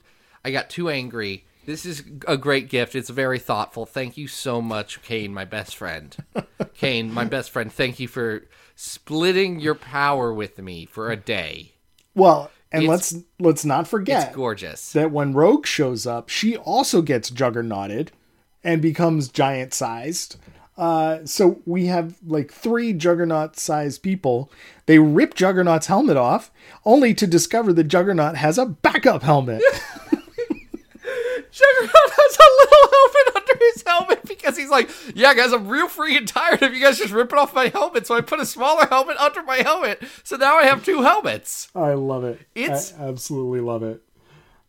I 0.43 0.51
got 0.51 0.69
too 0.69 0.89
angry. 0.89 1.45
This 1.65 1.85
is 1.85 2.03
a 2.27 2.35
great 2.35 2.67
gift. 2.67 2.93
It's 2.93 3.09
very 3.09 3.39
thoughtful. 3.39 3.85
Thank 3.85 4.17
you 4.17 4.27
so 4.27 4.61
much, 4.61 5.01
Cain, 5.01 5.33
my 5.33 5.45
best 5.45 5.77
friend. 5.77 6.17
Cain, 6.73 7.13
my 7.13 7.23
best 7.23 7.51
friend. 7.51 7.71
Thank 7.71 8.01
you 8.01 8.09
for 8.09 8.49
splitting 8.75 9.61
your 9.61 9.75
power 9.75 10.33
with 10.33 10.57
me 10.57 10.85
for 10.85 11.09
a 11.09 11.15
day. 11.15 11.75
Well, 12.13 12.51
and 12.71 12.83
It's- 12.83 13.13
let's 13.13 13.23
let's 13.39 13.65
not 13.65 13.87
forget 13.87 14.27
It's 14.27 14.35
gorgeous. 14.35 14.91
that 14.93 15.11
when 15.11 15.33
Rogue 15.33 15.65
shows 15.65 16.05
up, 16.05 16.29
she 16.29 16.55
also 16.57 17.01
gets 17.01 17.29
juggernauted 17.29 18.11
and 18.63 18.81
becomes 18.81 19.29
giant 19.29 19.73
sized. 19.73 20.35
Uh, 20.77 21.19
so 21.25 21.59
we 21.65 21.87
have 21.87 22.15
like 22.25 22.51
three 22.53 22.93
juggernaut 22.93 23.57
sized 23.59 24.01
people. 24.01 24.49
They 24.85 24.97
rip 24.97 25.33
Juggernaut's 25.35 25.87
helmet 25.87 26.15
off, 26.15 26.51
only 26.85 27.13
to 27.15 27.27
discover 27.27 27.73
that 27.73 27.83
Juggernaut 27.85 28.35
has 28.37 28.57
a 28.57 28.65
backup 28.65 29.23
helmet. 29.23 29.61
Juggernaut 31.51 31.91
has 31.93 32.37
a 32.37 32.49
little 32.59 32.89
helmet 32.91 33.35
under 33.35 33.65
his 33.65 33.83
helmet 33.85 34.25
because 34.27 34.57
he's 34.57 34.69
like, 34.69 34.89
yeah, 35.15 35.33
guys, 35.33 35.51
I'm 35.53 35.67
real 35.67 35.87
freaking 35.87 36.27
tired 36.27 36.61
of 36.61 36.73
you 36.73 36.81
guys 36.81 36.97
just 36.97 37.13
ripping 37.13 37.37
off 37.39 37.53
my 37.53 37.67
helmet. 37.67 38.05
So 38.07 38.15
I 38.15 38.21
put 38.21 38.39
a 38.39 38.45
smaller 38.45 38.85
helmet 38.85 39.17
under 39.17 39.43
my 39.43 39.57
helmet. 39.57 40.01
So 40.23 40.35
now 40.37 40.55
I 40.57 40.63
have 40.65 40.83
two 40.85 41.01
helmets. 41.01 41.69
I 41.75 41.93
love 41.93 42.23
it. 42.23 42.39
It's- 42.55 42.93
I 42.99 43.03
absolutely 43.07 43.61
love 43.61 43.83
it. 43.83 44.01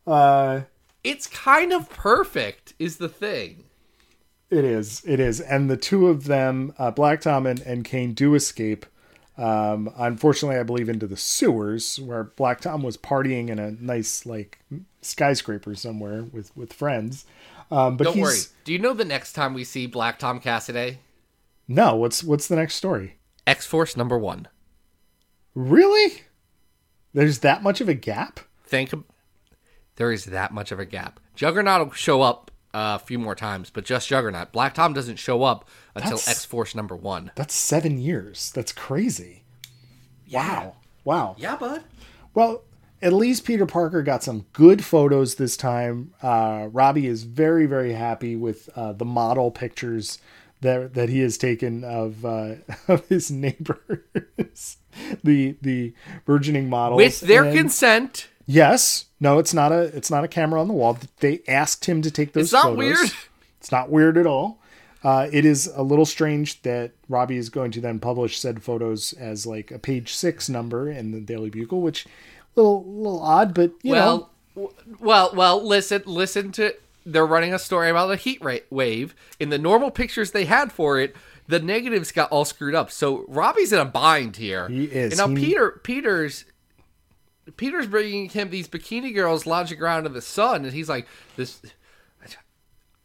Uh, 0.07 0.63
It's 1.05 1.27
kind 1.27 1.73
of 1.73 1.89
perfect, 1.89 2.75
is 2.79 2.97
the 2.99 3.09
thing. 3.09 3.65
It 4.51 4.65
is. 4.65 5.03
It 5.07 5.21
is. 5.21 5.41
And 5.41 5.71
the 5.71 5.77
two 5.77 6.09
of 6.09 6.25
them, 6.25 6.75
uh, 6.79 6.91
Black 6.91 7.21
Tom 7.21 7.47
and, 7.47 7.61
and 7.61 7.85
Cain, 7.85 8.13
do 8.15 8.35
escape. 8.35 8.85
Um, 9.39 9.91
unfortunately, 9.97 10.59
I 10.59 10.65
believe 10.65 10.89
into 10.89 11.07
the 11.07 11.17
sewers 11.17 11.99
where 12.01 12.25
Black 12.25 12.61
Tom 12.61 12.83
was 12.83 12.97
partying 12.99 13.49
in 13.49 13.59
a 13.59 13.71
nice 13.71 14.27
like 14.27 14.59
skyscraper 15.03 15.75
somewhere 15.75 16.23
with 16.25 16.55
with 16.57 16.73
friends. 16.73 17.25
Um, 17.71 17.97
but 17.97 18.05
Don't 18.05 18.19
worry. 18.19 18.39
Do 18.65 18.73
you 18.73 18.79
know 18.79 18.93
the 18.93 19.05
next 19.05 19.33
time 19.33 19.55
we 19.55 19.65
see 19.65 19.87
Black 19.87 20.19
Tom 20.19 20.41
Cassidy? 20.41 20.99
no. 21.69 21.95
What's 21.97 22.25
what's 22.25 22.49
the 22.49 22.57
next 22.57 22.75
story? 22.75 23.19
X 23.47 23.67
Force 23.67 23.97
number 23.97 24.19
one. 24.19 24.49
Really? 25.55 26.23
There's 27.13 27.41
that 27.41 27.63
much 27.63 27.81
of 27.81 27.89
a 27.89 27.95
gap? 27.95 28.41
Think 28.65 28.93
there 29.97 30.13
is 30.13 30.27
that 30.27 30.53
much 30.53 30.71
of 30.73 30.79
a 30.79 30.85
gap. 30.85 31.19
Juggernaut 31.35 31.85
will 31.85 31.93
show 31.93 32.23
up 32.23 32.51
a 32.73 32.99
few 33.01 33.19
more 33.19 33.35
times, 33.35 33.71
but 33.71 33.85
just 33.85 34.09
Juggernaut. 34.09 34.53
Black 34.53 34.75
Tom 34.75 34.93
doesn't 34.93 35.17
show 35.17 35.43
up 35.43 35.69
until 35.95 36.15
X 36.15 36.45
Force 36.45 36.75
number 36.75 36.95
one. 36.97 37.33
That's 37.35 37.55
seven 37.55 37.99
years. 37.99 38.53
That's 38.55 38.73
crazy. 38.73 39.43
Wow. 40.33 40.77
Wow. 41.05 41.35
Yeah, 41.39 41.57
bud. 41.57 41.83
Well, 42.35 42.63
at 43.03 43.13
least 43.13 43.45
Peter 43.45 43.67
Parker 43.67 44.03
got 44.03 44.23
some 44.23 44.47
good 44.53 44.85
photos 44.85 45.37
this 45.37 45.57
time. 45.57 46.13
Uh, 46.23 46.69
Robbie 46.71 47.07
is 47.07 47.23
very, 47.25 47.67
very 47.67 47.93
happy 47.95 48.37
with 48.37 48.69
uh, 48.77 48.93
the 48.93 49.05
model 49.05 49.51
pictures 49.51 50.19
that 50.63 50.93
that 50.95 51.09
he 51.09 51.21
has 51.21 51.39
taken 51.39 51.85
of 51.85 52.25
uh, 52.25 52.57
of 52.89 53.07
his 53.09 53.31
neighbors, 53.31 54.77
the 55.25 55.57
the 55.63 55.95
burgeoning 56.25 56.69
models. 56.69 56.99
With 56.99 57.21
their 57.21 57.45
And- 57.45 57.57
consent. 57.57 58.29
yes, 58.47 59.07
no, 59.21 59.39
it's 59.39 59.55
not 59.55 59.73
a 59.73 59.83
it's 59.97 60.11
not 60.11 60.25
a 60.25 60.29
camera 60.29 60.61
on 60.61 60.69
the 60.69 60.75
wall. 60.75 60.99
They 61.21 61.41
asked 61.49 61.87
him 61.87 62.03
to 62.03 62.11
take 62.11 62.33
those. 62.33 62.45
It's 62.45 62.53
not 62.53 62.65
photos. 62.65 62.77
weird. 62.79 63.11
It's 63.59 63.73
not 63.73 63.91
weird 63.91 64.17
at 64.19 64.27
all. 64.27 64.59
Uh, 65.03 65.29
it 65.33 65.47
is 65.47 65.67
a 65.75 65.83
little 65.83 66.05
strange 66.05 66.61
that 66.61 66.93
Robbie 67.09 67.39
is 67.39 67.49
going 67.49 67.71
to 67.71 67.81
then 67.81 67.99
publish 68.01 68.39
said 68.39 68.63
photos 68.63 69.15
as 69.15 69.47
like 69.47 69.71
a 69.71 69.79
page 69.79 70.13
six 70.13 70.47
number 70.51 70.91
in 70.91 71.11
the 71.13 71.21
Daily 71.23 71.49
Bugle, 71.49 71.81
which 71.81 72.07
little 72.63 72.85
little 72.85 73.21
odd, 73.23 73.55
but 73.55 73.73
you 73.83 73.95
know, 73.95 74.29
well, 74.55 74.71
w- 74.71 74.97
well, 75.01 75.31
well. 75.35 75.67
Listen, 75.67 76.03
listen 76.07 76.53
to. 76.53 76.75
They're 77.07 77.27
running 77.27 77.55
a 77.55 77.59
story 77.59 77.89
about 77.91 78.11
a 78.11 78.17
heat 78.17 78.39
ra- 78.43 78.57
wave. 78.71 79.15
In 79.39 79.49
the 79.51 79.59
normal 79.59 79.91
pictures 79.91 80.33
they 80.33 80.45
had 80.45 80.71
for 80.71 81.01
it, 81.01 81.17
the 81.49 81.59
negatives 81.59 82.13
got 82.13 82.31
all 82.31 82.45
screwed 82.45 82.75
up. 82.75 82.91
So 82.91 83.25
Robbie's 83.27 83.73
in 83.73 83.79
a 83.79 83.85
bind 83.85 84.37
here. 84.37 84.69
He 84.69 84.85
is. 84.85 85.19
And 85.19 85.35
now 85.35 85.35
He- 85.41 85.47
Peter, 85.47 85.81
Peter's, 85.83 86.45
Peter's 87.57 87.87
bringing 87.87 88.29
him 88.29 88.51
these 88.51 88.69
bikini 88.69 89.15
girls 89.15 89.47
lounging 89.47 89.81
around 89.81 90.07
in 90.07 90.13
the 90.13 90.21
sun, 90.21 90.65
and 90.65 90.75
he's 90.75 90.89
like, 90.89 91.07
"This, 91.37 91.61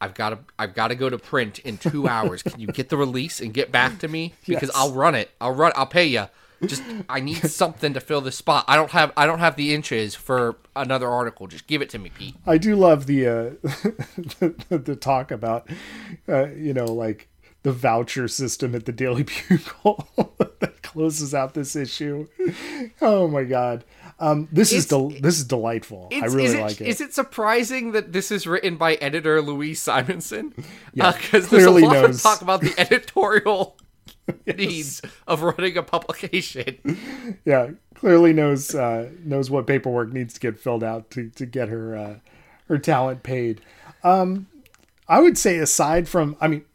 I've 0.01 0.13
got 0.13 0.29
to, 0.31 0.39
I've 0.59 0.75
got 0.75 0.89
to 0.89 0.95
go 0.95 1.09
to 1.09 1.17
print 1.17 1.59
in 1.59 1.77
two 1.77 2.07
hours. 2.15 2.43
Can 2.43 2.59
you 2.59 2.67
get 2.67 2.89
the 2.89 2.97
release 2.97 3.39
and 3.39 3.53
get 3.53 3.71
back 3.71 3.99
to 3.99 4.07
me? 4.07 4.33
Because 4.45 4.69
Yes. 4.69 4.75
I'll 4.77 4.91
run 4.91 5.15
it. 5.15 5.31
I'll 5.39 5.53
run. 5.55 5.71
I'll 5.75 5.87
pay 5.87 6.05
you. 6.05 6.25
Just 6.65 6.83
I 7.09 7.19
need 7.19 7.37
something 7.49 7.93
to 7.93 7.99
fill 7.99 8.21
this 8.21 8.35
spot. 8.37 8.65
I 8.67 8.75
don't 8.75 8.91
have, 8.91 9.11
I 9.17 9.25
don't 9.25 9.39
have 9.39 9.55
the 9.55 9.73
inches 9.73 10.15
for 10.15 10.55
another 10.75 11.09
article. 11.09 11.47
Just 11.47 11.67
give 11.67 11.81
it 11.81 11.89
to 11.91 11.99
me, 11.99 12.09
Pete. 12.09 12.35
I 12.45 12.57
do 12.57 12.75
love 12.75 13.05
the 13.07 13.27
uh, 13.27 13.31
the, 14.39 14.81
the 14.83 14.95
talk 14.95 15.31
about 15.31 15.69
uh, 16.29 16.47
you 16.49 16.73
know 16.73 16.85
like 16.85 17.27
the 17.63 17.71
voucher 17.71 18.27
system 18.27 18.75
at 18.75 18.85
the 18.85 18.91
Daily 18.91 19.23
Bugle 19.23 20.07
that 20.59 20.81
closes 20.83 21.33
out 21.33 21.53
this 21.55 21.75
issue. 21.75 22.27
Oh 23.01 23.27
my 23.27 23.43
god, 23.43 23.83
um, 24.19 24.47
this 24.51 24.71
is 24.71 24.85
It's- 24.85 24.89
del- 24.89 25.09
this 25.21 25.37
is 25.39 25.45
delightful. 25.45 26.09
I 26.13 26.25
really 26.25 26.45
is 26.45 26.53
it, 26.53 26.61
like 26.61 26.81
it. 26.81 26.87
Is 26.87 27.01
it 27.01 27.13
surprising 27.13 27.91
that 27.93 28.13
this 28.13 28.31
is 28.31 28.45
written 28.47 28.77
by 28.77 28.93
editor 28.95 29.41
Louise 29.41 29.81
Simonson? 29.81 30.53
Yeah, 30.93 31.11
because 31.11 31.49
there's 31.49 31.65
a 31.65 31.71
lot 31.71 31.93
knows. 31.93 32.15
of 32.17 32.21
talk 32.21 32.41
about 32.41 32.61
the 32.61 32.73
editorial 32.79 33.75
needs 34.57 35.01
of 35.27 35.41
running 35.41 35.77
a 35.77 35.83
publication. 35.83 36.97
yeah, 37.45 37.71
clearly 37.93 38.33
knows 38.33 38.73
uh, 38.73 39.09
knows 39.23 39.49
what 39.49 39.67
paperwork 39.67 40.11
needs 40.11 40.33
to 40.33 40.39
get 40.39 40.59
filled 40.59 40.83
out 40.83 41.09
to 41.11 41.29
to 41.29 41.45
get 41.45 41.69
her 41.69 41.95
uh, 41.95 42.15
her 42.67 42.77
talent 42.77 43.23
paid. 43.23 43.61
Um, 44.03 44.47
I 45.07 45.19
would 45.19 45.37
say 45.37 45.57
aside 45.57 46.07
from, 46.07 46.35
I 46.41 46.47
mean, 46.47 46.65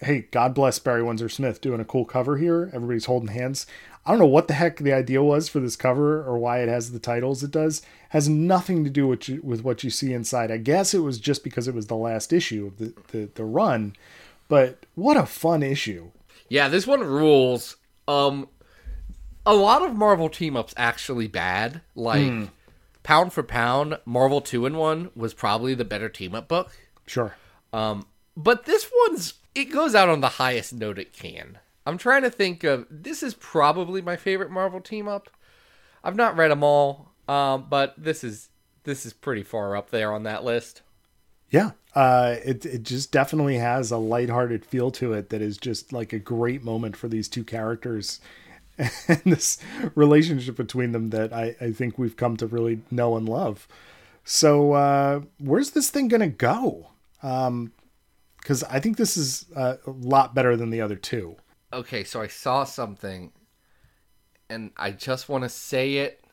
hey, 0.00 0.26
God 0.30 0.54
bless 0.54 0.78
Barry 0.78 1.02
Windsor 1.02 1.28
Smith 1.28 1.60
doing 1.60 1.80
a 1.80 1.84
cool 1.84 2.04
cover 2.04 2.36
here. 2.36 2.70
Everybody's 2.72 3.06
holding 3.06 3.28
hands. 3.28 3.66
I 4.04 4.10
don't 4.10 4.20
know 4.20 4.26
what 4.26 4.48
the 4.48 4.54
heck 4.54 4.78
the 4.78 4.92
idea 4.92 5.22
was 5.22 5.48
for 5.48 5.60
this 5.60 5.76
cover 5.76 6.22
or 6.22 6.38
why 6.38 6.60
it 6.60 6.68
has 6.68 6.92
the 6.92 6.98
titles 6.98 7.42
it 7.42 7.50
does. 7.50 7.82
Has 8.10 8.28
nothing 8.28 8.84
to 8.84 8.90
do 8.90 9.06
with 9.06 9.28
you, 9.28 9.40
with 9.42 9.62
what 9.62 9.84
you 9.84 9.90
see 9.90 10.14
inside. 10.14 10.50
I 10.50 10.56
guess 10.56 10.94
it 10.94 11.00
was 11.00 11.18
just 11.18 11.44
because 11.44 11.68
it 11.68 11.74
was 11.74 11.86
the 11.86 11.96
last 11.96 12.32
issue 12.32 12.66
of 12.66 12.78
the, 12.78 12.94
the, 13.08 13.28
the 13.34 13.44
run. 13.44 13.94
But 14.48 14.86
what 14.94 15.18
a 15.18 15.26
fun 15.26 15.62
issue. 15.62 16.10
Yeah, 16.48 16.68
this 16.68 16.86
one 16.86 17.00
rules. 17.04 17.76
Um, 18.06 18.48
a 19.44 19.54
lot 19.54 19.82
of 19.82 19.94
Marvel 19.94 20.28
team 20.28 20.56
ups 20.56 20.74
actually 20.76 21.26
bad. 21.28 21.80
Like 21.94 22.22
Hmm. 22.22 22.44
pound 23.02 23.32
for 23.32 23.42
pound, 23.42 23.98
Marvel 24.04 24.40
two 24.40 24.66
in 24.66 24.76
one 24.76 25.10
was 25.14 25.34
probably 25.34 25.74
the 25.74 25.84
better 25.84 26.08
team 26.08 26.34
up 26.34 26.48
book. 26.48 26.70
Sure. 27.06 27.34
Um, 27.72 28.06
but 28.36 28.64
this 28.66 28.90
one's 29.08 29.34
it 29.54 29.66
goes 29.72 29.94
out 29.94 30.08
on 30.08 30.20
the 30.20 30.28
highest 30.28 30.72
note 30.72 30.98
it 30.98 31.12
can. 31.12 31.58
I'm 31.86 31.98
trying 31.98 32.22
to 32.22 32.30
think 32.30 32.64
of 32.64 32.86
this 32.90 33.22
is 33.22 33.34
probably 33.34 34.02
my 34.02 34.16
favorite 34.16 34.50
Marvel 34.50 34.80
team 34.80 35.08
up. 35.08 35.30
I've 36.04 36.16
not 36.16 36.36
read 36.36 36.50
them 36.50 36.62
all, 36.62 37.10
um, 37.26 37.66
but 37.68 37.94
this 37.98 38.22
is 38.22 38.48
this 38.84 39.04
is 39.04 39.12
pretty 39.12 39.42
far 39.42 39.76
up 39.76 39.90
there 39.90 40.12
on 40.12 40.22
that 40.22 40.44
list. 40.44 40.82
Yeah, 41.50 41.70
uh, 41.94 42.36
it 42.44 42.66
it 42.66 42.82
just 42.82 43.10
definitely 43.10 43.56
has 43.56 43.90
a 43.90 43.96
lighthearted 43.96 44.64
feel 44.64 44.90
to 44.92 45.12
it 45.14 45.30
that 45.30 45.40
is 45.40 45.56
just 45.56 45.92
like 45.92 46.12
a 46.12 46.18
great 46.18 46.62
moment 46.62 46.96
for 46.96 47.08
these 47.08 47.28
two 47.28 47.44
characters 47.44 48.20
and 48.78 49.22
this 49.24 49.58
relationship 49.94 50.56
between 50.56 50.92
them 50.92 51.10
that 51.10 51.32
I, 51.32 51.56
I 51.60 51.72
think 51.72 51.98
we've 51.98 52.16
come 52.16 52.36
to 52.36 52.46
really 52.46 52.82
know 52.90 53.16
and 53.16 53.28
love. 53.28 53.66
So 54.24 54.72
uh, 54.72 55.20
where's 55.38 55.70
this 55.70 55.90
thing 55.90 56.08
gonna 56.08 56.28
go? 56.28 56.88
Because 57.20 58.62
I 58.64 58.78
think 58.78 58.96
this 58.98 59.16
is 59.16 59.46
uh, 59.56 59.76
a 59.86 59.90
lot 59.90 60.34
better 60.34 60.56
than 60.56 60.70
the 60.70 60.80
other 60.82 60.96
two. 60.96 61.36
Okay, 61.72 62.04
so 62.04 62.20
I 62.20 62.26
saw 62.28 62.64
something, 62.64 63.32
and 64.48 64.70
I 64.76 64.90
just 64.90 65.28
want 65.28 65.44
to 65.44 65.48
say 65.48 65.96
it 65.96 66.22
s- 66.22 66.27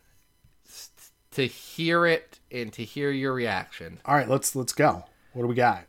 to 1.35 1.45
hear 1.45 2.05
it 2.05 2.39
and 2.51 2.71
to 2.73 2.83
hear 2.83 3.11
your 3.11 3.33
reaction. 3.33 3.99
All 4.05 4.15
right, 4.15 4.27
let's 4.29 4.55
let's 4.55 4.73
go. 4.73 5.05
What 5.33 5.43
do 5.43 5.47
we 5.47 5.55
got? 5.55 5.85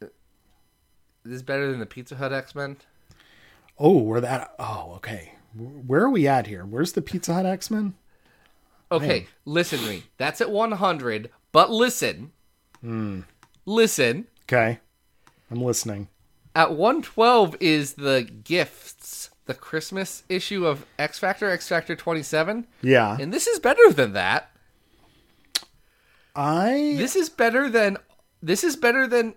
This 0.00 0.10
is 1.36 1.42
better 1.42 1.70
than 1.70 1.78
the 1.80 1.86
Pizza 1.86 2.16
Hut 2.16 2.32
X 2.32 2.54
Men. 2.54 2.76
Oh, 3.78 3.98
we're 3.98 4.20
that. 4.20 4.54
Oh, 4.58 4.92
okay. 4.96 5.34
Where 5.54 6.02
are 6.02 6.10
we 6.10 6.26
at 6.26 6.46
here? 6.46 6.64
Where's 6.64 6.92
the 6.92 7.02
Pizza 7.02 7.34
Hut 7.34 7.46
X 7.46 7.70
Men? 7.70 7.94
Okay, 8.90 9.26
listen 9.46 9.78
to 9.78 9.86
me. 9.88 10.02
That's 10.18 10.42
at 10.42 10.50
100, 10.50 11.30
but 11.50 11.70
listen. 11.70 12.32
Hmm. 12.82 13.20
Listen. 13.64 14.26
Okay, 14.44 14.80
I'm 15.50 15.62
listening. 15.62 16.08
At 16.54 16.72
112 16.74 17.56
is 17.60 17.94
the 17.94 18.28
gifts, 18.44 19.30
the 19.46 19.54
Christmas 19.54 20.24
issue 20.28 20.66
of 20.66 20.84
X 20.98 21.18
Factor, 21.18 21.48
X 21.48 21.68
Factor 21.68 21.96
27. 21.96 22.66
Yeah, 22.82 23.16
And 23.18 23.32
this 23.32 23.46
is 23.46 23.58
better 23.58 23.90
than 23.90 24.12
that. 24.12 24.50
I 26.34 26.94
This 26.96 27.16
is 27.16 27.28
better 27.28 27.68
than 27.68 27.96
this 28.42 28.64
is 28.64 28.76
better 28.76 29.06
than 29.06 29.34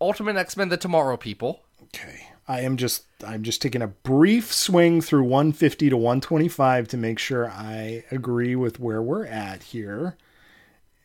Ultimate 0.00 0.36
X-Men 0.36 0.68
the 0.68 0.76
Tomorrow 0.76 1.16
People. 1.16 1.62
Okay. 1.84 2.26
I 2.48 2.60
am 2.60 2.76
just 2.76 3.04
I'm 3.26 3.42
just 3.42 3.62
taking 3.62 3.82
a 3.82 3.88
brief 3.88 4.52
swing 4.52 5.00
through 5.00 5.24
150 5.24 5.90
to 5.90 5.96
125 5.96 6.88
to 6.88 6.96
make 6.96 7.18
sure 7.18 7.48
I 7.50 8.04
agree 8.10 8.56
with 8.56 8.80
where 8.80 9.00
we're 9.02 9.26
at 9.26 9.62
here. 9.62 10.16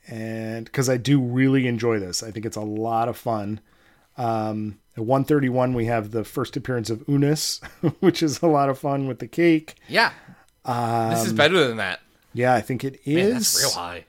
And 0.07 0.71
cuz 0.71 0.89
I 0.89 0.97
do 0.97 1.19
really 1.21 1.67
enjoy 1.67 1.99
this. 1.99 2.23
I 2.23 2.31
think 2.31 2.45
it's 2.45 2.57
a 2.57 2.61
lot 2.61 3.07
of 3.07 3.17
fun. 3.17 3.59
Um 4.17 4.79
at 4.95 5.03
131 5.03 5.73
we 5.73 5.85
have 5.85 6.11
the 6.11 6.23
first 6.23 6.57
appearance 6.57 6.89
of 6.89 7.03
Unus, 7.07 7.59
which 7.99 8.23
is 8.23 8.41
a 8.41 8.47
lot 8.47 8.69
of 8.69 8.79
fun 8.79 9.07
with 9.07 9.19
the 9.19 9.27
cake. 9.27 9.75
Yeah. 9.87 10.11
this 10.65 11.25
is 11.25 11.33
better 11.33 11.67
than 11.67 11.77
that. 11.77 12.01
Yeah, 12.33 12.53
I 12.53 12.61
think 12.61 12.83
it 12.83 12.99
is. 13.05 13.15
Man, 13.15 13.33
that's 13.33 13.61
real 13.61 13.71
high. 13.71 14.05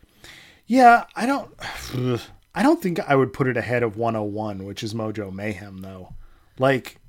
Yeah, 0.68 1.04
I 1.16 1.26
don't 1.26 1.50
I 2.54 2.62
don't 2.62 2.80
think 2.80 3.00
I 3.00 3.16
would 3.16 3.32
put 3.32 3.48
it 3.48 3.56
ahead 3.56 3.82
of 3.82 3.96
101, 3.96 4.64
which 4.64 4.82
is 4.84 4.94
Mojo 4.94 5.32
Mayhem 5.32 5.78
though. 5.78 6.14
Like 6.58 7.00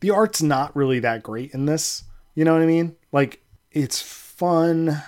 the 0.00 0.10
art's 0.10 0.42
not 0.42 0.74
really 0.74 0.98
that 1.00 1.22
great 1.22 1.52
in 1.54 1.66
this. 1.66 2.04
You 2.34 2.44
know 2.44 2.52
what 2.54 2.62
I 2.62 2.66
mean? 2.66 2.96
Like 3.12 3.42
it's 3.70 4.00
fun. 4.00 5.02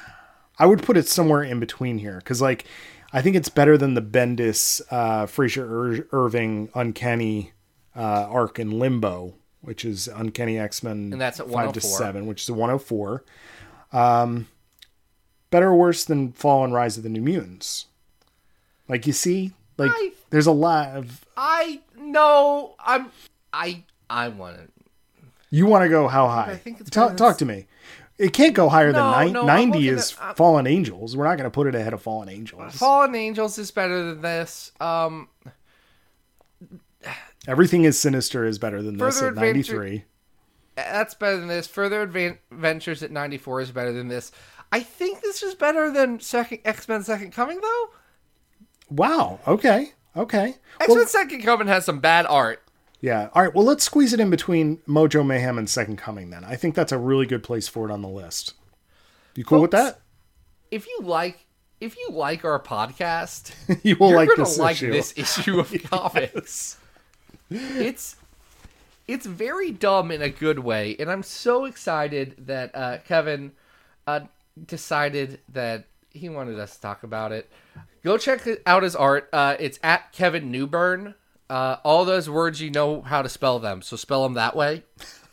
I 0.59 0.67
would 0.67 0.83
put 0.83 0.97
it 0.97 1.09
somewhere 1.09 1.43
in 1.43 1.59
between 1.59 1.99
here 1.99 2.21
cuz 2.21 2.41
like 2.41 2.67
I 3.13 3.23
think 3.23 3.37
it's 3.37 3.49
better 3.49 3.79
than 3.79 3.95
the 3.95 4.03
Bendis 4.03 4.83
uh 4.91 5.27
Frazer 5.27 5.65
Ir- 5.65 6.07
Irving 6.13 6.69
Uncanny 6.75 7.53
uh 7.97 8.27
arc 8.29 8.59
in 8.59 8.71
Limbo, 8.79 9.35
which 9.63 9.85
is 9.85 10.09
Uncanny 10.09 10.59
X-Men 10.59 11.13
And 11.13 11.21
that's 11.21 11.41
at 11.41 11.47
5 11.47 11.53
to 11.53 11.57
104. 11.81 11.99
7, 11.99 12.27
which 12.27 12.43
is 12.43 12.49
a 12.51 12.55
104. 12.55 13.25
Um 13.93 14.49
better 15.51 15.69
or 15.69 15.77
worse 15.77 16.05
than 16.05 16.33
Fall 16.33 16.65
and 16.65 16.75
Rise 16.75 16.97
of 16.97 17.05
the 17.05 17.09
New 17.09 17.23
Mutants. 17.23 17.87
Like 18.89 19.07
you 19.07 19.13
see, 19.13 19.53
like 19.79 19.91
I- 19.95 20.13
there's 20.31 20.47
a 20.47 20.53
lot 20.53 20.89
of 20.91 21.25
I 21.37 21.81
no, 21.99 22.75
I'm 22.79 23.11
I 23.53 23.85
I 24.11 24.29
want 24.29 24.57
to 24.59 24.69
you 25.51 25.67
want 25.67 25.83
to 25.85 25.89
go 25.89 26.09
how 26.09 26.27
high? 26.29 26.51
I 26.53 26.57
think 26.57 26.81
it's 26.81 26.91
talk, 26.91 27.17
talk 27.17 27.39
to 27.39 27.45
me. 27.45 27.67
It 28.19 28.33
can't 28.33 28.55
go 28.55 28.69
higher 28.69 28.93
No, 28.93 29.13
than 29.19 29.33
no, 29.33 29.45
90 29.45 29.89
is 29.89 30.17
at- 30.23 30.37
Fallen 30.37 30.67
Angels. 30.69 31.17
We're 31.17 31.25
not 31.25 31.37
going 31.37 31.51
to 31.51 31.55
put 31.55 31.67
it 31.67 31.75
ahead 31.75 31.93
of 31.93 32.01
Fallen 32.03 32.29
Angels. 32.29 32.75
Fallen 32.77 33.15
Angels 33.15 33.59
is 33.59 33.71
better 33.71 34.05
than 34.05 34.21
this. 34.23 34.71
Um 34.81 35.29
Everything 37.47 37.85
is 37.85 37.99
sinister 37.99 38.45
is 38.47 38.59
better 38.59 38.83
than 38.83 38.97
this 38.97 39.21
at 39.23 39.35
93. 39.35 40.05
that's 40.77 41.15
better 41.15 41.37
than 41.37 41.49
this. 41.49 41.67
Further 41.67 42.03
Adventures 42.03 43.03
at 43.03 43.11
94 43.11 43.61
is 43.61 43.71
better 43.71 43.93
than 43.93 44.09
this. 44.09 44.33
I 44.73 44.81
think 44.81 45.21
this 45.21 45.43
is 45.43 45.55
better 45.55 45.91
than 45.91 46.21
Second 46.21 46.61
X-Men 46.65 47.03
Second 47.05 47.33
Coming 47.33 47.61
though. 47.61 47.91
Wow. 48.91 49.41
Okay. 49.47 49.93
Okay. 50.17 50.55
X-Men 50.81 50.99
Well, 50.99 51.07
Second 51.07 51.43
Coming 51.43 51.67
has 51.69 51.85
some 51.85 51.99
bad 52.01 52.27
art. 52.27 52.63
yeah. 53.01 53.29
All 53.35 53.43
right. 53.43 53.55
Well, 53.55 53.65
let's 53.65 53.85
squeeze 53.85 54.13
it 54.13 54.21
in 54.21 54.31
between 54.31 54.79
Mojo 54.89 55.27
Mayhem 55.27 55.59
and 55.59 55.69
Second 55.69 55.97
Coming 55.99 56.31
then. 56.31 56.45
I 56.45 56.57
think 56.57 56.75
that's 56.75 56.93
a 56.93 56.99
really 56.99 57.27
good 57.27 57.43
place 57.43 57.67
for 57.69 57.89
it 57.89 57.93
on 57.93 58.03
the 58.03 58.09
list. 58.09 58.55
You 59.35 59.45
cool 59.45 59.61
with 59.63 59.73
that? 59.73 60.01
If 60.71 60.87
you 60.87 61.01
like 61.03 61.47
if 61.81 61.97
you 61.97 62.09
like 62.13 62.45
our 62.45 62.61
podcast, 62.61 63.53
you 63.83 63.97
will 63.97 64.15
like 64.15 64.31
this 64.37 64.59
like 64.59 64.77
issue. 64.77 64.93
this 64.93 65.13
issue 65.17 65.59
of 65.59 65.73
comics. 65.91 66.79
It's 67.51 68.17
it's 69.07 69.27
very 69.27 69.71
dumb 69.71 70.11
in 70.11 70.23
a 70.23 70.31
good 70.31 70.61
way, 70.61 70.97
and 70.99 71.11
I'm 71.11 71.23
so 71.23 71.65
excited 71.67 72.35
that 72.47 72.75
uh, 72.75 72.99
Kevin 73.07 73.53
uh, 74.07 74.21
decided 74.67 75.41
that 75.53 75.85
he 76.11 76.29
wanted 76.29 76.59
us 76.59 76.77
to 76.77 76.81
talk 76.81 77.03
about 77.03 77.33
it. 77.33 77.51
Go 78.05 78.19
check 78.19 78.47
out 78.67 78.83
his 78.83 78.95
art. 78.95 79.29
Uh, 79.33 79.57
it's 79.59 79.79
at 79.83 80.13
Kevin 80.13 80.51
Newburn 80.51 81.15
Uh, 81.49 81.77
all 81.85 82.05
those 82.05 82.29
words 82.29 82.61
you 82.61 82.71
know 82.71 83.03
how 83.03 83.23
to 83.23 83.29
spell 83.29 83.59
them, 83.59 83.83
so 83.83 83.97
spell 83.97 84.23
them 84.23 84.35
that 84.35 84.55
way. 84.55 84.83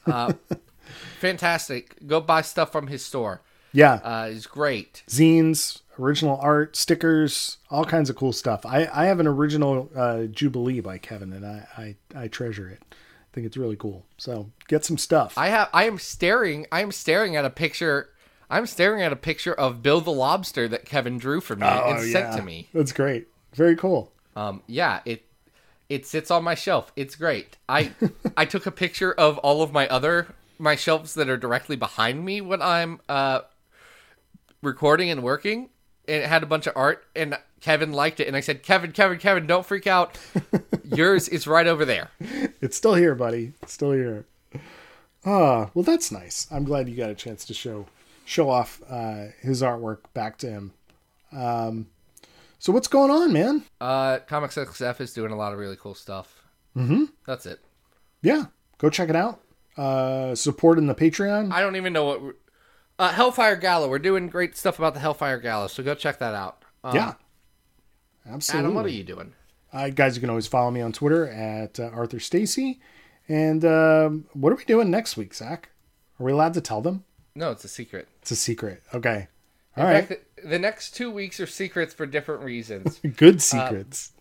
Uh, 0.06 0.34
fantastic. 1.20 1.96
Go 2.08 2.20
buy 2.22 2.42
stuff 2.42 2.72
from 2.72 2.88
his 2.88 3.04
store. 3.04 3.42
Yeah. 3.74 3.94
Uh, 3.96 4.30
it's 4.32 4.46
great. 4.46 5.04
Zines, 5.08 5.80
original 6.00 6.38
art, 6.42 6.76
stickers, 6.76 7.58
all 7.70 7.86
kinds 7.86 8.10
of 8.10 8.16
cool 8.16 8.34
stuff. 8.34 8.66
I, 8.66 8.90
I 8.94 9.06
have 9.06 9.20
an 9.20 9.28
original 9.28 9.90
uh, 9.96 10.24
Jubilee 10.24 10.82
by 10.82 10.98
Kevin, 10.98 11.32
and 11.32 11.46
I, 11.46 11.68
I, 11.78 12.24
I 12.24 12.28
treasure 12.28 12.70
it. 12.70 12.82
I 12.92 13.34
think 13.34 13.48
it's 13.48 13.56
really 13.56 13.78
cool. 13.78 14.06
So 14.18 14.50
get 14.68 14.84
some 14.84 14.98
stuff. 14.98 15.38
I 15.38 15.48
have. 15.48 15.70
I 15.74 15.86
am 15.86 15.98
staring. 15.98 16.68
I 16.72 16.82
am 16.82 16.92
staring 16.92 17.38
at 17.38 17.46
a 17.46 17.50
picture. 17.50 18.10
I'm 18.52 18.66
staring 18.68 19.02
at 19.02 19.12
a 19.14 19.16
picture 19.16 19.54
of 19.54 19.82
Bill 19.82 20.02
the 20.02 20.12
Lobster 20.12 20.68
that 20.68 20.86
Kevin 20.86 21.18
drew 21.18 21.42
for 21.42 21.56
me 21.56 21.66
Oh, 21.66 21.90
and 21.92 22.12
sent 22.12 22.36
to 22.36 22.44
me. 22.44 22.68
That's 22.74 22.92
great. 22.92 23.28
Very 23.54 23.76
cool. 23.76 24.12
Um, 24.36 24.62
yeah, 24.68 25.00
it 25.06 25.26
it 25.90 26.06
sits 26.06 26.30
on 26.30 26.44
my 26.44 26.54
shelf. 26.56 26.92
It's 26.96 27.16
great. 27.16 27.58
I 27.68 27.92
I 28.38 28.46
took 28.46 28.66
a 28.66 28.72
picture 28.72 29.14
of 29.14 29.38
all 29.40 29.62
of 29.64 29.72
my 29.72 29.88
other 29.88 30.28
my 30.60 30.76
shelves 30.76 31.14
that 31.16 31.30
are 31.30 31.38
directly 31.38 31.76
behind 31.76 32.24
me 32.26 32.42
when 32.42 32.62
I'm 32.62 33.00
uh 33.10 33.42
recording 34.62 35.10
and 35.10 35.24
working, 35.24 35.70
and 36.08 36.24
it 36.24 36.28
had 36.28 36.44
a 36.44 36.46
bunch 36.46 36.68
of 36.68 36.74
art. 36.76 37.06
And 37.16 37.38
Kevin 37.62 37.94
liked 37.94 38.20
it, 38.20 38.28
and 38.28 38.36
I 38.36 38.42
said, 38.42 38.64
Kevin, 38.64 38.92
Kevin, 38.92 39.18
Kevin, 39.18 39.48
don't 39.48 39.66
freak 39.66 39.88
out. 39.88 40.18
Yours 40.84 41.28
is 41.30 41.48
right 41.48 41.68
over 41.68 41.86
there. 41.86 42.10
It's 42.60 42.76
still 42.76 42.96
here, 42.96 43.16
buddy. 43.16 43.54
It's 43.62 43.74
still 43.74 43.92
here. 43.94 44.26
Ah, 45.26 45.70
well, 45.74 45.84
that's 45.84 46.12
nice. 46.12 46.48
I'm 46.52 46.64
glad 46.64 46.90
you 46.90 46.96
got 46.96 47.10
a 47.12 47.16
chance 47.16 47.46
to 47.46 47.54
show 47.54 47.86
show 48.32 48.50
off 48.50 48.82
uh, 48.90 49.26
his 49.42 49.62
artwork 49.62 50.00
back 50.14 50.38
to 50.38 50.50
him. 50.50 50.74
Um, 51.34 51.88
so 52.60 52.72
what's 52.72 52.88
going 52.88 53.12
on, 53.12 53.34
man? 53.34 53.64
Uh, 53.82 54.20
Comics 54.20 54.56
XF 54.56 55.02
is 55.02 55.14
doing 55.14 55.34
a 55.34 55.36
lot 55.36 55.52
of 55.52 55.60
really 55.60 55.76
cool 55.76 55.96
stuff. 55.96 56.42
Mm-hmm. 56.76 57.06
That's 57.28 57.46
it. 57.46 57.60
Yeah, 58.22 58.46
go 58.78 58.90
check 58.90 59.10
it 59.10 59.16
out. 59.18 59.42
Uh, 59.76 60.34
supporting 60.36 60.88
the 60.88 60.96
Patreon. 60.96 61.52
I 61.52 61.60
don't 61.60 61.76
even 61.76 61.92
know 61.92 62.06
what. 62.06 62.36
Uh, 62.98 63.12
Hellfire 63.12 63.58
Gala. 63.58 63.90
We're 63.90 64.00
doing 64.00 64.30
great 64.30 64.56
stuff 64.56 64.80
about 64.80 64.94
the 64.94 65.00
Hellfire 65.02 65.40
Gala, 65.40 65.68
so 65.68 65.84
go 65.84 65.94
check 65.96 66.20
that 66.20 66.34
out. 66.34 66.64
Um, 66.84 66.96
yeah, 66.96 67.14
absolutely. 68.30 68.66
Adam, 68.66 68.76
what 68.76 68.86
are 68.86 68.90
you 68.90 69.04
doing? 69.04 69.34
Uh, 69.74 69.90
guys, 69.90 70.16
you 70.16 70.22
can 70.22 70.30
always 70.30 70.48
follow 70.48 70.72
me 70.72 70.82
on 70.82 70.94
Twitter 70.94 71.28
at 71.28 71.80
uh, 71.80 71.90
Arthur 71.94 72.20
Stacy. 72.20 72.80
And 73.28 73.66
um, 73.66 74.26
what 74.34 74.54
are 74.54 74.56
we 74.56 74.66
doing 74.66 74.90
next 74.92 75.18
week, 75.18 75.34
Zach? 75.34 75.70
Are 76.20 76.26
we 76.26 76.32
allowed 76.32 76.54
to 76.56 76.62
tell 76.62 76.82
them? 76.82 77.06
No, 77.36 77.52
it's 77.52 77.64
a 77.64 77.68
secret. 77.70 78.08
It's 78.22 78.32
a 78.32 78.36
secret. 78.36 78.84
Okay. 78.94 79.28
All 79.78 79.88
In 79.88 79.94
right. 79.94 80.08
fact, 80.08 80.22
the, 80.42 80.48
the 80.50 80.60
next 80.60 80.96
two 80.96 81.10
weeks 81.10 81.40
are 81.40 81.48
secrets 81.48 81.94
for 81.94 82.06
different 82.06 82.44
reasons. 82.44 83.00
Good 83.18 83.36
um, 83.36 83.40
secrets. 83.40 84.12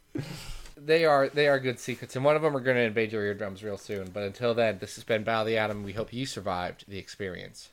they 0.76 1.04
are 1.04 1.28
they 1.28 1.48
are 1.48 1.58
good 1.58 1.78
secrets, 1.78 2.16
and 2.16 2.24
one 2.24 2.36
of 2.36 2.42
them 2.42 2.56
are 2.56 2.60
going 2.60 2.76
to 2.76 2.82
invade 2.82 3.12
your 3.12 3.24
eardrums 3.24 3.62
real 3.62 3.76
soon. 3.78 4.10
But 4.12 4.22
until 4.22 4.54
then, 4.54 4.78
this 4.78 4.94
has 4.94 5.04
been 5.04 5.24
Battle 5.24 5.42
of 5.42 5.46
the 5.48 5.56
Atom. 5.58 5.82
We 5.82 5.92
hope 5.92 6.12
you 6.12 6.24
survived 6.26 6.84
the 6.88 6.98
experience. 6.98 7.70